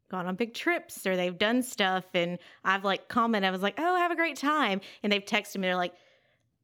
gone 0.10 0.28
on 0.28 0.36
big 0.36 0.54
trips 0.54 1.08
or 1.08 1.15
they've 1.15 1.38
done 1.38 1.63
stuff 1.63 2.04
and 2.13 2.38
i've 2.65 2.84
like 2.84 3.08
commented 3.08 3.47
i 3.47 3.52
was 3.52 3.62
like 3.62 3.76
oh 3.78 3.95
have 3.95 4.12
a 4.12 4.15
great 4.15 4.36
time. 4.36 4.82
And 5.04 5.12
they've 5.12 5.24
texted 5.24 5.56
me 5.56 5.67
they're 5.67 5.76
like 5.76 5.93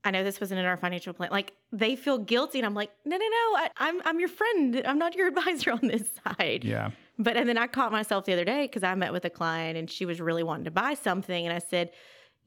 i 0.04 0.12
know 0.12 0.24
this 0.24 0.40
wasn't 0.40 0.60
in 0.60 0.66
our 0.66 0.78
financial 0.78 1.14
plan. 1.14 1.30
Like 1.32 1.54
they 1.72 1.96
feel 1.96 2.18
guilty 2.18 2.60
and 2.60 2.66
i'm 2.66 2.74
like 2.74 2.92
no 3.06 3.16
no 3.18 3.26
no 3.26 3.58
I, 3.58 3.70
i'm 3.78 4.02
i'm 4.06 4.20
your 4.20 4.30
friend. 4.30 4.82
I'm 4.86 5.00
not 5.00 5.16
your 5.16 5.28
advisor 5.34 5.72
on 5.72 5.88
this 5.88 6.04
side. 6.26 6.66
Yeah. 6.66 6.92
but 7.18 7.38
and 7.38 7.48
then 7.48 7.58
I 7.58 7.68
caught 7.68 7.92
myself 7.92 8.26
the 8.26 8.34
other 8.34 8.46
day 8.46 8.64
because 8.64 8.84
I 8.84 8.94
met 8.96 9.14
with 9.14 9.24
a 9.26 9.30
client 9.30 9.78
and 9.78 9.90
she 9.90 10.06
was 10.06 10.20
really 10.20 10.44
wanting 10.44 10.66
to 10.66 10.72
buy 10.72 10.94
something, 10.94 11.46
and 11.48 11.56
I 11.56 11.60
said, 11.60 11.92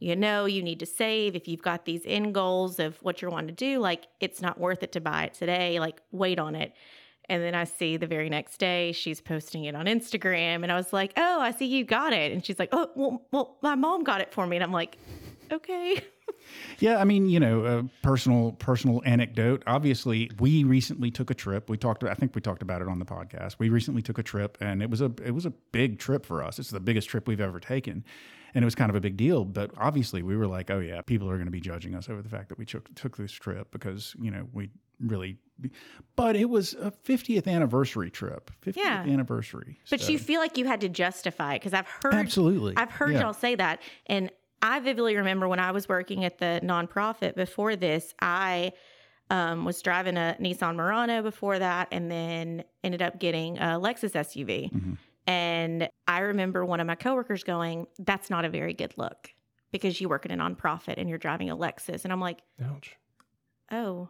you 0.00 0.16
know, 0.16 0.46
you 0.46 0.62
need 0.62 0.80
to 0.80 0.86
save 0.86 1.36
if 1.36 1.46
you've 1.46 1.62
got 1.62 1.84
these 1.84 2.02
end 2.06 2.34
goals 2.34 2.78
of 2.78 2.96
what 3.02 3.20
you're 3.22 3.30
wanting 3.30 3.54
to 3.54 3.64
do. 3.72 3.78
Like 3.78 4.06
it's 4.18 4.40
not 4.40 4.58
worth 4.58 4.82
it 4.82 4.92
to 4.92 5.00
buy 5.00 5.24
it 5.24 5.34
today. 5.34 5.78
Like 5.78 6.00
wait 6.10 6.38
on 6.38 6.54
it. 6.56 6.72
And 7.28 7.44
then 7.44 7.54
I 7.54 7.62
see 7.62 7.96
the 7.96 8.08
very 8.08 8.28
next 8.28 8.56
day 8.58 8.90
she's 8.90 9.20
posting 9.20 9.64
it 9.64 9.76
on 9.76 9.86
Instagram, 9.86 10.64
and 10.64 10.72
I 10.72 10.74
was 10.74 10.92
like, 10.92 11.12
oh, 11.16 11.40
I 11.40 11.52
see 11.52 11.66
you 11.66 11.84
got 11.84 12.12
it. 12.12 12.32
And 12.32 12.44
she's 12.44 12.58
like, 12.58 12.70
oh, 12.72 12.90
well, 12.96 13.22
well, 13.30 13.56
my 13.62 13.76
mom 13.76 14.02
got 14.02 14.20
it 14.20 14.32
for 14.32 14.44
me, 14.48 14.56
and 14.56 14.64
I'm 14.64 14.72
like, 14.72 14.98
okay. 15.52 16.02
Yeah, 16.78 16.98
I 16.98 17.04
mean, 17.04 17.28
you 17.28 17.38
know, 17.38 17.64
a 17.64 17.84
personal 18.02 18.52
personal 18.52 19.02
anecdote. 19.04 19.62
Obviously, 19.66 20.30
we 20.38 20.64
recently 20.64 21.10
took 21.10 21.30
a 21.30 21.34
trip. 21.34 21.68
We 21.68 21.76
talked. 21.76 22.02
I 22.04 22.14
think 22.14 22.34
we 22.34 22.40
talked 22.40 22.62
about 22.62 22.80
it 22.80 22.88
on 22.88 22.98
the 22.98 23.04
podcast. 23.04 23.56
We 23.58 23.68
recently 23.68 24.00
took 24.00 24.18
a 24.18 24.22
trip, 24.22 24.56
and 24.60 24.82
it 24.82 24.88
was 24.88 25.00
a 25.00 25.12
it 25.24 25.32
was 25.32 25.44
a 25.44 25.50
big 25.50 25.98
trip 25.98 26.24
for 26.24 26.42
us. 26.42 26.58
It's 26.58 26.70
the 26.70 26.80
biggest 26.80 27.08
trip 27.08 27.28
we've 27.28 27.40
ever 27.40 27.60
taken, 27.60 28.04
and 28.54 28.62
it 28.62 28.66
was 28.66 28.74
kind 28.74 28.90
of 28.90 28.96
a 28.96 29.00
big 29.00 29.16
deal. 29.16 29.44
But 29.44 29.70
obviously, 29.76 30.22
we 30.22 30.36
were 30.36 30.46
like, 30.46 30.70
oh 30.70 30.78
yeah, 30.80 31.02
people 31.02 31.28
are 31.30 31.36
going 31.36 31.46
to 31.46 31.50
be 31.52 31.60
judging 31.60 31.94
us 31.94 32.08
over 32.08 32.22
the 32.22 32.28
fact 32.28 32.48
that 32.50 32.58
we 32.58 32.64
took 32.66 32.92
took 32.94 33.16
this 33.16 33.32
trip 33.32 33.70
because 33.70 34.14
you 34.20 34.30
know 34.30 34.46
we 34.52 34.70
really. 35.00 35.38
But 36.16 36.36
it 36.36 36.48
was 36.48 36.74
a 36.74 36.90
50th 36.90 37.46
anniversary 37.46 38.10
trip. 38.10 38.50
50th 38.64 38.76
Yeah. 38.76 39.04
anniversary. 39.06 39.78
But 39.90 40.00
So- 40.00 40.12
you 40.12 40.18
feel 40.18 40.40
like 40.40 40.56
you 40.56 40.64
had 40.66 40.80
to 40.82 40.88
justify 40.88 41.54
it 41.54 41.58
because 41.60 41.74
I've 41.74 41.86
heard 42.02 42.14
Absolutely. 42.14 42.74
I've 42.76 42.90
heard 42.90 43.12
Yeah. 43.12 43.20
y'all 43.20 43.32
say 43.34 43.54
that, 43.56 43.80
and 44.06 44.30
I 44.62 44.80
vividly 44.80 45.16
remember 45.16 45.48
when 45.48 45.58
I 45.58 45.70
was 45.70 45.88
working 45.88 46.24
at 46.24 46.38
the 46.38 46.60
nonprofit 46.62 47.34
before 47.34 47.76
this. 47.76 48.14
I 48.20 48.72
um, 49.30 49.64
was 49.64 49.80
driving 49.80 50.16
a 50.16 50.36
Nissan 50.40 50.74
Murano 50.74 51.22
before 51.22 51.58
that, 51.60 51.86
and 51.92 52.10
then 52.10 52.64
ended 52.82 53.00
up 53.00 53.20
getting 53.20 53.58
a 53.58 53.78
Lexus 53.78 54.12
SUV. 54.16 54.72
Mm-hmm. 54.72 54.94
And 55.30 55.88
I 56.08 56.20
remember 56.20 56.64
one 56.64 56.80
of 56.80 56.86
my 56.86 56.94
coworkers 56.96 57.44
going, 57.44 57.86
"That's 57.98 58.30
not 58.30 58.44
a 58.44 58.48
very 58.48 58.74
good 58.74 58.94
look." 58.96 59.32
Because 59.72 60.00
you 60.00 60.08
work 60.08 60.26
at 60.26 60.32
a 60.32 60.34
nonprofit 60.34 60.94
and 60.96 61.08
you're 61.08 61.18
driving 61.18 61.48
a 61.50 61.56
Lexus. 61.56 62.02
And 62.04 62.12
I'm 62.12 62.20
like, 62.20 62.40
Ouch. 62.64 62.96
oh, 63.70 64.08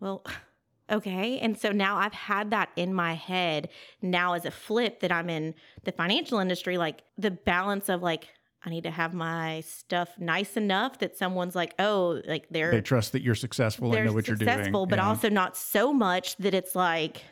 well, 0.00 0.24
okay. 0.90 1.38
And 1.38 1.56
so 1.56 1.70
now 1.70 1.96
I've 1.96 2.12
had 2.12 2.50
that 2.50 2.70
in 2.74 2.92
my 2.92 3.12
head 3.12 3.68
now 4.02 4.32
as 4.32 4.44
a 4.44 4.50
flip 4.50 4.98
that 5.00 5.12
I'm 5.12 5.30
in 5.30 5.54
the 5.84 5.92
financial 5.92 6.40
industry, 6.40 6.76
like 6.76 7.02
the 7.16 7.30
balance 7.30 7.88
of 7.88 8.02
like, 8.02 8.28
I 8.64 8.70
need 8.70 8.82
to 8.82 8.90
have 8.90 9.14
my 9.14 9.60
stuff 9.60 10.10
nice 10.18 10.56
enough 10.56 10.98
that 10.98 11.16
someone's 11.16 11.54
like, 11.54 11.72
oh, 11.78 12.20
like 12.26 12.48
they're 12.50 12.72
they 12.72 12.80
trust 12.80 13.12
that 13.12 13.22
you're 13.22 13.36
successful 13.36 13.94
and 13.94 14.06
know 14.06 14.12
what 14.12 14.26
you're 14.26 14.36
doing. 14.36 14.50
successful, 14.50 14.86
but 14.86 14.98
Yeah. 14.98 15.06
also 15.06 15.28
not 15.28 15.56
so 15.56 15.92
much 15.92 16.36
that 16.38 16.52
it's 16.52 16.74
like, 16.74 17.22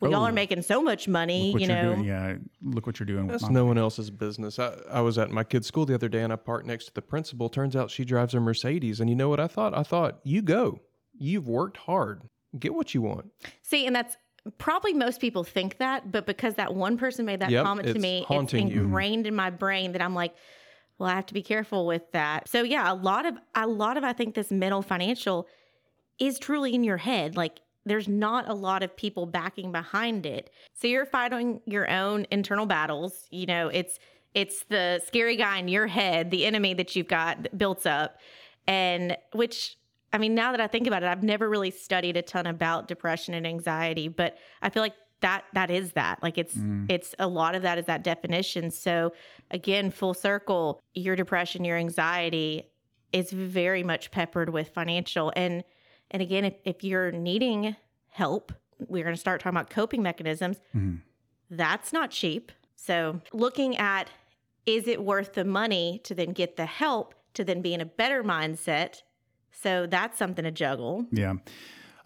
well, 0.00 0.10
y'all 0.10 0.22
Oh. 0.22 0.26
are 0.26 0.32
making 0.32 0.62
so 0.62 0.82
much 0.82 1.06
money, 1.08 1.52
you 1.58 1.66
know. 1.66 1.94
doing. 1.94 2.04
Yeah, 2.04 2.36
look 2.62 2.86
what 2.86 2.98
you're 3.00 3.06
doing. 3.06 3.26
with 3.26 3.32
That's 3.40 3.44
my 3.44 3.50
no 3.54 3.64
one 3.64 3.78
else's 3.78 4.10
business. 4.10 4.58
I, 4.58 4.74
I 4.90 5.00
was 5.00 5.16
at 5.18 5.30
my 5.30 5.44
kid's 5.44 5.66
school 5.66 5.86
the 5.86 5.94
other 5.94 6.08
day 6.08 6.22
and 6.22 6.32
I 6.32 6.36
parked 6.36 6.66
next 6.66 6.86
to 6.86 6.94
the 6.94 7.02
principal. 7.02 7.48
Turns 7.48 7.74
out 7.76 7.90
she 7.90 8.04
drives 8.04 8.34
a 8.34 8.40
Mercedes. 8.40 9.00
And 9.00 9.08
you 9.08 9.16
know 9.16 9.28
what 9.28 9.40
I 9.40 9.46
thought? 9.46 9.76
I 9.76 9.82
thought, 9.82 10.18
you 10.24 10.42
go. 10.42 10.80
You've 11.16 11.46
worked 11.48 11.76
hard. 11.76 12.22
Get 12.58 12.74
what 12.74 12.92
you 12.94 13.02
want. 13.02 13.30
See, 13.62 13.86
and 13.86 13.94
that's 13.96 14.16
probably 14.58 14.92
most 14.92 15.20
people 15.20 15.42
think 15.44 15.78
that, 15.78 16.12
but 16.12 16.26
because 16.26 16.54
that 16.56 16.74
one 16.74 16.98
person 16.98 17.24
made 17.24 17.40
that 17.40 17.50
Yep, 17.50 17.64
comment 17.64 17.86
to 17.86 17.90
it's 17.94 18.00
me, 18.02 18.18
it's 18.18 18.26
haunting 18.28 18.68
you. 18.68 18.82
ingrained 18.82 19.26
in 19.26 19.34
my 19.34 19.50
brain 19.50 19.92
that 19.92 20.02
I'm 20.02 20.14
like, 20.14 20.34
well, 20.98 21.08
I 21.08 21.14
have 21.14 21.26
to 21.26 21.34
be 21.34 21.42
careful 21.42 21.86
with 21.86 22.02
that. 22.12 22.48
So 22.48 22.62
yeah, 22.62 22.92
a 22.92 22.94
lot 22.94 23.26
of 23.26 23.36
a 23.54 23.66
lot 23.66 23.96
of 23.96 24.04
I 24.04 24.12
think 24.12 24.34
this 24.34 24.50
mental 24.52 24.82
financial 24.82 25.48
is 26.20 26.38
truly 26.38 26.74
in 26.74 26.84
your 26.84 26.98
head. 26.98 27.36
Like 27.36 27.60
there's 27.86 28.08
not 28.08 28.48
a 28.48 28.54
lot 28.54 28.82
of 28.82 28.96
people 28.96 29.26
backing 29.26 29.72
behind 29.72 30.26
it. 30.26 30.50
So 30.72 30.86
you're 30.86 31.06
fighting 31.06 31.60
your 31.66 31.90
own 31.90 32.26
internal 32.30 32.66
battles. 32.66 33.26
You 33.30 33.46
know, 33.46 33.68
it's 33.68 33.98
it's 34.34 34.64
the 34.64 35.00
scary 35.06 35.36
guy 35.36 35.58
in 35.58 35.68
your 35.68 35.86
head, 35.86 36.30
the 36.30 36.44
enemy 36.44 36.74
that 36.74 36.96
you've 36.96 37.08
got 37.08 37.42
that 37.44 37.56
built 37.56 37.86
up. 37.86 38.18
And 38.66 39.16
which 39.32 39.76
I 40.12 40.18
mean, 40.18 40.34
now 40.34 40.52
that 40.52 40.60
I 40.60 40.66
think 40.66 40.86
about 40.86 41.02
it, 41.02 41.06
I've 41.06 41.22
never 41.22 41.48
really 41.48 41.70
studied 41.70 42.16
a 42.16 42.22
ton 42.22 42.46
about 42.46 42.88
depression 42.88 43.34
and 43.34 43.46
anxiety, 43.46 44.08
but 44.08 44.38
I 44.62 44.70
feel 44.70 44.82
like 44.82 44.94
that 45.20 45.44
that 45.54 45.70
is 45.70 45.92
that. 45.92 46.22
Like 46.22 46.38
it's 46.38 46.54
mm. 46.54 46.86
it's 46.88 47.14
a 47.18 47.26
lot 47.26 47.54
of 47.54 47.62
that 47.62 47.78
is 47.78 47.86
that 47.86 48.04
definition. 48.04 48.70
So 48.70 49.12
again, 49.50 49.90
full 49.90 50.14
circle, 50.14 50.80
your 50.94 51.16
depression, 51.16 51.64
your 51.64 51.76
anxiety 51.76 52.70
is 53.12 53.30
very 53.30 53.82
much 53.82 54.10
peppered 54.10 54.50
with 54.50 54.68
financial. 54.68 55.32
And 55.36 55.64
and 56.14 56.22
again, 56.22 56.44
if, 56.44 56.54
if 56.64 56.84
you're 56.84 57.10
needing 57.10 57.74
help, 58.08 58.52
we're 58.88 59.02
gonna 59.02 59.16
start 59.16 59.40
talking 59.40 59.56
about 59.56 59.68
coping 59.68 60.00
mechanisms. 60.00 60.58
That's 61.50 61.92
not 61.92 62.12
cheap. 62.12 62.52
So 62.76 63.20
looking 63.32 63.76
at 63.76 64.08
is 64.64 64.86
it 64.86 65.02
worth 65.02 65.34
the 65.34 65.44
money 65.44 66.00
to 66.04 66.14
then 66.14 66.30
get 66.30 66.56
the 66.56 66.66
help 66.66 67.14
to 67.34 67.44
then 67.44 67.60
be 67.60 67.74
in 67.74 67.80
a 67.80 67.84
better 67.84 68.22
mindset 68.22 69.02
So 69.50 69.86
that's 69.86 70.18
something 70.18 70.44
to 70.44 70.50
juggle. 70.50 71.06
Yeah. 71.10 71.34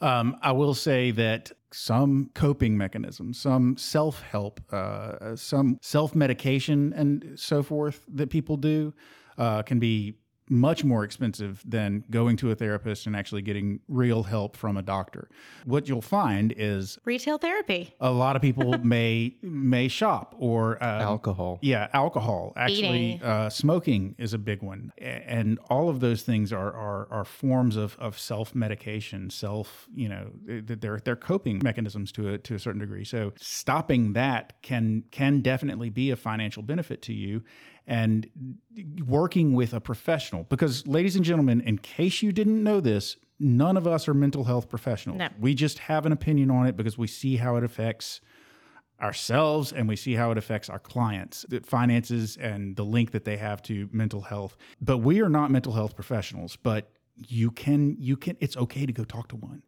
Um, 0.01 0.37
I 0.43 0.53
will 0.53 0.75
say 0.75 1.11
that 1.13 1.53
some 1.73 2.31
coping 2.35 2.79
mechanisms, 2.79 3.41
some 3.41 3.77
self 3.77 4.23
help, 4.23 4.61
uh, 4.73 5.37
some 5.37 5.79
self 5.83 6.15
medication, 6.15 6.93
and 6.95 7.39
so 7.39 7.63
forth 7.63 8.05
that 8.15 8.31
people 8.31 8.57
do 8.57 8.95
uh, 9.37 9.63
can 9.63 9.79
be 9.79 10.19
much 10.51 10.85
more 10.85 11.05
expensive 11.05 11.63
than 11.67 12.05
going 12.11 12.37
to 12.39 12.51
a 12.51 12.55
therapist 12.55 13.07
and 13.07 13.15
actually 13.17 13.43
getting 13.43 13.81
real 13.89 14.23
help 14.23 14.57
from 14.57 14.77
a 14.77 14.83
doctor. 14.83 15.29
What 15.65 15.89
you'll 15.89 16.01
find 16.03 16.53
is 16.57 16.99
Retail 17.05 17.39
therapy. 17.39 17.95
a 18.01 18.11
lot 18.11 18.37
of 18.37 18.43
people 18.43 18.77
may 18.83 19.37
may 19.43 19.89
shop 19.89 20.35
or 20.39 20.83
um, 20.83 21.01
Alcohol. 21.03 21.59
yeah, 21.63 21.89
alcohol. 21.93 22.53
Actually, 22.57 23.21
uh, 23.23 23.49
smoking 23.51 24.15
is 24.19 24.33
a 24.35 24.39
big 24.39 24.63
one, 24.63 24.93
and 24.99 25.59
all 25.71 25.89
of 25.89 26.01
those 26.01 26.23
things 26.23 26.53
are 26.53 26.73
are, 26.73 27.09
are 27.11 27.25
forms 27.25 27.77
of, 27.77 27.97
of 27.99 28.19
self 28.19 28.55
medication, 28.55 29.31
self 29.31 29.87
you 29.95 30.09
know 30.09 30.31
they're 30.47 31.01
they're 31.05 31.17
coping 31.17 31.61
mechanisms 31.63 32.13
to 32.13 32.35
a 32.35 32.39
to 32.39 32.55
a 32.55 32.59
certain 32.59 32.81
degree. 32.81 33.05
So 33.05 33.33
stopping 33.39 34.13
that 34.15 34.61
can 34.63 35.05
can 35.11 35.41
definitely 35.41 35.91
be 35.91 36.11
a 36.11 36.17
financial 36.17 36.63
benefit 36.63 37.03
to 37.03 37.13
you, 37.13 37.43
and 37.89 38.29
working 39.07 39.55
with 39.55 39.73
a 39.73 39.81
professional 39.81 40.45
because, 40.45 40.87
ladies 40.87 41.17
and 41.17 41.25
gentlemen, 41.25 41.63
in 41.63 41.79
case 41.79 42.23
you 42.23 42.31
didn't 42.31 42.63
know 42.63 42.81
this. 42.81 43.17
None 43.41 43.77
of 43.77 43.87
us 43.87 44.09
are 44.09 44.15
mental 44.15 44.43
health 44.43 44.69
professionals. 44.69 45.21
No. 45.21 45.29
We 45.39 45.55
just 45.55 45.79
have 45.79 46.05
an 46.07 46.11
opinion 46.11 46.51
on 46.51 46.67
it 46.67 46.77
because 46.77 46.99
we 46.99 47.07
see 47.07 47.37
how 47.37 47.55
it 47.55 47.63
affects 47.63 48.21
ourselves 49.01 49.73
and 49.73 49.89
we 49.89 49.95
see 49.95 50.15
how 50.15 50.33
it 50.33 50.39
affects 50.39 50.69
our 50.69 50.81
clients, 50.81 51.47
the 51.49 51.61
finances 51.61 52.37
and 52.39 52.75
the 52.75 52.83
link 52.83 53.13
that 53.13 53.25
they 53.25 53.37
have 53.37 53.63
to 53.63 53.89
mental 53.93 54.23
health. 54.23 54.57
But 54.81 54.99
we 54.99 55.23
are 55.23 55.29
not 55.29 55.53
mental 55.53 55.73
health 55.73 55.95
professionals, 55.95 56.57
but 56.57 56.91
you 57.15 57.53
can 57.53 57.97
you 58.01 58.17
can 58.17 58.37
it's 58.41 58.57
okay 58.57 58.87
to 58.87 58.93
go 58.93 59.05
talk 59.05 59.29
to 59.29 59.37
one. 59.37 59.63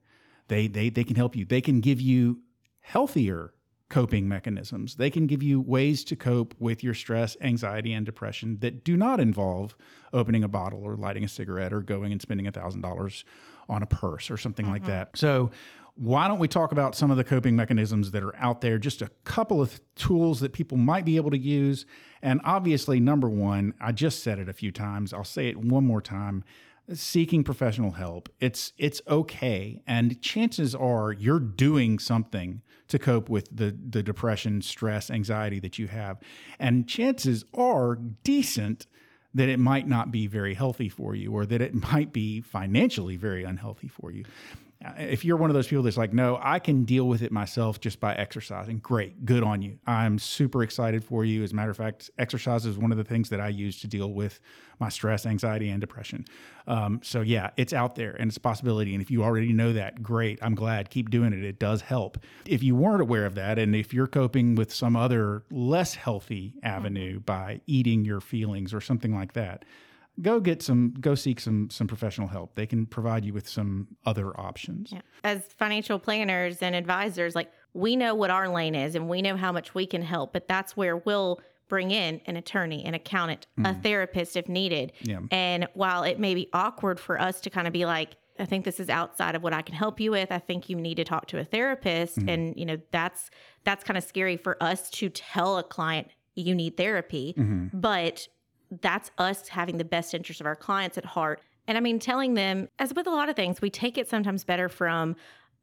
They 0.48 0.66
they 0.66 0.90
they 0.90 1.04
can 1.04 1.14
help 1.14 1.36
you. 1.36 1.44
They 1.44 1.60
can 1.60 1.80
give 1.80 2.00
you 2.00 2.40
healthier 2.80 3.54
coping 3.90 4.28
mechanisms. 4.28 4.94
They 4.94 5.10
can 5.10 5.26
give 5.26 5.42
you 5.42 5.60
ways 5.60 6.02
to 6.04 6.16
cope 6.16 6.54
with 6.58 6.82
your 6.82 6.94
stress, 6.94 7.36
anxiety 7.42 7.92
and 7.92 8.06
depression 8.06 8.56
that 8.60 8.84
do 8.84 8.96
not 8.96 9.20
involve 9.20 9.76
opening 10.12 10.42
a 10.42 10.48
bottle 10.48 10.82
or 10.82 10.96
lighting 10.96 11.24
a 11.24 11.28
cigarette 11.28 11.72
or 11.72 11.82
going 11.82 12.12
and 12.12 12.22
spending 12.22 12.46
$1000 12.46 13.24
on 13.68 13.82
a 13.82 13.86
purse 13.86 14.30
or 14.30 14.38
something 14.38 14.68
like 14.70 14.82
mm-hmm. 14.82 14.92
that. 14.92 15.16
So 15.18 15.50
why 15.96 16.28
don't 16.28 16.38
we 16.38 16.48
talk 16.48 16.72
about 16.72 16.94
some 16.94 17.10
of 17.10 17.16
the 17.16 17.24
coping 17.24 17.56
mechanisms 17.56 18.12
that 18.12 18.22
are 18.22 18.34
out 18.36 18.60
there? 18.62 18.78
Just 18.78 19.02
a 19.02 19.10
couple 19.24 19.60
of 19.60 19.80
tools 19.96 20.40
that 20.40 20.52
people 20.52 20.78
might 20.78 21.04
be 21.04 21.16
able 21.16 21.30
to 21.30 21.38
use. 21.38 21.84
And 22.22 22.40
obviously, 22.44 23.00
number 23.00 23.28
one, 23.28 23.74
I 23.80 23.92
just 23.92 24.22
said 24.22 24.38
it 24.38 24.48
a 24.48 24.54
few 24.54 24.72
times. 24.72 25.12
I'll 25.12 25.24
say 25.24 25.48
it 25.48 25.58
one 25.58 25.84
more 25.84 26.00
time. 26.00 26.44
Seeking 26.92 27.44
professional 27.44 27.92
help. 27.92 28.28
It's 28.40 28.72
it's 28.76 29.00
okay. 29.06 29.80
And 29.86 30.20
chances 30.20 30.74
are 30.74 31.12
you're 31.12 31.40
doing 31.40 31.98
something 31.98 32.62
to 32.88 32.98
cope 32.98 33.28
with 33.28 33.48
the, 33.56 33.76
the 33.88 34.02
depression, 34.02 34.60
stress, 34.60 35.10
anxiety 35.10 35.60
that 35.60 35.78
you 35.78 35.86
have. 35.86 36.18
And 36.58 36.88
chances 36.88 37.44
are 37.54 37.94
decent 38.24 38.86
that 39.32 39.48
it 39.48 39.58
might 39.58 39.86
not 39.86 40.10
be 40.10 40.26
very 40.26 40.54
healthy 40.54 40.88
for 40.88 41.14
you 41.14 41.32
or 41.32 41.46
that 41.46 41.62
it 41.62 41.74
might 41.92 42.12
be 42.12 42.40
financially 42.40 43.16
very 43.16 43.44
unhealthy 43.44 43.88
for 43.88 44.10
you. 44.10 44.24
If 44.96 45.26
you're 45.26 45.36
one 45.36 45.50
of 45.50 45.54
those 45.54 45.66
people 45.66 45.82
that's 45.82 45.98
like, 45.98 46.14
no, 46.14 46.38
I 46.42 46.58
can 46.58 46.84
deal 46.84 47.06
with 47.06 47.20
it 47.20 47.30
myself 47.30 47.80
just 47.80 48.00
by 48.00 48.14
exercising, 48.14 48.78
great, 48.78 49.26
good 49.26 49.42
on 49.42 49.60
you. 49.60 49.78
I'm 49.86 50.18
super 50.18 50.62
excited 50.62 51.04
for 51.04 51.22
you. 51.22 51.42
As 51.42 51.52
a 51.52 51.54
matter 51.54 51.70
of 51.70 51.76
fact, 51.76 52.10
exercise 52.16 52.64
is 52.64 52.78
one 52.78 52.90
of 52.90 52.96
the 52.96 53.04
things 53.04 53.28
that 53.28 53.40
I 53.40 53.48
use 53.48 53.78
to 53.82 53.86
deal 53.86 54.10
with 54.10 54.40
my 54.78 54.88
stress, 54.88 55.26
anxiety, 55.26 55.68
and 55.68 55.82
depression. 55.82 56.24
Um, 56.66 57.00
so, 57.02 57.20
yeah, 57.20 57.50
it's 57.58 57.74
out 57.74 57.94
there 57.94 58.12
and 58.12 58.30
it's 58.30 58.38
a 58.38 58.40
possibility. 58.40 58.94
And 58.94 59.02
if 59.02 59.10
you 59.10 59.22
already 59.22 59.52
know 59.52 59.74
that, 59.74 60.02
great. 60.02 60.38
I'm 60.40 60.54
glad. 60.54 60.88
Keep 60.88 61.10
doing 61.10 61.34
it. 61.34 61.44
It 61.44 61.58
does 61.58 61.82
help. 61.82 62.16
If 62.46 62.62
you 62.62 62.74
weren't 62.74 63.02
aware 63.02 63.26
of 63.26 63.34
that, 63.34 63.58
and 63.58 63.76
if 63.76 63.92
you're 63.92 64.06
coping 64.06 64.54
with 64.54 64.72
some 64.72 64.96
other 64.96 65.42
less 65.50 65.94
healthy 65.94 66.54
avenue 66.62 67.20
by 67.20 67.60
eating 67.66 68.06
your 68.06 68.22
feelings 68.22 68.72
or 68.72 68.80
something 68.80 69.14
like 69.14 69.34
that, 69.34 69.66
go 70.22 70.40
get 70.40 70.62
some 70.62 70.94
go 71.00 71.14
seek 71.14 71.40
some 71.40 71.70
some 71.70 71.86
professional 71.86 72.28
help 72.28 72.54
they 72.54 72.66
can 72.66 72.86
provide 72.86 73.24
you 73.24 73.32
with 73.32 73.48
some 73.48 73.88
other 74.04 74.38
options 74.38 74.92
Yeah. 74.92 75.00
As 75.24 75.42
financial 75.58 75.98
planners 75.98 76.62
and 76.62 76.74
advisors, 76.74 77.34
like 77.34 77.50
we 77.72 77.96
know 77.96 78.14
what 78.14 78.30
our 78.30 78.48
lane 78.48 78.74
is 78.74 78.94
and 78.94 79.08
we 79.08 79.22
know 79.22 79.36
how 79.36 79.52
much 79.52 79.74
we 79.74 79.86
can 79.86 80.02
help, 80.02 80.32
but 80.32 80.48
that's 80.48 80.76
where 80.76 80.96
we'll 80.96 81.40
bring 81.68 81.92
in 81.92 82.20
an 82.26 82.36
attorney, 82.36 82.84
an 82.84 82.94
accountant, 82.94 83.46
a 83.58 83.62
mm. 83.62 83.82
therapist 83.82 84.36
if 84.36 84.48
needed. 84.48 84.92
Yeah. 85.02 85.20
And 85.30 85.68
while 85.74 86.02
it 86.02 86.18
may 86.18 86.34
be 86.34 86.48
awkward 86.52 86.98
for 86.98 87.20
us 87.20 87.40
to 87.42 87.50
kind 87.50 87.66
of 87.66 87.72
be 87.72 87.86
like, 87.86 88.16
I 88.40 88.44
think 88.44 88.64
this 88.64 88.80
is 88.80 88.88
outside 88.88 89.34
of 89.34 89.42
what 89.42 89.52
I 89.52 89.62
can 89.62 89.74
help 89.74 90.00
you 90.00 90.10
with. 90.10 90.32
I 90.32 90.38
think 90.38 90.68
you 90.68 90.76
need 90.76 90.96
to 90.96 91.04
talk 91.04 91.26
to 91.26 91.38
a 91.38 91.44
therapist. 91.44 92.18
Mm-hmm. 92.18 92.28
And, 92.28 92.56
you 92.56 92.66
know, 92.66 92.78
that's 92.90 93.30
that's 93.64 93.84
kind 93.84 93.96
of 93.96 94.02
scary 94.02 94.36
for 94.36 94.60
us 94.62 94.90
to 94.90 95.10
tell 95.10 95.58
a 95.58 95.62
client 95.62 96.08
you 96.34 96.54
need 96.54 96.76
therapy. 96.76 97.34
Mm-hmm. 97.38 97.78
But 97.78 98.26
that's 98.80 99.10
us 99.18 99.48
having 99.48 99.78
the 99.78 99.84
best 99.84 100.14
interest 100.14 100.40
of 100.40 100.46
our 100.46 100.56
clients 100.56 100.96
at 100.98 101.04
heart. 101.04 101.40
And 101.66 101.76
I 101.76 101.80
mean, 101.80 101.98
telling 101.98 102.34
them, 102.34 102.68
as 102.78 102.94
with 102.94 103.06
a 103.06 103.10
lot 103.10 103.28
of 103.28 103.36
things, 103.36 103.60
we 103.60 103.70
take 103.70 103.98
it 103.98 104.08
sometimes 104.08 104.44
better 104.44 104.68
from 104.68 105.16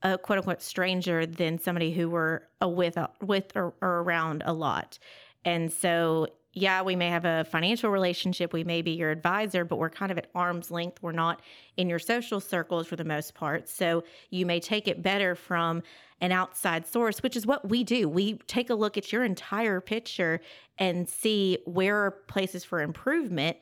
a 0.03 0.17
quote 0.17 0.39
unquote 0.39 0.61
stranger 0.61 1.25
than 1.25 1.59
somebody 1.59 1.91
who 1.91 2.09
we're 2.09 2.41
with, 2.61 2.97
uh, 2.97 3.07
with 3.21 3.51
or, 3.55 3.73
or 3.81 4.01
around 4.01 4.43
a 4.45 4.53
lot. 4.53 4.99
And 5.43 5.71
so, 5.71 6.27
yeah, 6.57 6.81
we 6.81 6.95
may 6.95 7.09
have 7.09 7.25
a 7.25 7.45
financial 7.45 7.91
relationship. 7.91 8.51
We 8.51 8.63
may 8.63 8.81
be 8.81 8.91
your 8.91 9.11
advisor, 9.11 9.63
but 9.63 9.77
we're 9.77 9.91
kind 9.91 10.11
of 10.11 10.17
at 10.17 10.27
arm's 10.33 10.71
length. 10.71 11.03
We're 11.03 11.11
not 11.11 11.41
in 11.77 11.87
your 11.87 11.99
social 11.99 12.39
circles 12.39 12.87
for 12.87 12.95
the 12.95 13.03
most 13.03 13.35
part. 13.35 13.69
So 13.69 14.03
you 14.31 14.45
may 14.45 14.59
take 14.59 14.87
it 14.87 15.03
better 15.03 15.35
from 15.35 15.83
an 16.19 16.31
outside 16.31 16.87
source, 16.87 17.21
which 17.21 17.35
is 17.35 17.45
what 17.45 17.69
we 17.69 17.83
do. 17.83 18.09
We 18.09 18.35
take 18.47 18.71
a 18.71 18.75
look 18.75 18.97
at 18.97 19.13
your 19.13 19.23
entire 19.23 19.79
picture 19.79 20.41
and 20.79 21.07
see 21.07 21.59
where 21.65 21.95
are 22.05 22.11
places 22.11 22.63
for 22.63 22.81
improvement. 22.81 23.57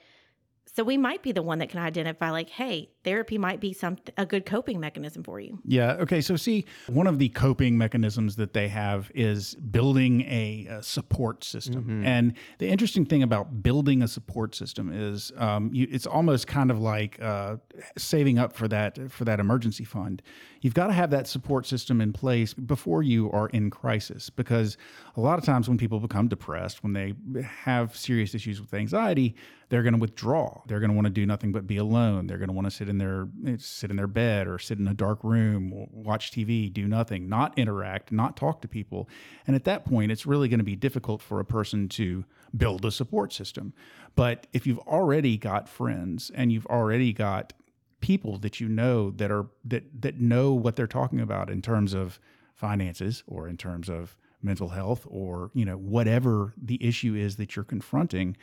So 0.75 0.83
we 0.83 0.97
might 0.97 1.23
be 1.23 1.31
the 1.31 1.41
one 1.41 1.59
that 1.59 1.69
can 1.69 1.79
identify, 1.79 2.31
like, 2.31 2.49
hey, 2.49 2.89
therapy 3.05 3.37
might 3.37 3.61
be 3.61 3.71
some 3.71 3.95
a 4.17 4.25
good 4.25 4.45
coping 4.45 4.77
mechanism 4.77 5.23
for 5.23 5.39
you. 5.39 5.57
yeah. 5.63 5.93
Okay. 5.93 6.19
So 6.19 6.35
see 6.35 6.65
one 6.87 7.07
of 7.07 7.17
the 7.17 7.29
coping 7.29 7.77
mechanisms 7.77 8.35
that 8.35 8.51
they 8.51 8.67
have 8.67 9.09
is 9.15 9.55
building 9.55 10.21
a, 10.23 10.67
a 10.69 10.83
support 10.83 11.45
system. 11.45 12.03
And 12.03 12.33
the 12.57 12.67
interesting 12.67 13.05
thing 13.05 13.23
about 13.23 13.63
building 13.63 14.01
a 14.01 14.07
support 14.07 14.53
system 14.53 14.91
is 14.91 15.31
um, 15.37 15.69
you, 15.73 15.87
it's 15.89 16.05
almost 16.05 16.47
kind 16.47 16.69
of 16.69 16.79
like 16.79 17.21
uh, 17.21 17.55
saving 17.97 18.37
up 18.37 18.51
for 18.51 18.67
that 18.67 19.09
for 19.09 19.23
that 19.23 19.39
emergency 19.39 19.85
fund. 19.85 20.21
You've 20.59 20.73
got 20.73 20.87
to 20.87 20.93
have 20.93 21.11
that 21.11 21.27
support 21.27 21.67
system 21.67 22.01
in 22.01 22.11
place 22.11 22.53
before 22.53 23.01
you 23.01 23.31
are 23.31 23.47
in 23.49 23.69
crisis 23.69 24.29
because 24.29 24.77
a 25.15 25.21
lot 25.21 25.39
of 25.39 25.45
times 25.45 25.69
when 25.69 25.77
people 25.77 25.99
become 25.99 26.27
depressed 26.27 26.83
when 26.83 26.93
they 26.93 27.13
have 27.43 27.95
serious 27.95 28.33
issues 28.35 28.59
with 28.59 28.73
anxiety 28.73 29.35
they're 29.69 29.83
going 29.83 29.93
to 29.93 29.99
withdraw 29.99 30.61
they're 30.67 30.79
going 30.79 30.89
to 30.89 30.95
want 30.95 31.05
to 31.05 31.11
do 31.11 31.25
nothing 31.25 31.51
but 31.51 31.67
be 31.67 31.77
alone. 31.77 32.27
They're 32.27 32.37
going 32.37 32.49
to 32.49 32.53
want 32.53 32.65
to 32.65 32.71
sit 32.71 32.89
in 32.89 32.97
their 32.97 33.27
eh, 33.45 33.57
sit 33.59 33.89
in 33.89 33.97
their 33.97 34.07
bed 34.07 34.47
or 34.47 34.57
sit 34.59 34.79
in 34.79 34.87
a 34.87 34.93
dark 34.93 35.23
room 35.23 35.87
watch 35.91 36.31
tv 36.31 36.71
do 36.71 36.87
nothing 36.87 37.29
not 37.29 37.57
interact 37.57 38.11
not 38.11 38.35
talk 38.35 38.61
to 38.61 38.67
people. 38.67 39.09
And 39.47 39.55
at 39.55 39.63
that 39.65 39.85
point 39.85 40.11
it's 40.11 40.25
really 40.25 40.47
going 40.47 40.59
to 40.59 40.65
be 40.65 40.75
difficult 40.75 41.21
for 41.21 41.39
a 41.39 41.45
person 41.45 41.87
to 41.89 42.25
build 42.55 42.85
a 42.85 42.91
support 42.91 43.33
system. 43.33 43.73
But 44.15 44.47
if 44.53 44.65
you've 44.65 44.79
already 44.79 45.37
got 45.37 45.67
friends 45.69 46.31
and 46.33 46.51
you've 46.51 46.67
already 46.67 47.13
got 47.13 47.53
people 48.01 48.37
that 48.39 48.59
you 48.59 48.67
know 48.67 49.11
that 49.11 49.31
are 49.31 49.47
that 49.63 49.83
that 50.01 50.19
know 50.19 50.53
what 50.53 50.75
they're 50.75 50.87
talking 50.87 51.19
about 51.19 51.49
in 51.49 51.61
terms 51.61 51.93
of 51.93 52.19
finances 52.53 53.23
or 53.27 53.47
in 53.47 53.57
terms 53.57 53.89
of 53.89 54.15
mental 54.41 54.69
health 54.69 55.05
or 55.09 55.51
you 55.53 55.65
know 55.65 55.75
whatever 55.75 56.53
the 56.57 56.83
issue 56.85 57.15
is 57.15 57.35
that 57.37 57.55
you're 57.55 57.65
confronting 57.65 58.37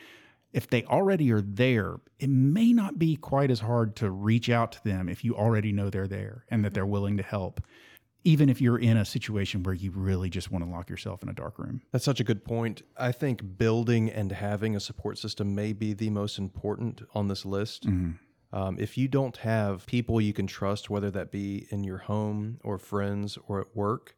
if 0.53 0.69
they 0.69 0.85
already 0.85 1.33
are 1.33 1.41
there 1.41 1.97
it 2.19 2.31
may 2.31 2.73
not 2.73 2.99
be 2.99 3.17
quite 3.17 3.51
as 3.51 3.61
hard 3.61 3.97
to 3.97 4.11
reach 4.11 4.49
out 4.51 4.73
to 4.73 4.85
them 4.85 5.09
if 5.09 5.25
you 5.25 5.35
already 5.35 5.73
know 5.73 5.91
they're 5.91 6.07
there 6.09 6.45
and 6.51 6.65
that 6.65 6.75
they're 6.75 6.87
willing 6.87 7.17
to 7.17 7.23
help 7.23 7.61
even 8.25 8.49
if 8.49 8.61
you're 8.61 8.79
in 8.79 8.97
a 8.97 9.05
situation 9.05 9.65
where 9.65 9.75
you 9.75 9.91
really 9.91 10.31
just 10.31 10.51
want 10.53 10.65
to 10.65 10.71
lock 10.71 10.89
yourself 10.89 11.23
in 11.23 11.29
a 11.29 11.33
dark 11.33 11.59
room 11.59 11.83
That's 11.91 12.05
such 12.05 12.21
a 12.21 12.25
good 12.25 12.45
point. 12.45 12.83
I 12.97 13.11
think 13.11 13.59
building 13.59 14.11
and 14.11 14.31
having 14.31 14.77
a 14.77 14.81
support 14.81 15.19
system 15.19 15.55
may 15.55 15.73
be 15.73 15.93
the 15.93 16.11
most 16.11 16.39
important 16.39 17.03
on 17.15 17.27
this 17.29 17.45
list. 17.45 17.87
Um, 18.53 18.77
if 18.79 18.99
you 18.99 19.09
don't 19.09 19.37
have 19.39 19.87
people 19.87 20.21
you 20.21 20.33
can 20.35 20.47
trust, 20.47 20.91
whether 20.91 21.11
that 21.11 21.31
be 21.33 21.67
in 21.71 21.85
your 21.85 21.99
home 21.99 22.59
or 22.63 22.79
friends 22.79 23.39
or 23.49 23.61
at 23.61 23.75
work, 23.75 24.15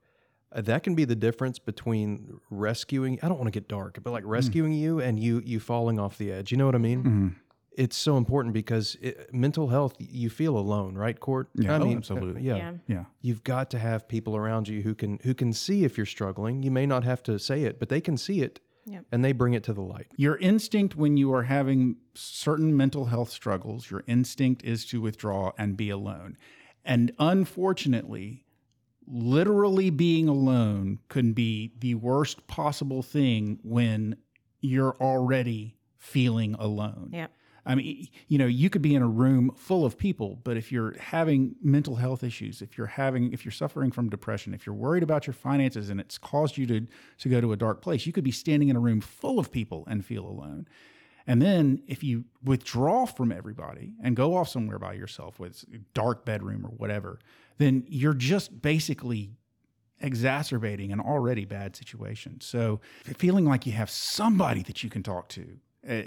that 0.63 0.83
can 0.83 0.95
be 0.95 1.05
the 1.05 1.17
difference 1.17 1.59
between 1.59 2.41
rescuing. 2.51 3.19
I 3.23 3.29
don't 3.29 3.39
want 3.39 3.53
to 3.53 3.59
get 3.59 3.69
dark, 3.69 3.99
but 4.03 4.13
like 4.13 4.25
rescuing 4.27 4.73
you 4.73 5.01
and 5.01 5.19
you 5.19 5.43
you 5.45 5.61
falling 5.61 5.99
off 5.99 6.19
the 6.19 6.33
edge. 6.33 6.51
You 6.51 6.59
know 6.59 6.67
what 6.67 6.75
I 6.75 6.79
mean? 6.79 7.37
It's 7.77 7.97
so 7.97 8.17
important 8.17 8.55
because 8.55 8.97
it, 9.01 9.35
mental 9.35 9.69
health. 9.69 9.97
You 9.99 10.31
feel 10.31 10.57
alone, 10.57 10.95
right, 10.95 11.19
Cort? 11.19 11.49
Yeah, 11.55 11.75
I 11.75 11.81
oh, 11.81 11.85
mean, 11.85 11.95
uh, 11.95 11.99
absolutely. 11.99 12.43
yeah. 12.43 12.57
Yeah. 12.57 12.73
yeah 12.87 13.05
You've 13.21 13.43
got 13.43 13.69
to 13.71 13.81
have 13.81 14.07
people 14.07 14.37
around 14.37 14.69
you 14.69 14.83
who 14.83 14.95
can 14.95 15.19
who 15.25 15.35
can 15.35 15.53
see 15.53 15.85
if 15.85 15.97
you're 15.97 16.07
struggling. 16.07 16.63
You 16.63 16.71
may 16.71 16.87
not 16.87 17.03
have 17.03 17.23
to 17.25 17.39
say 17.39 17.65
it, 17.65 17.81
but 17.81 17.89
they 17.89 18.01
can 18.01 18.17
see 18.17 18.43
it 18.43 18.61
Yep. 18.87 19.07
and 19.13 19.25
they 19.25 19.33
bring 19.33 19.55
it 19.55 19.63
to 19.65 19.73
the 19.73 19.81
light. 19.81 20.09
Your 20.17 20.37
instinct 20.37 20.95
when 20.95 21.17
you 21.17 21.33
are 21.33 21.45
having 21.45 21.97
certain 22.15 22.77
mental 22.77 23.07
health 23.07 23.31
struggles, 23.31 23.91
your 23.91 24.05
instinct 24.07 24.63
is 24.63 24.85
to 24.87 25.01
withdraw 25.01 25.53
and 25.57 25.75
be 25.75 25.89
alone. 25.89 26.37
And 26.85 27.13
unfortunately, 27.19 28.44
literally 29.07 29.91
being 29.91 30.29
alone 30.29 30.99
can 31.09 31.33
be 31.33 31.73
the 31.79 31.95
worst 31.95 32.47
possible 32.47 33.03
thing 33.03 33.59
when 33.63 34.17
you're 34.61 34.97
already 35.01 35.77
feeling 35.99 36.55
alone. 36.59 37.11
Yep. 37.13 37.31
I 37.67 37.75
mean, 37.75 38.09
you 38.29 38.37
know, 38.37 38.47
you 38.47 38.69
could 38.69 38.83
be 38.83 38.95
in 38.95 39.03
a 39.03 39.09
room 39.09 39.51
full 39.57 39.87
of 39.87 39.97
people, 39.97 40.39
but 40.45 40.57
if 40.57 40.71
you're 40.71 40.99
having 40.99 41.57
mental 41.63 41.97
health 41.97 42.23
issues, 42.23 42.61
if 42.61 42.77
you're 42.77 42.87
having, 42.87 43.33
if 43.33 43.45
you're 43.45 43.53
suffering 43.53 43.91
from 43.91 44.11
depression, 44.11 44.53
if 44.53 44.67
you're 44.67 44.75
worried 44.75 45.03
about 45.03 45.27
your 45.27 45.35
finances 45.35 45.89
and 45.89 45.99
it's 45.99 46.19
caused 46.19 46.59
you 46.59 46.67
to 46.67 46.87
to 47.19 47.29
go 47.29 47.41
to 47.41 47.53
a 47.53 47.57
dark 47.57 47.81
place, 47.81 48.05
you 48.05 48.13
could 48.13 48.25
be 48.25 48.31
standing 48.31 48.69
in 48.69 48.77
a 48.77 48.81
room 48.81 49.01
full 49.01 49.39
of 49.39 49.51
people 49.51 49.85
and 49.89 50.05
feel 50.05 50.27
alone. 50.27 50.67
And 51.27 51.41
then 51.41 51.83
if 51.87 52.05
you 52.05 52.25
withdraw 52.43 53.07
from 53.07 53.33
everybody 53.33 53.95
and 54.03 54.15
go 54.15 54.37
off 54.37 54.51
somewhere 54.51 54.79
by 54.79 54.93
yourself 54.93 55.41
with 55.41 55.65
a 55.73 55.79
dark 55.95 56.27
bedroom 56.27 56.67
or 56.67 56.71
whatever, 56.71 57.19
then 57.59 57.85
you're 57.89 58.15
just 58.15 58.63
basically 58.63 59.37
exacerbating 60.01 60.93
an 60.93 61.01
already 61.01 61.45
bad 61.45 61.77
situation. 61.77 62.41
So 62.41 62.81
feeling 63.17 63.45
like 63.45 63.67
you 63.67 63.73
have 63.73 63.91
somebody 63.91 64.63
that 64.63 64.83
you 64.83 64.91
can 64.91 65.03
talk 65.03 65.29
to, 65.31 65.47
uh, 65.89 66.03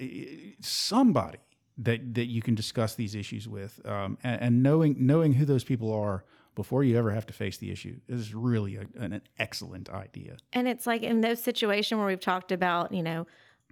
somebody 0.62 1.40
that 1.78 2.16
that 2.16 2.26
you 2.26 2.42
can 2.42 2.56
discuss 2.56 2.96
these 2.96 3.16
issues 3.16 3.48
with, 3.48 3.80
um, 3.86 4.18
and, 4.24 4.42
and 4.42 4.64
knowing 4.64 4.96
knowing 5.00 5.34
who 5.34 5.46
those 5.46 5.64
people 5.64 5.94
are 5.94 6.24
before 6.56 6.84
you 6.84 6.98
ever 6.98 7.12
have 7.12 7.26
to 7.28 7.34
face 7.34 7.58
the 7.58 7.72
issue 7.72 7.96
is 8.08 8.34
really 8.34 8.78
a, 8.78 8.82
an, 9.00 9.14
an 9.14 9.22
excellent 9.38 9.90
idea. 9.90 10.38
And 10.54 10.68
it's 10.68 10.88
like 10.88 11.04
in 11.04 11.22
those 11.22 11.40
situations 11.40 12.00
where 12.00 12.08
we've 12.08 12.20
talked 12.20 12.52
about, 12.52 12.92
you 12.92 13.04
know, 13.04 13.28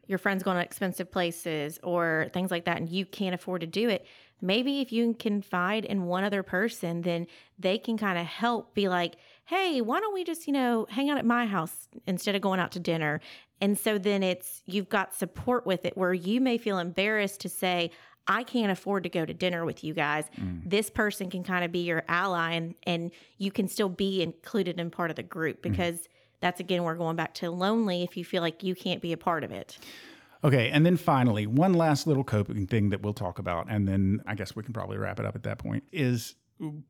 your 0.07 0.17
friends 0.17 0.43
going 0.43 0.57
to 0.57 0.63
expensive 0.63 1.11
places 1.11 1.79
or 1.83 2.27
things 2.33 2.51
like 2.51 2.65
that, 2.65 2.77
and 2.77 2.89
you 2.89 3.05
can't 3.05 3.35
afford 3.35 3.61
to 3.61 3.67
do 3.67 3.89
it. 3.89 4.05
Maybe 4.41 4.81
if 4.81 4.91
you 4.91 5.03
can 5.03 5.13
confide 5.13 5.85
in 5.85 6.05
one 6.05 6.23
other 6.23 6.43
person, 6.43 7.01
then 7.01 7.27
they 7.57 7.77
can 7.77 7.97
kind 7.97 8.19
of 8.19 8.25
help 8.25 8.73
be 8.73 8.89
like, 8.89 9.15
hey, 9.45 9.81
why 9.81 9.99
don't 9.99 10.13
we 10.13 10.23
just, 10.23 10.45
you 10.45 10.53
know, 10.53 10.85
hang 10.89 11.09
out 11.09 11.17
at 11.17 11.25
my 11.25 11.45
house 11.45 11.87
instead 12.05 12.35
of 12.35 12.41
going 12.41 12.59
out 12.59 12.71
to 12.73 12.79
dinner? 12.79 13.21
And 13.61 13.77
so 13.77 13.97
then 13.97 14.23
it's, 14.23 14.61
you've 14.65 14.89
got 14.89 15.13
support 15.13 15.65
with 15.65 15.85
it 15.85 15.95
where 15.95 16.13
you 16.13 16.41
may 16.41 16.57
feel 16.57 16.79
embarrassed 16.79 17.39
to 17.41 17.49
say, 17.49 17.91
I 18.27 18.43
can't 18.43 18.71
afford 18.71 19.03
to 19.03 19.09
go 19.09 19.23
to 19.23 19.33
dinner 19.33 19.65
with 19.65 19.83
you 19.83 19.93
guys. 19.93 20.25
Mm. 20.37 20.69
This 20.69 20.89
person 20.89 21.29
can 21.29 21.43
kind 21.43 21.63
of 21.63 21.71
be 21.71 21.79
your 21.79 22.03
ally 22.07 22.53
and, 22.53 22.75
and 22.83 23.11
you 23.37 23.51
can 23.51 23.67
still 23.67 23.89
be 23.89 24.21
included 24.21 24.79
in 24.79 24.89
part 24.89 25.11
of 25.11 25.15
the 25.15 25.23
group 25.23 25.59
mm. 25.59 25.61
because 25.61 26.07
that's 26.45 26.59
again, 26.59 26.83
we're 26.83 26.93
going 26.93 27.15
back 27.15 27.33
to 27.33 27.49
lonely 27.49 28.03
if 28.03 28.15
you 28.15 28.23
feel 28.23 28.43
like 28.43 28.61
you 28.61 28.75
can't 28.75 29.01
be 29.01 29.11
a 29.11 29.17
part 29.17 29.43
of 29.43 29.51
it. 29.51 29.79
Okay, 30.43 30.69
and 30.69 30.85
then 30.85 30.95
finally, 30.95 31.47
one 31.47 31.73
last 31.73 32.05
little 32.05 32.23
coping 32.23 32.67
thing 32.67 32.89
that 32.91 33.01
we'll 33.01 33.13
talk 33.13 33.39
about, 33.39 33.65
and 33.67 33.87
then 33.87 34.21
I 34.27 34.35
guess 34.35 34.55
we 34.55 34.61
can 34.61 34.71
probably 34.71 34.97
wrap 34.97 35.19
it 35.19 35.25
up 35.25 35.35
at 35.35 35.41
that 35.41 35.57
point, 35.57 35.85
is 35.91 36.35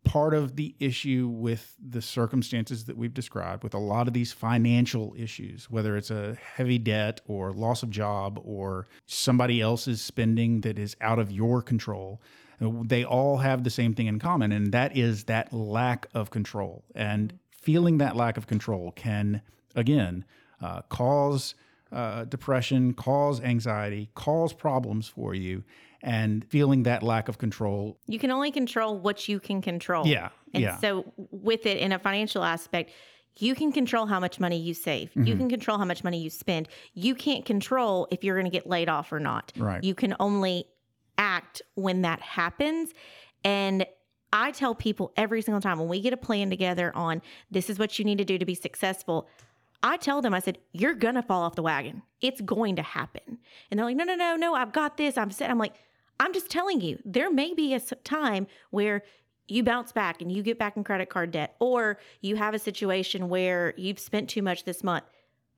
part 0.04 0.34
of 0.34 0.58
the 0.58 0.76
issue 0.82 1.30
with 1.32 1.74
the 1.82 2.02
circumstances 2.02 2.84
that 2.84 2.98
we've 2.98 3.14
described, 3.14 3.64
with 3.64 3.74
a 3.74 3.80
lot 3.80 4.10
of 4.10 4.14
these 4.14 4.34
financial 4.34 5.16
issues, 5.18 5.72
whether 5.72 5.96
it's 5.96 6.12
a 6.12 6.36
heavy 6.36 6.78
debt 6.78 7.22
or 7.26 7.54
loss 7.54 7.82
of 7.82 7.90
job 7.90 8.38
or 8.44 8.88
somebody 9.06 9.62
else's 9.62 10.02
spending 10.02 10.60
that 10.62 10.78
is 10.78 10.98
out 11.00 11.18
of 11.18 11.32
your 11.32 11.62
control. 11.62 12.22
They 12.60 13.06
all 13.06 13.38
have 13.38 13.64
the 13.64 13.70
same 13.70 13.94
thing 13.94 14.08
in 14.08 14.20
common, 14.20 14.52
and 14.52 14.74
that 14.74 14.98
is 14.98 15.24
that 15.26 15.54
lack 15.54 16.08
of 16.14 16.30
control. 16.30 16.84
And 16.94 17.40
feeling 17.66 17.98
that 17.98 18.16
lack 18.16 18.38
of 18.38 18.46
control 18.46 18.92
can, 18.92 19.42
again, 19.76 20.24
uh, 20.62 20.84
cause 20.84 21.56
uh, 21.92 22.24
depression, 22.26 22.94
cause 22.94 23.42
anxiety, 23.42 24.10
cause 24.14 24.54
problems 24.54 25.08
for 25.08 25.34
you, 25.34 25.64
and 26.04 26.46
feeling 26.46 26.84
that 26.84 27.02
lack 27.02 27.28
of 27.28 27.40
control. 27.40 27.98
You 28.08 28.20
can 28.20 28.30
only 28.30 28.52
control 28.52 29.00
what 29.00 29.28
you 29.28 29.40
can 29.40 29.64
control. 29.64 30.06
Yeah, 30.06 30.30
And 30.54 30.62
yeah. 30.62 30.78
so, 30.78 31.12
with 31.32 31.66
it 31.66 31.80
in 31.80 31.92
a 31.92 31.98
financial 31.98 32.44
aspect, 32.44 32.92
you 33.40 33.56
can 33.56 33.72
control 33.72 34.06
how 34.06 34.20
much 34.20 34.40
money 34.40 34.58
you 34.58 34.76
save. 34.76 35.10
Mm-hmm. 35.10 35.24
You 35.24 35.36
can 35.36 35.50
control 35.50 35.80
how 35.80 35.86
much 35.86 36.04
money 36.04 36.20
you 36.20 36.30
spend. 36.30 36.70
You 36.94 37.16
can't 37.16 37.46
control 37.46 38.08
if 38.12 38.24
you're 38.24 38.36
going 38.36 38.46
to 38.46 38.56
get 38.56 38.68
laid 38.68 38.90
off 38.90 39.12
or 39.12 39.20
not. 39.20 39.52
Right. 39.58 39.84
You 39.84 39.96
can 39.96 40.16
only 40.20 40.66
act 41.18 41.64
when 41.74 42.04
that 42.04 42.22
happens. 42.22 42.94
And 43.44 43.86
I 44.34 44.52
tell 44.52 44.76
people 44.76 45.14
every 45.16 45.42
single 45.42 45.62
time 45.62 45.80
when 45.80 45.88
we 45.88 46.02
get 46.02 46.14
a 46.14 46.18
plan 46.18 46.50
together 46.50 46.92
on 46.96 47.22
this 47.50 47.70
is 47.70 47.80
what 47.80 47.98
you 47.98 48.06
need 48.06 48.18
to 48.18 48.26
do 48.26 48.38
to 48.38 48.46
be 48.46 48.56
successful. 48.56 49.28
I 49.84 49.98
tell 49.98 50.22
them, 50.22 50.34
I 50.34 50.40
said, 50.40 50.58
you're 50.72 50.96
going 50.96 51.16
to 51.16 51.22
fall 51.22 51.44
off 51.44 51.56
the 51.56 51.62
wagon. 51.62 52.02
It's 52.20 52.42
going 52.42 52.76
to 52.78 52.82
happen. 52.82 53.38
And 53.70 53.78
they're 53.78 53.86
like, 53.86 53.96
no, 53.96 54.04
no, 54.04 54.16
no, 54.16 54.36
no, 54.36 54.56
I've 54.56 54.74
got 54.74 54.98
this. 54.98 55.18
I'm 55.18 55.32
set. 55.32 55.50
I'm 55.50 55.60
like, 55.60 55.76
I'm 56.20 56.34
just 56.34 56.50
telling 56.50 56.82
you, 56.82 57.00
there 57.06 57.32
may 57.32 57.54
be 57.54 57.74
a 57.74 57.80
time 57.80 58.48
where 58.72 59.04
you 59.48 59.64
bounce 59.64 59.92
back 59.92 60.22
and 60.22 60.32
you 60.32 60.42
get 60.42 60.58
back 60.58 60.76
in 60.76 60.84
credit 60.84 61.10
card 61.10 61.32
debt, 61.32 61.56
or 61.60 62.00
you 62.22 62.36
have 62.36 62.54
a 62.54 62.60
situation 62.60 63.30
where 63.30 63.74
you've 63.78 64.00
spent 64.00 64.30
too 64.30 64.42
much 64.42 64.64
this 64.64 64.84
month. 64.84 65.04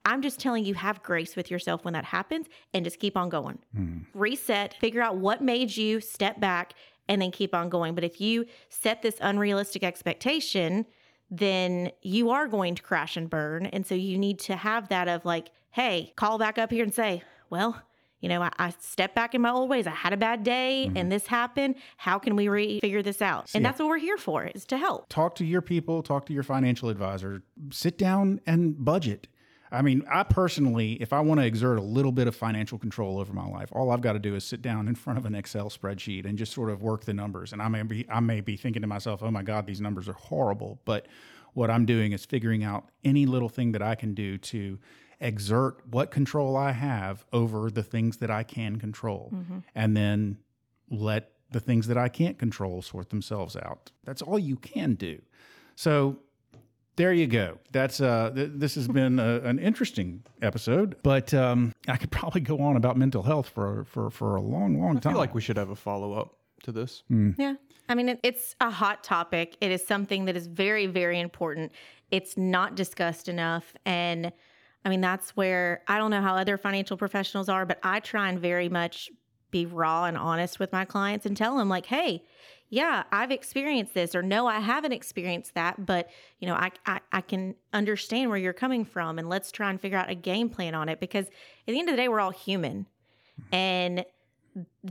I'm 0.03 0.21
just 0.21 0.39
telling 0.39 0.65
you, 0.65 0.73
have 0.73 1.03
grace 1.03 1.35
with 1.35 1.49
yourself 1.51 1.85
when 1.85 1.93
that 1.93 2.05
happens 2.05 2.47
and 2.73 2.83
just 2.83 2.99
keep 2.99 3.15
on 3.15 3.29
going. 3.29 3.59
Mm-hmm. 3.77 4.19
Reset, 4.19 4.73
figure 4.73 5.01
out 5.01 5.17
what 5.17 5.41
made 5.41 5.75
you 5.75 6.01
step 6.01 6.39
back, 6.39 6.73
and 7.07 7.21
then 7.21 7.31
keep 7.31 7.53
on 7.55 7.69
going. 7.69 7.95
But 7.95 8.03
if 8.03 8.19
you 8.21 8.45
set 8.69 9.01
this 9.01 9.15
unrealistic 9.21 9.83
expectation, 9.83 10.85
then 11.29 11.91
you 12.01 12.29
are 12.29 12.47
going 12.47 12.75
to 12.75 12.81
crash 12.81 13.17
and 13.17 13.29
burn. 13.29 13.65
And 13.67 13.85
so 13.85 13.95
you 13.95 14.17
need 14.17 14.39
to 14.39 14.55
have 14.55 14.89
that 14.89 15.07
of 15.07 15.25
like, 15.25 15.49
hey, 15.71 16.13
call 16.15 16.37
back 16.37 16.57
up 16.57 16.71
here 16.71 16.83
and 16.83 16.93
say, 16.93 17.23
well, 17.49 17.81
you 18.19 18.29
know, 18.29 18.41
I, 18.41 18.51
I 18.57 18.73
stepped 18.79 19.13
back 19.13 19.35
in 19.35 19.41
my 19.41 19.51
old 19.51 19.69
ways. 19.69 19.85
I 19.85 19.91
had 19.91 20.11
a 20.11 20.17
bad 20.17 20.43
day 20.43 20.85
mm-hmm. 20.87 20.97
and 20.97 21.11
this 21.11 21.27
happened. 21.27 21.75
How 21.97 22.17
can 22.17 22.35
we 22.35 22.47
re- 22.47 22.79
figure 22.79 23.03
this 23.03 23.21
out? 23.21 23.51
And 23.53 23.63
that's 23.63 23.79
what 23.79 23.87
we're 23.87 23.97
here 23.97 24.17
for, 24.17 24.45
is 24.45 24.65
to 24.67 24.77
help. 24.77 25.07
Talk 25.09 25.35
to 25.35 25.45
your 25.45 25.61
people, 25.61 26.01
talk 26.01 26.25
to 26.27 26.33
your 26.33 26.43
financial 26.43 26.89
advisor, 26.89 27.43
sit 27.71 27.97
down 27.97 28.41
and 28.47 28.83
budget. 28.83 29.27
I 29.71 29.81
mean, 29.81 30.03
I 30.09 30.23
personally, 30.23 30.93
if 30.93 31.11
I 31.11 31.19
want 31.19 31.39
to 31.39 31.45
exert 31.45 31.77
a 31.77 31.81
little 31.81 32.11
bit 32.11 32.27
of 32.27 32.35
financial 32.35 32.77
control 32.77 33.19
over 33.19 33.33
my 33.33 33.45
life, 33.45 33.69
all 33.71 33.91
I've 33.91 34.01
got 34.01 34.13
to 34.13 34.19
do 34.19 34.35
is 34.35 34.43
sit 34.43 34.61
down 34.61 34.87
in 34.87 34.95
front 34.95 35.19
of 35.19 35.25
an 35.25 35.35
Excel 35.35 35.69
spreadsheet 35.69 36.25
and 36.25 36.37
just 36.37 36.53
sort 36.53 36.69
of 36.69 36.81
work 36.81 37.05
the 37.05 37.13
numbers. 37.13 37.53
And 37.53 37.61
I 37.61 37.67
may 37.67 37.83
be, 37.83 38.05
I 38.09 38.19
may 38.19 38.41
be 38.41 38.55
thinking 38.55 38.81
to 38.81 38.87
myself, 38.87 39.21
"Oh 39.21 39.31
my 39.31 39.43
God, 39.43 39.67
these 39.67 39.81
numbers 39.81 40.07
are 40.07 40.13
horrible." 40.13 40.79
But 40.85 41.07
what 41.53 41.69
I'm 41.69 41.85
doing 41.85 42.11
is 42.11 42.25
figuring 42.25 42.63
out 42.63 42.89
any 43.03 43.25
little 43.25 43.49
thing 43.49 43.71
that 43.73 43.81
I 43.81 43.95
can 43.95 44.13
do 44.13 44.37
to 44.37 44.79
exert 45.19 45.81
what 45.89 46.11
control 46.11 46.55
I 46.55 46.71
have 46.71 47.25
over 47.33 47.71
the 47.71 47.83
things 47.83 48.17
that 48.17 48.29
I 48.29 48.43
can 48.43 48.77
control, 48.77 49.31
mm-hmm. 49.33 49.59
and 49.73 49.97
then 49.97 50.37
let 50.89 51.31
the 51.51 51.59
things 51.59 51.87
that 51.87 51.97
I 51.97 52.09
can't 52.09 52.37
control 52.37 52.81
sort 52.81 53.09
themselves 53.09 53.55
out. 53.55 53.91
That's 54.03 54.21
all 54.21 54.37
you 54.37 54.55
can 54.57 54.95
do. 54.95 55.21
So 55.75 56.19
there 56.97 57.13
you 57.13 57.27
go. 57.27 57.59
That's 57.71 58.01
uh, 58.01 58.31
th- 58.35 58.51
this 58.53 58.75
has 58.75 58.87
been 58.87 59.19
a, 59.19 59.39
an 59.39 59.59
interesting 59.59 60.23
episode, 60.41 60.97
but 61.03 61.33
um, 61.33 61.73
I 61.87 61.95
could 61.95 62.11
probably 62.11 62.41
go 62.41 62.59
on 62.59 62.75
about 62.75 62.97
mental 62.97 63.23
health 63.23 63.47
for 63.49 63.85
for 63.85 64.09
for 64.09 64.35
a 64.35 64.41
long, 64.41 64.81
long 64.81 64.95
time. 64.95 64.97
I 64.97 64.99
time. 64.99 65.13
feel 65.13 65.19
like 65.19 65.33
we 65.33 65.41
should 65.41 65.57
have 65.57 65.69
a 65.69 65.75
follow 65.75 66.13
up 66.13 66.35
to 66.63 66.71
this. 66.71 67.03
Yeah. 67.09 67.55
I 67.89 67.95
mean, 67.95 68.09
it, 68.09 68.19
it's 68.23 68.55
a 68.59 68.69
hot 68.69 69.03
topic. 69.03 69.55
It 69.61 69.71
is 69.71 69.85
something 69.85 70.25
that 70.25 70.35
is 70.35 70.47
very, 70.47 70.87
very 70.87 71.19
important. 71.21 71.71
It's 72.11 72.35
not 72.35 72.75
discussed 72.75 73.29
enough. 73.29 73.73
And 73.85 74.33
I 74.83 74.89
mean, 74.89 74.99
that's 75.01 75.37
where 75.37 75.83
I 75.87 75.97
don't 75.97 76.11
know 76.11 76.21
how 76.21 76.35
other 76.35 76.57
financial 76.57 76.97
professionals 76.97 77.47
are, 77.47 77.65
but 77.65 77.79
I 77.83 77.99
try 77.99 78.27
and 78.29 78.39
very 78.39 78.69
much 78.69 79.09
be 79.51 79.65
raw 79.65 80.05
and 80.05 80.17
honest 80.17 80.59
with 80.59 80.73
my 80.73 80.83
clients 80.83 81.25
and 81.25 81.37
tell 81.37 81.57
them, 81.57 81.69
like, 81.69 81.85
hey, 81.85 82.23
yeah, 82.69 83.03
I've 83.11 83.31
experienced 83.31 83.93
this, 83.93 84.13
or 84.13 84.21
no, 84.21 84.45
I 84.47 84.59
haven't 84.59 84.91
experienced 84.91 85.53
that, 85.55 85.85
but 85.85 86.09
you 86.39 86.47
know, 86.47 86.55
I, 86.55 86.71
I 86.85 86.99
I 87.11 87.21
can 87.21 87.55
understand 87.73 88.29
where 88.29 88.37
you're 88.37 88.53
coming 88.53 88.83
from, 88.83 89.19
and 89.19 89.29
let's 89.29 89.51
try 89.51 89.69
and 89.69 89.79
figure 89.79 89.97
out 89.97 90.09
a 90.09 90.15
game 90.15 90.49
plan 90.49 90.75
on 90.75 90.89
it 90.89 90.99
because 90.99 91.27
at 91.27 91.31
the 91.67 91.79
end 91.79 91.87
of 91.89 91.93
the 91.93 92.01
day, 92.01 92.09
we're 92.09 92.19
all 92.19 92.31
human, 92.31 92.85
mm-hmm. 93.39 93.55
and 93.55 94.05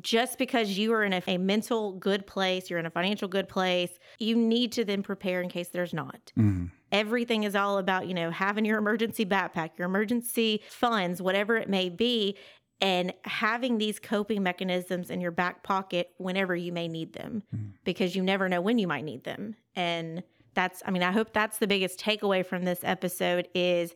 just 0.00 0.38
because 0.38 0.78
you 0.78 0.92
are 0.92 1.04
in 1.04 1.12
a, 1.12 1.22
a 1.26 1.38
mental 1.38 1.92
good 1.92 2.26
place, 2.26 2.70
you're 2.70 2.78
in 2.78 2.86
a 2.86 2.90
financial 2.90 3.28
good 3.28 3.48
place, 3.48 3.90
you 4.18 4.36
need 4.36 4.72
to 4.72 4.84
then 4.84 5.02
prepare 5.02 5.40
in 5.40 5.48
case 5.48 5.68
there's 5.68 5.94
not. 5.94 6.32
Mm-hmm. 6.38 6.66
Everything 6.92 7.42
is 7.42 7.56
all 7.56 7.78
about, 7.78 8.06
you 8.06 8.14
know, 8.14 8.30
having 8.30 8.64
your 8.64 8.78
emergency 8.78 9.26
backpack, 9.26 9.70
your 9.76 9.86
emergency 9.86 10.62
funds, 10.68 11.20
whatever 11.20 11.56
it 11.56 11.68
may 11.68 11.88
be, 11.88 12.36
and 12.80 13.12
having 13.24 13.78
these 13.78 13.98
coping 13.98 14.42
mechanisms 14.42 15.10
in 15.10 15.20
your 15.20 15.30
back 15.30 15.62
pocket 15.62 16.10
whenever 16.18 16.54
you 16.54 16.72
may 16.72 16.88
need 16.88 17.12
them 17.14 17.42
hmm. 17.54 17.68
because 17.84 18.14
you 18.14 18.22
never 18.22 18.48
know 18.48 18.60
when 18.60 18.78
you 18.78 18.86
might 18.86 19.04
need 19.04 19.24
them. 19.24 19.56
And 19.74 20.22
that's, 20.54 20.82
I 20.84 20.90
mean, 20.90 21.02
I 21.02 21.12
hope 21.12 21.32
that's 21.32 21.58
the 21.58 21.66
biggest 21.66 21.98
takeaway 21.98 22.44
from 22.44 22.64
this 22.64 22.80
episode 22.82 23.48
is 23.54 23.94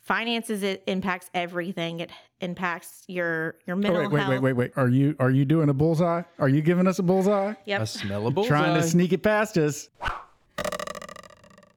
finances 0.00 0.62
it 0.62 0.82
impacts 0.86 1.28
everything 1.34 2.00
it 2.00 2.10
impacts 2.40 3.02
your 3.08 3.56
your 3.66 3.76
Oh, 3.76 3.80
mental 3.80 4.02
wait, 4.02 4.10
wait, 4.10 4.18
health 4.20 4.30
wait, 4.30 4.40
wait, 4.40 4.52
wait. 4.52 4.72
Are 4.76 4.88
you 4.88 5.16
are 5.18 5.30
you 5.30 5.44
doing 5.44 5.68
a 5.68 5.74
bullseye? 5.74 6.22
Are 6.38 6.48
you 6.48 6.62
giving 6.62 6.86
us 6.86 6.98
a 6.98 7.02
bullseye? 7.02 7.54
Yep. 7.66 7.80
A 7.80 7.84
smellable. 7.84 8.46
Trying 8.46 8.80
to 8.80 8.82
sneak 8.82 9.12
it 9.12 9.22
past 9.22 9.58
us. 9.58 9.88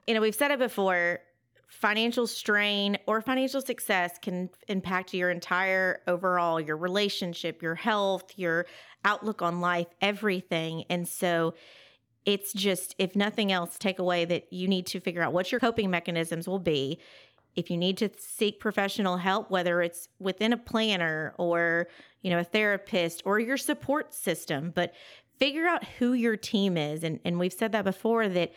you 0.07 0.13
know, 0.13 0.21
we've 0.21 0.35
said 0.35 0.51
it 0.51 0.59
before 0.59 1.19
financial 1.71 2.27
strain 2.27 2.97
or 3.07 3.21
financial 3.21 3.61
success 3.61 4.19
can 4.21 4.49
impact 4.67 5.13
your 5.13 5.31
entire 5.31 6.01
overall 6.05 6.59
your 6.59 6.75
relationship, 6.75 7.61
your 7.61 7.75
health, 7.75 8.33
your 8.35 8.65
outlook 9.05 9.41
on 9.41 9.61
life, 9.61 9.87
everything. 10.01 10.83
And 10.89 11.07
so 11.07 11.53
it's 12.25 12.51
just 12.51 12.93
if 12.99 13.15
nothing 13.15 13.53
else 13.53 13.79
take 13.79 13.99
away 13.99 14.25
that 14.25 14.51
you 14.51 14.67
need 14.67 14.85
to 14.87 14.99
figure 14.99 15.23
out 15.23 15.31
what 15.31 15.49
your 15.49 15.59
coping 15.59 15.89
mechanisms 15.89 16.47
will 16.47 16.59
be 16.59 16.99
if 17.55 17.69
you 17.69 17.77
need 17.77 17.97
to 17.97 18.09
seek 18.17 18.59
professional 18.59 19.17
help 19.17 19.49
whether 19.49 19.81
it's 19.81 20.07
within 20.19 20.53
a 20.53 20.57
planner 20.57 21.33
or 21.39 21.87
you 22.21 22.29
know 22.29 22.39
a 22.39 22.43
therapist 22.43 23.23
or 23.25 23.39
your 23.39 23.57
support 23.57 24.13
system 24.13 24.71
but 24.75 24.93
figure 25.39 25.65
out 25.65 25.83
who 25.97 26.13
your 26.13 26.37
team 26.37 26.77
is 26.77 27.03
and, 27.03 27.19
and 27.25 27.39
we've 27.39 27.53
said 27.53 27.71
that 27.71 27.83
before 27.83 28.29
that 28.29 28.51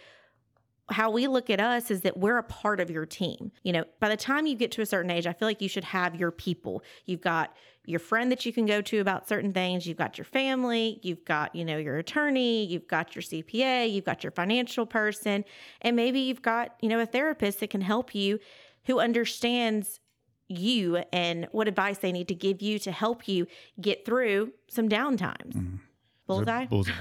how 0.91 1.11
we 1.11 1.26
look 1.26 1.49
at 1.49 1.61
us 1.61 1.91
is 1.91 2.03
that 2.03 2.16
we're 2.16 2.37
a 2.37 2.43
part 2.43 2.78
of 2.78 2.91
your 2.91 3.07
team. 3.07 3.53
You 3.62 3.72
know, 3.72 3.85
by 4.01 4.09
the 4.09 4.16
time 4.16 4.47
you 4.47 4.55
get 4.55 4.70
to 4.72 4.82
a 4.82 4.87
certain 4.87 5.11
age, 5.11 5.26
I 5.26 5.32
feel 5.32 5.49
like 5.49 5.62
you 5.62 5.68
should 5.68 5.85
have 5.85 6.14
your 6.14 6.30
people. 6.30 6.82
You've 7.07 7.22
got 7.22 7.55
your 7.87 8.01
friend 8.01 8.30
that 8.30 8.47
you 8.47 8.53
can 8.53 8.66
go 8.66 8.80
to 8.80 8.99
about 8.99 9.28
certain 9.28 9.53
things, 9.53 9.87
you've 9.87 9.99
got 9.99 10.16
your 10.16 10.24
family, 10.24 11.01
you've 11.03 11.24
got, 11.24 11.55
you 11.55 11.64
know, 11.64 11.76
your 11.76 11.99
attorney, 11.99 12.64
you've 12.64 12.89
got 12.89 13.14
your 13.14 13.22
CPA, 13.22 13.93
you've 13.93 14.05
got 14.05 14.24
your 14.24 14.30
financial 14.30 14.87
person, 14.87 15.45
and 15.82 15.95
maybe 15.95 16.20
you've 16.20 16.43
got, 16.43 16.76
you 16.80 16.89
know, 16.89 17.01
a 17.01 17.07
therapist 17.07 17.61
that 17.61 17.70
can 17.70 17.82
help 17.82 18.14
you 18.14 18.39
who 18.87 19.01
understands 19.01 20.01
you 20.49 21.03
and 21.12 21.47
what 21.53 21.68
advice 21.68 21.99
they 21.99 22.12
need 22.12 22.28
to 22.28 22.35
give 22.35 22.62
you 22.62 22.78
to 22.78 22.93
help 22.93 23.28
you 23.28 23.47
get 23.80 24.05
through 24.05 24.53
some 24.68 24.89
downtimes. 24.89 25.55
Mm. 25.55 25.80
Bullseye? 26.26 26.66
Bullseye. 26.66 26.93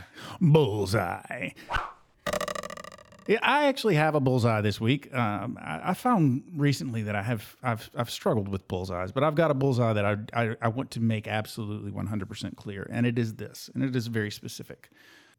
Bullseye. 0.42 1.50
Yeah, 3.28 3.40
I 3.42 3.66
actually 3.68 3.96
have 3.96 4.16
a 4.16 4.20
bullseye 4.20 4.62
this 4.62 4.82
week. 4.82 5.14
Um, 5.14 5.58
I, 5.62 5.92
I, 5.92 5.94
found 5.94 6.44
recently 6.56 7.04
that 7.04 7.16
I 7.16 7.24
have 7.24 7.56
I've 7.64 7.90
I've 7.96 8.10
struggled 8.10 8.50
with 8.50 8.68
bullseyes, 8.68 9.12
but 9.12 9.24
I've 9.24 9.36
got 9.36 9.52
a 9.52 9.54
bullseye 9.54 9.94
that 9.94 10.06
I 10.06 10.18
I, 10.34 10.56
I 10.62 10.68
want 10.68 10.92
to 10.92 11.00
make 11.00 11.28
absolutely 11.28 11.92
100% 11.92 12.56
clear, 12.56 12.88
and 12.92 13.06
it 13.06 13.18
is 13.18 13.36
this, 13.36 13.70
and 13.74 13.84
it 13.84 13.96
is 13.96 14.08
very 14.08 14.32
specific. 14.32 14.90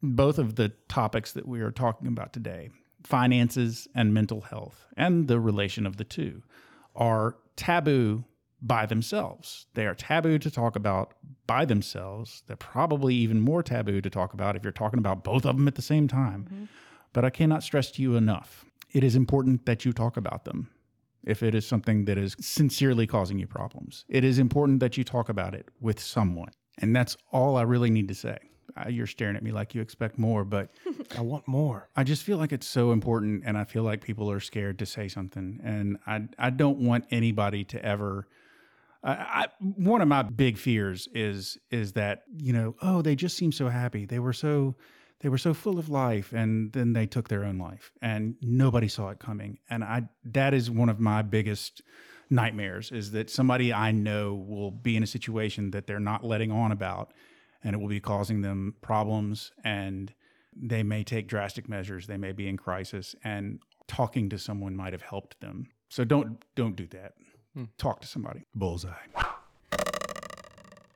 Both 0.01 0.39
of 0.39 0.55
the 0.55 0.69
topics 0.87 1.31
that 1.33 1.47
we 1.47 1.61
are 1.61 1.71
talking 1.71 2.07
about 2.07 2.33
today, 2.33 2.69
finances 3.03 3.87
and 3.93 4.13
mental 4.13 4.41
health, 4.41 4.85
and 4.97 5.27
the 5.27 5.39
relation 5.39 5.85
of 5.85 5.97
the 5.97 6.03
two, 6.03 6.43
are 6.95 7.37
taboo 7.55 8.25
by 8.61 8.85
themselves. 8.85 9.67
They 9.75 9.85
are 9.85 9.93
taboo 9.93 10.39
to 10.39 10.49
talk 10.49 10.75
about 10.75 11.13
by 11.45 11.65
themselves. 11.65 12.41
They're 12.47 12.55
probably 12.55 13.13
even 13.15 13.39
more 13.39 13.61
taboo 13.61 14.01
to 14.01 14.09
talk 14.09 14.33
about 14.33 14.55
if 14.55 14.63
you're 14.63 14.71
talking 14.71 14.99
about 14.99 15.23
both 15.23 15.45
of 15.45 15.55
them 15.55 15.67
at 15.67 15.75
the 15.75 15.81
same 15.81 16.07
time. 16.07 16.45
Mm-hmm. 16.45 16.65
But 17.15 17.23
I 17.23 17.29
cannot 17.29 17.63
stress 17.63 17.91
to 17.91 18.01
you 18.01 18.17
enough 18.17 18.65
it 18.91 19.03
is 19.03 19.15
important 19.15 19.65
that 19.65 19.83
you 19.83 19.91
talk 19.91 20.17
about 20.17 20.45
them 20.45 20.69
if 21.25 21.43
it 21.43 21.55
is 21.55 21.65
something 21.65 22.05
that 22.05 22.17
is 22.17 22.35
sincerely 22.39 23.07
causing 23.07 23.39
you 23.39 23.47
problems. 23.47 24.05
It 24.07 24.23
is 24.23 24.37
important 24.37 24.79
that 24.81 24.97
you 24.97 25.03
talk 25.03 25.27
about 25.27 25.53
it 25.53 25.67
with 25.81 25.99
someone. 25.99 26.51
And 26.77 26.95
that's 26.95 27.17
all 27.31 27.57
I 27.57 27.63
really 27.63 27.89
need 27.89 28.07
to 28.09 28.15
say. 28.15 28.37
You're 28.89 29.07
staring 29.07 29.35
at 29.35 29.43
me 29.43 29.51
like 29.51 29.73
you 29.73 29.81
expect 29.81 30.17
more, 30.17 30.43
but 30.43 30.69
I 31.17 31.21
want 31.21 31.47
more. 31.47 31.89
I 31.95 32.03
just 32.03 32.23
feel 32.23 32.37
like 32.37 32.51
it's 32.51 32.67
so 32.67 32.91
important, 32.91 33.43
and 33.45 33.57
I 33.57 33.63
feel 33.63 33.83
like 33.83 34.01
people 34.01 34.29
are 34.29 34.41
scared 34.41 34.79
to 34.79 34.85
say 34.85 35.07
something. 35.07 35.59
And 35.63 35.97
I, 36.05 36.27
I 36.37 36.49
don't 36.49 36.79
want 36.79 37.05
anybody 37.11 37.63
to 37.65 37.83
ever. 37.83 38.27
I, 39.03 39.11
I, 39.11 39.47
one 39.59 40.01
of 40.01 40.09
my 40.09 40.23
big 40.23 40.57
fears 40.57 41.07
is 41.13 41.57
is 41.71 41.93
that 41.93 42.23
you 42.37 42.51
know, 42.51 42.75
oh, 42.81 43.01
they 43.01 43.15
just 43.15 43.37
seem 43.37 43.53
so 43.53 43.69
happy. 43.69 44.05
They 44.05 44.19
were 44.19 44.33
so 44.33 44.75
they 45.25 45.29
were 45.29 45.39
so 45.39 45.55
full 45.55 45.79
of 45.79 45.89
life 45.89 46.33
and 46.33 46.71
then 46.73 46.93
they 46.93 47.07
took 47.07 47.29
their 47.29 47.43
own 47.43 47.57
life 47.57 47.91
and 47.99 48.35
nobody 48.43 48.87
saw 48.87 49.09
it 49.09 49.17
coming. 49.17 49.57
And 49.71 49.83
i 49.83 50.03
that 50.23 50.53
is 50.53 50.69
one 50.69 50.87
of 50.87 50.99
my 50.99 51.23
biggest 51.23 51.81
nightmares 52.29 52.91
is 52.91 53.09
that 53.09 53.31
somebody 53.31 53.73
i 53.73 53.91
know 53.91 54.35
will 54.35 54.69
be 54.69 54.95
in 54.95 55.01
a 55.01 55.07
situation 55.07 55.71
that 55.71 55.87
they're 55.87 55.99
not 55.99 56.23
letting 56.23 56.51
on 56.51 56.71
about 56.71 57.11
and 57.63 57.73
it 57.73 57.79
will 57.79 57.87
be 57.87 57.99
causing 57.99 58.41
them 58.41 58.75
problems 58.81 59.51
and 59.63 60.13
they 60.55 60.83
may 60.83 61.03
take 61.03 61.27
drastic 61.27 61.67
measures 61.67 62.05
they 62.05 62.17
may 62.17 62.31
be 62.31 62.47
in 62.47 62.55
crisis 62.55 63.15
and 63.23 63.59
talking 63.87 64.29
to 64.29 64.37
someone 64.37 64.75
might 64.75 64.93
have 64.93 65.01
helped 65.01 65.41
them. 65.41 65.65
So 65.89 66.03
don't 66.03 66.45
don't 66.53 66.75
do 66.75 66.85
that. 66.97 67.13
Hmm. 67.55 67.63
talk 67.79 67.99
to 68.01 68.07
somebody. 68.07 68.45
Bullseye 68.53 69.07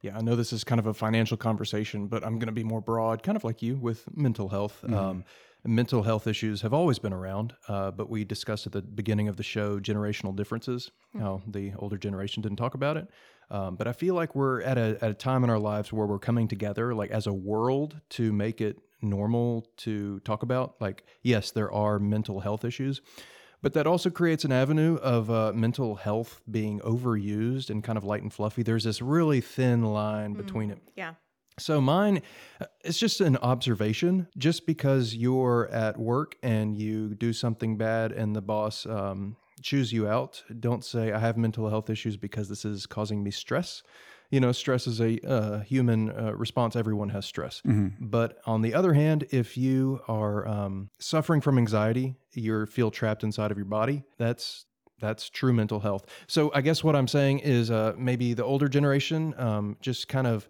yeah, 0.01 0.17
I 0.17 0.21
know 0.21 0.35
this 0.35 0.53
is 0.53 0.63
kind 0.63 0.79
of 0.79 0.87
a 0.87 0.93
financial 0.93 1.37
conversation, 1.37 2.07
but 2.07 2.23
I'm 2.23 2.39
going 2.39 2.47
to 2.47 2.53
be 2.53 2.63
more 2.63 2.81
broad, 2.81 3.23
kind 3.23 3.35
of 3.35 3.43
like 3.43 3.61
you 3.61 3.77
with 3.77 4.05
mental 4.15 4.49
health. 4.49 4.79
Mm-hmm. 4.83 4.93
Um, 4.93 5.25
mental 5.65 6.03
health 6.03 6.25
issues 6.25 6.61
have 6.61 6.73
always 6.73 6.99
been 6.99 7.11
around, 7.11 7.53
uh, 7.67 7.91
but 7.91 8.09
we 8.09 8.23
discussed 8.23 8.65
at 8.65 8.71
the 8.71 8.81
beginning 8.81 9.27
of 9.27 9.35
the 9.35 9.43
show 9.43 9.79
generational 9.79 10.35
differences, 10.35 10.91
mm-hmm. 11.13 11.25
how 11.25 11.41
the 11.47 11.73
older 11.77 11.97
generation 11.97 12.41
didn't 12.41 12.57
talk 12.57 12.75
about 12.75 12.97
it. 12.97 13.07
Um, 13.51 13.75
but 13.75 13.87
I 13.87 13.93
feel 13.93 14.13
like 14.13 14.35
we're 14.35 14.61
at 14.61 14.77
a, 14.77 14.97
at 15.01 15.11
a 15.11 15.13
time 15.13 15.43
in 15.43 15.49
our 15.49 15.59
lives 15.59 15.91
where 15.91 16.05
we're 16.05 16.19
coming 16.19 16.47
together, 16.47 16.93
like 16.93 17.11
as 17.11 17.27
a 17.27 17.33
world, 17.33 17.99
to 18.11 18.31
make 18.31 18.61
it 18.61 18.77
normal 19.01 19.67
to 19.77 20.19
talk 20.21 20.43
about. 20.43 20.75
Like, 20.79 21.03
yes, 21.23 21.51
there 21.51 21.71
are 21.71 21.99
mental 21.99 22.39
health 22.39 22.63
issues, 22.63 23.01
but 23.61 23.73
that 23.73 23.87
also 23.87 24.09
creates 24.09 24.45
an 24.45 24.51
avenue 24.51 24.95
of 24.97 25.29
uh, 25.29 25.51
mental 25.53 25.95
health 25.95 26.41
being 26.49 26.79
overused 26.81 27.69
and 27.69 27.83
kind 27.83 27.97
of 27.97 28.03
light 28.03 28.21
and 28.21 28.33
fluffy. 28.33 28.63
There's 28.63 28.83
this 28.83 29.01
really 29.01 29.41
thin 29.41 29.83
line 29.83 30.33
between 30.33 30.69
mm, 30.69 30.73
it. 30.73 30.79
Yeah. 30.95 31.13
So 31.59 31.81
mine, 31.81 32.21
uh, 32.61 32.65
it's 32.83 32.97
just 32.97 33.21
an 33.21 33.37
observation. 33.37 34.27
Just 34.37 34.65
because 34.65 35.13
you're 35.13 35.67
at 35.71 35.97
work 35.97 36.35
and 36.41 36.77
you 36.77 37.15
do 37.15 37.33
something 37.33 37.77
bad 37.77 38.11
and 38.11 38.35
the 38.35 38.41
boss 38.41 38.85
um, 38.85 39.35
chews 39.61 39.91
you 39.91 40.07
out, 40.07 40.41
don't 40.59 40.83
say 40.83 41.11
I 41.11 41.19
have 41.19 41.37
mental 41.37 41.69
health 41.69 41.89
issues 41.89 42.15
because 42.15 42.47
this 42.47 42.63
is 42.63 42.85
causing 42.85 43.23
me 43.23 43.31
stress 43.31 43.83
you 44.29 44.39
know, 44.39 44.51
stress 44.51 44.87
is 44.87 45.01
a 45.01 45.19
uh, 45.27 45.59
human 45.61 46.11
uh, 46.11 46.33
response. 46.35 46.75
Everyone 46.75 47.09
has 47.09 47.25
stress. 47.25 47.61
Mm-hmm. 47.65 48.05
But 48.07 48.39
on 48.45 48.61
the 48.61 48.73
other 48.73 48.93
hand, 48.93 49.25
if 49.31 49.57
you 49.57 50.01
are 50.07 50.47
um, 50.47 50.89
suffering 50.99 51.41
from 51.41 51.57
anxiety, 51.57 52.15
you 52.33 52.65
feel 52.65 52.91
trapped 52.91 53.23
inside 53.23 53.51
of 53.51 53.57
your 53.57 53.65
body. 53.65 54.03
That's 54.17 54.65
that's 54.99 55.29
true 55.29 55.53
mental 55.53 55.79
health. 55.79 56.05
So 56.27 56.51
I 56.53 56.61
guess 56.61 56.83
what 56.83 56.95
I'm 56.95 57.07
saying 57.07 57.39
is 57.39 57.71
uh, 57.71 57.93
maybe 57.97 58.33
the 58.33 58.43
older 58.43 58.67
generation 58.67 59.33
um, 59.37 59.77
just 59.81 60.09
kind 60.09 60.27
of 60.27 60.49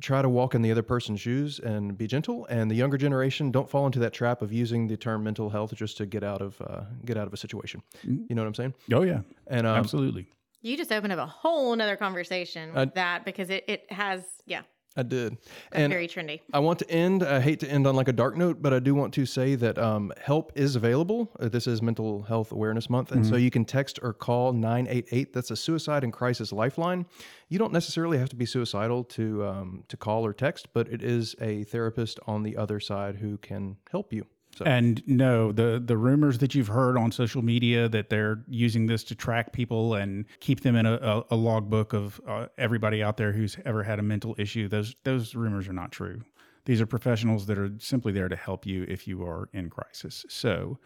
try 0.00 0.22
to 0.22 0.28
walk 0.28 0.54
in 0.54 0.62
the 0.62 0.70
other 0.70 0.82
person's 0.82 1.20
shoes 1.20 1.58
and 1.58 1.98
be 1.98 2.06
gentle 2.06 2.46
and 2.46 2.70
the 2.70 2.74
younger 2.76 2.96
generation 2.96 3.50
don't 3.50 3.68
fall 3.68 3.86
into 3.86 3.98
that 3.98 4.12
trap 4.12 4.40
of 4.40 4.52
using 4.52 4.86
the 4.86 4.96
term 4.96 5.24
mental 5.24 5.50
health 5.50 5.74
just 5.74 5.96
to 5.96 6.06
get 6.06 6.22
out 6.22 6.40
of 6.40 6.60
uh, 6.62 6.82
get 7.04 7.16
out 7.16 7.26
of 7.26 7.32
a 7.32 7.36
situation 7.36 7.82
mm-hmm. 8.06 8.22
you 8.28 8.36
know 8.36 8.42
what 8.42 8.46
i'm 8.46 8.54
saying 8.54 8.72
oh 8.92 9.02
yeah 9.02 9.20
and 9.48 9.66
um, 9.66 9.76
absolutely 9.76 10.28
you 10.62 10.76
just 10.76 10.92
opened 10.92 11.12
up 11.12 11.18
a 11.18 11.26
whole 11.26 11.74
nother 11.74 11.96
conversation 11.96 12.70
with 12.70 12.78
I, 12.78 12.92
that 12.94 13.24
because 13.24 13.50
it, 13.50 13.64
it 13.68 13.90
has, 13.90 14.22
yeah. 14.46 14.62
I 14.96 15.04
did. 15.04 15.38
and 15.70 15.92
very 15.92 16.08
trendy. 16.08 16.40
I 16.52 16.58
want 16.58 16.80
to 16.80 16.90
end, 16.90 17.22
I 17.22 17.40
hate 17.40 17.60
to 17.60 17.70
end 17.70 17.86
on 17.86 17.94
like 17.94 18.08
a 18.08 18.12
dark 18.12 18.36
note, 18.36 18.60
but 18.60 18.74
I 18.74 18.80
do 18.80 18.92
want 18.92 19.14
to 19.14 19.24
say 19.24 19.54
that 19.54 19.78
um, 19.78 20.12
help 20.20 20.52
is 20.56 20.74
available. 20.74 21.30
Uh, 21.38 21.48
this 21.48 21.68
is 21.68 21.80
Mental 21.80 22.22
Health 22.22 22.50
Awareness 22.50 22.90
Month. 22.90 23.12
And 23.12 23.22
mm-hmm. 23.22 23.30
so 23.30 23.36
you 23.36 23.52
can 23.52 23.64
text 23.64 24.00
or 24.02 24.12
call 24.12 24.52
988. 24.52 25.32
That's 25.32 25.52
a 25.52 25.56
suicide 25.56 26.02
and 26.02 26.12
crisis 26.12 26.52
lifeline. 26.52 27.06
You 27.48 27.58
don't 27.58 27.72
necessarily 27.72 28.18
have 28.18 28.30
to 28.30 28.36
be 28.36 28.46
suicidal 28.46 29.04
to, 29.04 29.46
um, 29.46 29.84
to 29.88 29.96
call 29.96 30.26
or 30.26 30.32
text, 30.32 30.68
but 30.74 30.88
it 30.88 31.02
is 31.02 31.36
a 31.40 31.62
therapist 31.64 32.18
on 32.26 32.42
the 32.42 32.56
other 32.56 32.80
side 32.80 33.16
who 33.16 33.38
can 33.38 33.76
help 33.92 34.12
you. 34.12 34.26
So. 34.56 34.64
And 34.64 35.02
no, 35.06 35.52
the 35.52 35.82
the 35.84 35.96
rumors 35.96 36.38
that 36.38 36.54
you've 36.54 36.68
heard 36.68 36.98
on 36.98 37.12
social 37.12 37.40
media 37.40 37.88
that 37.88 38.10
they're 38.10 38.42
using 38.48 38.86
this 38.86 39.04
to 39.04 39.14
track 39.14 39.52
people 39.52 39.94
and 39.94 40.26
keep 40.40 40.60
them 40.60 40.76
in 40.76 40.86
a, 40.86 40.94
a, 40.94 41.24
a 41.30 41.36
logbook 41.36 41.92
of 41.92 42.20
uh, 42.26 42.46
everybody 42.58 43.02
out 43.02 43.16
there 43.16 43.32
who's 43.32 43.56
ever 43.64 43.82
had 43.82 43.98
a 43.98 44.02
mental 44.02 44.34
issue, 44.38 44.68
those 44.68 44.96
those 45.04 45.34
rumors 45.34 45.68
are 45.68 45.72
not 45.72 45.92
true. 45.92 46.20
These 46.64 46.80
are 46.80 46.86
professionals 46.86 47.46
that 47.46 47.58
are 47.58 47.70
simply 47.78 48.12
there 48.12 48.28
to 48.28 48.36
help 48.36 48.66
you 48.66 48.84
if 48.88 49.08
you 49.08 49.22
are 49.24 49.48
in 49.52 49.70
crisis. 49.70 50.26
So 50.28 50.78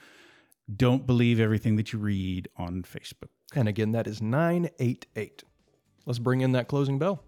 don't 0.76 1.06
believe 1.06 1.40
everything 1.40 1.76
that 1.76 1.92
you 1.92 1.98
read 1.98 2.48
on 2.56 2.82
Facebook. 2.82 3.28
And 3.54 3.68
again, 3.68 3.92
that 3.92 4.06
is 4.06 4.22
988. 4.22 5.44
Let's 6.06 6.18
bring 6.18 6.40
in 6.40 6.52
that 6.52 6.68
closing 6.68 6.98
bell. 6.98 7.24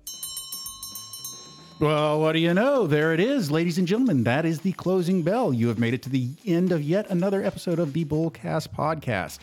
Well, 1.79 2.21
what 2.21 2.33
do 2.33 2.39
you 2.39 2.55
know? 2.55 2.87
There 2.87 3.13
it 3.13 3.21
is, 3.21 3.51
ladies 3.51 3.77
and 3.77 3.87
gentlemen. 3.87 4.25
That 4.25 4.47
is 4.47 4.61
the 4.61 4.73
closing 4.73 5.23
bell. 5.23 5.53
You 5.53 5.69
have 5.69 5.79
made 5.79 5.93
it 5.93 6.01
to 6.05 6.09
the 6.09 6.31
end 6.47 6.73
of 6.73 6.83
yet 6.83 7.11
another 7.11 7.45
episode 7.45 7.79
of 7.79 7.93
the 7.93 8.07
Bullcast 8.07 8.69
podcast, 8.69 9.41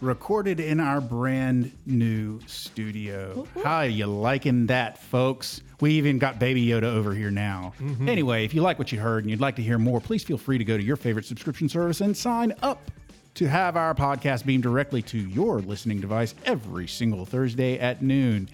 recorded 0.00 0.60
in 0.60 0.78
our 0.78 1.00
brand 1.00 1.72
new 1.86 2.38
studio. 2.46 3.48
How 3.64 3.80
you 3.82 4.06
liking 4.06 4.66
that, 4.66 4.98
folks? 4.98 5.60
We 5.80 5.94
even 5.94 6.20
got 6.20 6.38
Baby 6.38 6.64
Yoda 6.64 6.84
over 6.84 7.12
here 7.14 7.32
now. 7.32 7.72
Mm-hmm. 7.80 8.08
Anyway, 8.08 8.44
if 8.44 8.54
you 8.54 8.62
like 8.62 8.78
what 8.78 8.92
you 8.92 9.00
heard 9.00 9.24
and 9.24 9.30
you'd 9.30 9.40
like 9.40 9.56
to 9.56 9.62
hear 9.62 9.76
more, 9.76 10.00
please 10.00 10.22
feel 10.22 10.38
free 10.38 10.56
to 10.56 10.64
go 10.64 10.76
to 10.76 10.82
your 10.84 10.96
favorite 10.96 11.24
subscription 11.24 11.68
service 11.68 12.00
and 12.00 12.16
sign 12.16 12.54
up 12.62 12.92
to 13.34 13.48
have 13.48 13.76
our 13.76 13.92
podcast 13.92 14.46
beamed 14.46 14.62
directly 14.62 15.02
to 15.02 15.18
your 15.18 15.58
listening 15.62 16.00
device 16.00 16.32
every 16.44 16.86
single 16.86 17.26
Thursday 17.26 17.76
at 17.80 18.02
noon. 18.02 18.48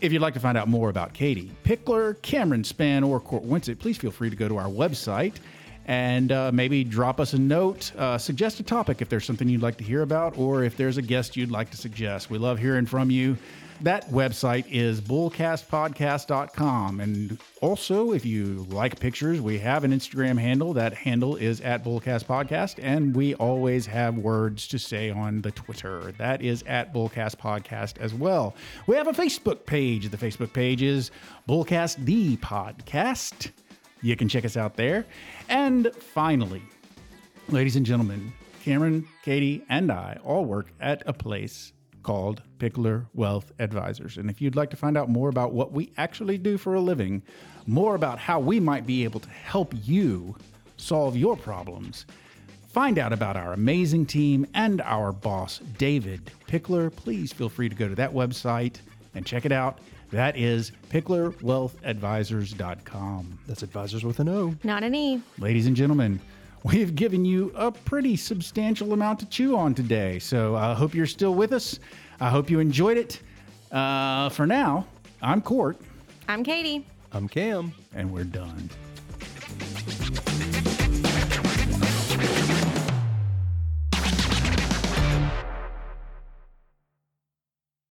If 0.00 0.12
you'd 0.12 0.20
like 0.20 0.34
to 0.34 0.40
find 0.40 0.58
out 0.58 0.68
more 0.68 0.90
about 0.90 1.14
Katie 1.14 1.50
Pickler, 1.64 2.20
Cameron 2.20 2.62
Spann, 2.62 3.06
or 3.06 3.18
Cort 3.18 3.44
Winsett, 3.44 3.78
please 3.78 3.96
feel 3.96 4.10
free 4.10 4.28
to 4.28 4.36
go 4.36 4.46
to 4.46 4.58
our 4.58 4.68
website 4.68 5.34
and 5.86 6.32
uh, 6.32 6.50
maybe 6.52 6.84
drop 6.84 7.20
us 7.20 7.32
a 7.32 7.38
note, 7.38 7.92
uh, 7.96 8.18
suggest 8.18 8.60
a 8.60 8.64
topic 8.64 9.00
if 9.00 9.08
there's 9.08 9.24
something 9.24 9.48
you'd 9.48 9.62
like 9.62 9.78
to 9.78 9.84
hear 9.84 10.02
about, 10.02 10.36
or 10.36 10.64
if 10.64 10.76
there's 10.76 10.98
a 10.98 11.02
guest 11.02 11.36
you'd 11.36 11.50
like 11.50 11.70
to 11.70 11.76
suggest. 11.76 12.28
We 12.28 12.38
love 12.38 12.58
hearing 12.58 12.86
from 12.86 13.08
you. 13.10 13.38
That 13.82 14.08
website 14.08 14.64
is 14.70 15.00
bullcastpodcast.com. 15.02 17.00
And 17.00 17.38
also, 17.60 18.12
if 18.12 18.24
you 18.24 18.66
like 18.70 18.98
pictures, 18.98 19.40
we 19.40 19.58
have 19.58 19.84
an 19.84 19.92
Instagram 19.92 20.38
handle. 20.38 20.72
That 20.72 20.94
handle 20.94 21.36
is 21.36 21.60
at 21.60 21.84
bullcastpodcast. 21.84 22.80
And 22.82 23.14
we 23.14 23.34
always 23.34 23.84
have 23.86 24.16
words 24.16 24.66
to 24.68 24.78
say 24.78 25.10
on 25.10 25.42
the 25.42 25.50
Twitter. 25.50 26.14
That 26.18 26.40
is 26.40 26.64
at 26.66 26.94
bullcastpodcast 26.94 27.98
as 27.98 28.14
well. 28.14 28.54
We 28.86 28.96
have 28.96 29.08
a 29.08 29.12
Facebook 29.12 29.66
page. 29.66 30.08
The 30.08 30.16
Facebook 30.16 30.54
page 30.54 30.82
is 30.82 31.10
Bullcast 31.46 32.04
the 32.04 32.38
Podcast. 32.38 33.50
You 34.02 34.16
can 34.16 34.28
check 34.28 34.44
us 34.44 34.56
out 34.56 34.76
there. 34.76 35.06
And 35.48 35.90
finally, 35.94 36.62
ladies 37.48 37.76
and 37.76 37.86
gentlemen, 37.86 38.32
Cameron, 38.62 39.06
Katie, 39.22 39.64
and 39.68 39.90
I 39.92 40.18
all 40.24 40.44
work 40.44 40.72
at 40.80 41.02
a 41.06 41.12
place 41.12 41.72
called 42.02 42.42
Pickler 42.58 43.06
Wealth 43.14 43.52
Advisors. 43.58 44.16
And 44.16 44.30
if 44.30 44.40
you'd 44.40 44.54
like 44.56 44.70
to 44.70 44.76
find 44.76 44.96
out 44.96 45.08
more 45.08 45.28
about 45.28 45.52
what 45.52 45.72
we 45.72 45.92
actually 45.96 46.38
do 46.38 46.56
for 46.56 46.74
a 46.74 46.80
living, 46.80 47.22
more 47.66 47.94
about 47.94 48.18
how 48.18 48.38
we 48.38 48.60
might 48.60 48.86
be 48.86 49.02
able 49.04 49.20
to 49.20 49.28
help 49.28 49.72
you 49.82 50.36
solve 50.76 51.16
your 51.16 51.36
problems, 51.36 52.06
find 52.68 52.98
out 52.98 53.12
about 53.12 53.36
our 53.36 53.54
amazing 53.54 54.06
team 54.06 54.46
and 54.54 54.80
our 54.82 55.10
boss, 55.10 55.58
David 55.78 56.30
Pickler, 56.46 56.94
please 56.94 57.32
feel 57.32 57.48
free 57.48 57.68
to 57.68 57.74
go 57.74 57.88
to 57.88 57.94
that 57.94 58.12
website 58.12 58.76
and 59.14 59.26
check 59.26 59.44
it 59.44 59.52
out. 59.52 59.78
That 60.10 60.36
is 60.36 60.72
picklerwealthadvisors.com. 60.90 63.38
That's 63.46 63.62
advisors 63.62 64.04
with 64.04 64.20
an 64.20 64.28
O. 64.28 64.54
Not 64.62 64.82
an 64.82 64.94
E. 64.94 65.22
Ladies 65.38 65.66
and 65.66 65.74
gentlemen, 65.76 66.20
we've 66.62 66.94
given 66.94 67.24
you 67.24 67.52
a 67.56 67.72
pretty 67.72 68.16
substantial 68.16 68.92
amount 68.92 69.18
to 69.20 69.26
chew 69.26 69.56
on 69.56 69.74
today. 69.74 70.18
So 70.18 70.54
I 70.56 70.74
hope 70.74 70.94
you're 70.94 71.06
still 71.06 71.34
with 71.34 71.52
us. 71.52 71.80
I 72.20 72.28
hope 72.30 72.50
you 72.50 72.60
enjoyed 72.60 72.98
it. 72.98 73.20
Uh, 73.72 74.28
for 74.30 74.46
now, 74.46 74.86
I'm 75.20 75.42
Cort, 75.42 75.76
I'm 76.28 76.44
Katie. 76.44 76.86
I'm 77.12 77.28
Cam. 77.28 77.72
and 77.94 78.12
we're 78.12 78.24
done. 78.24 78.70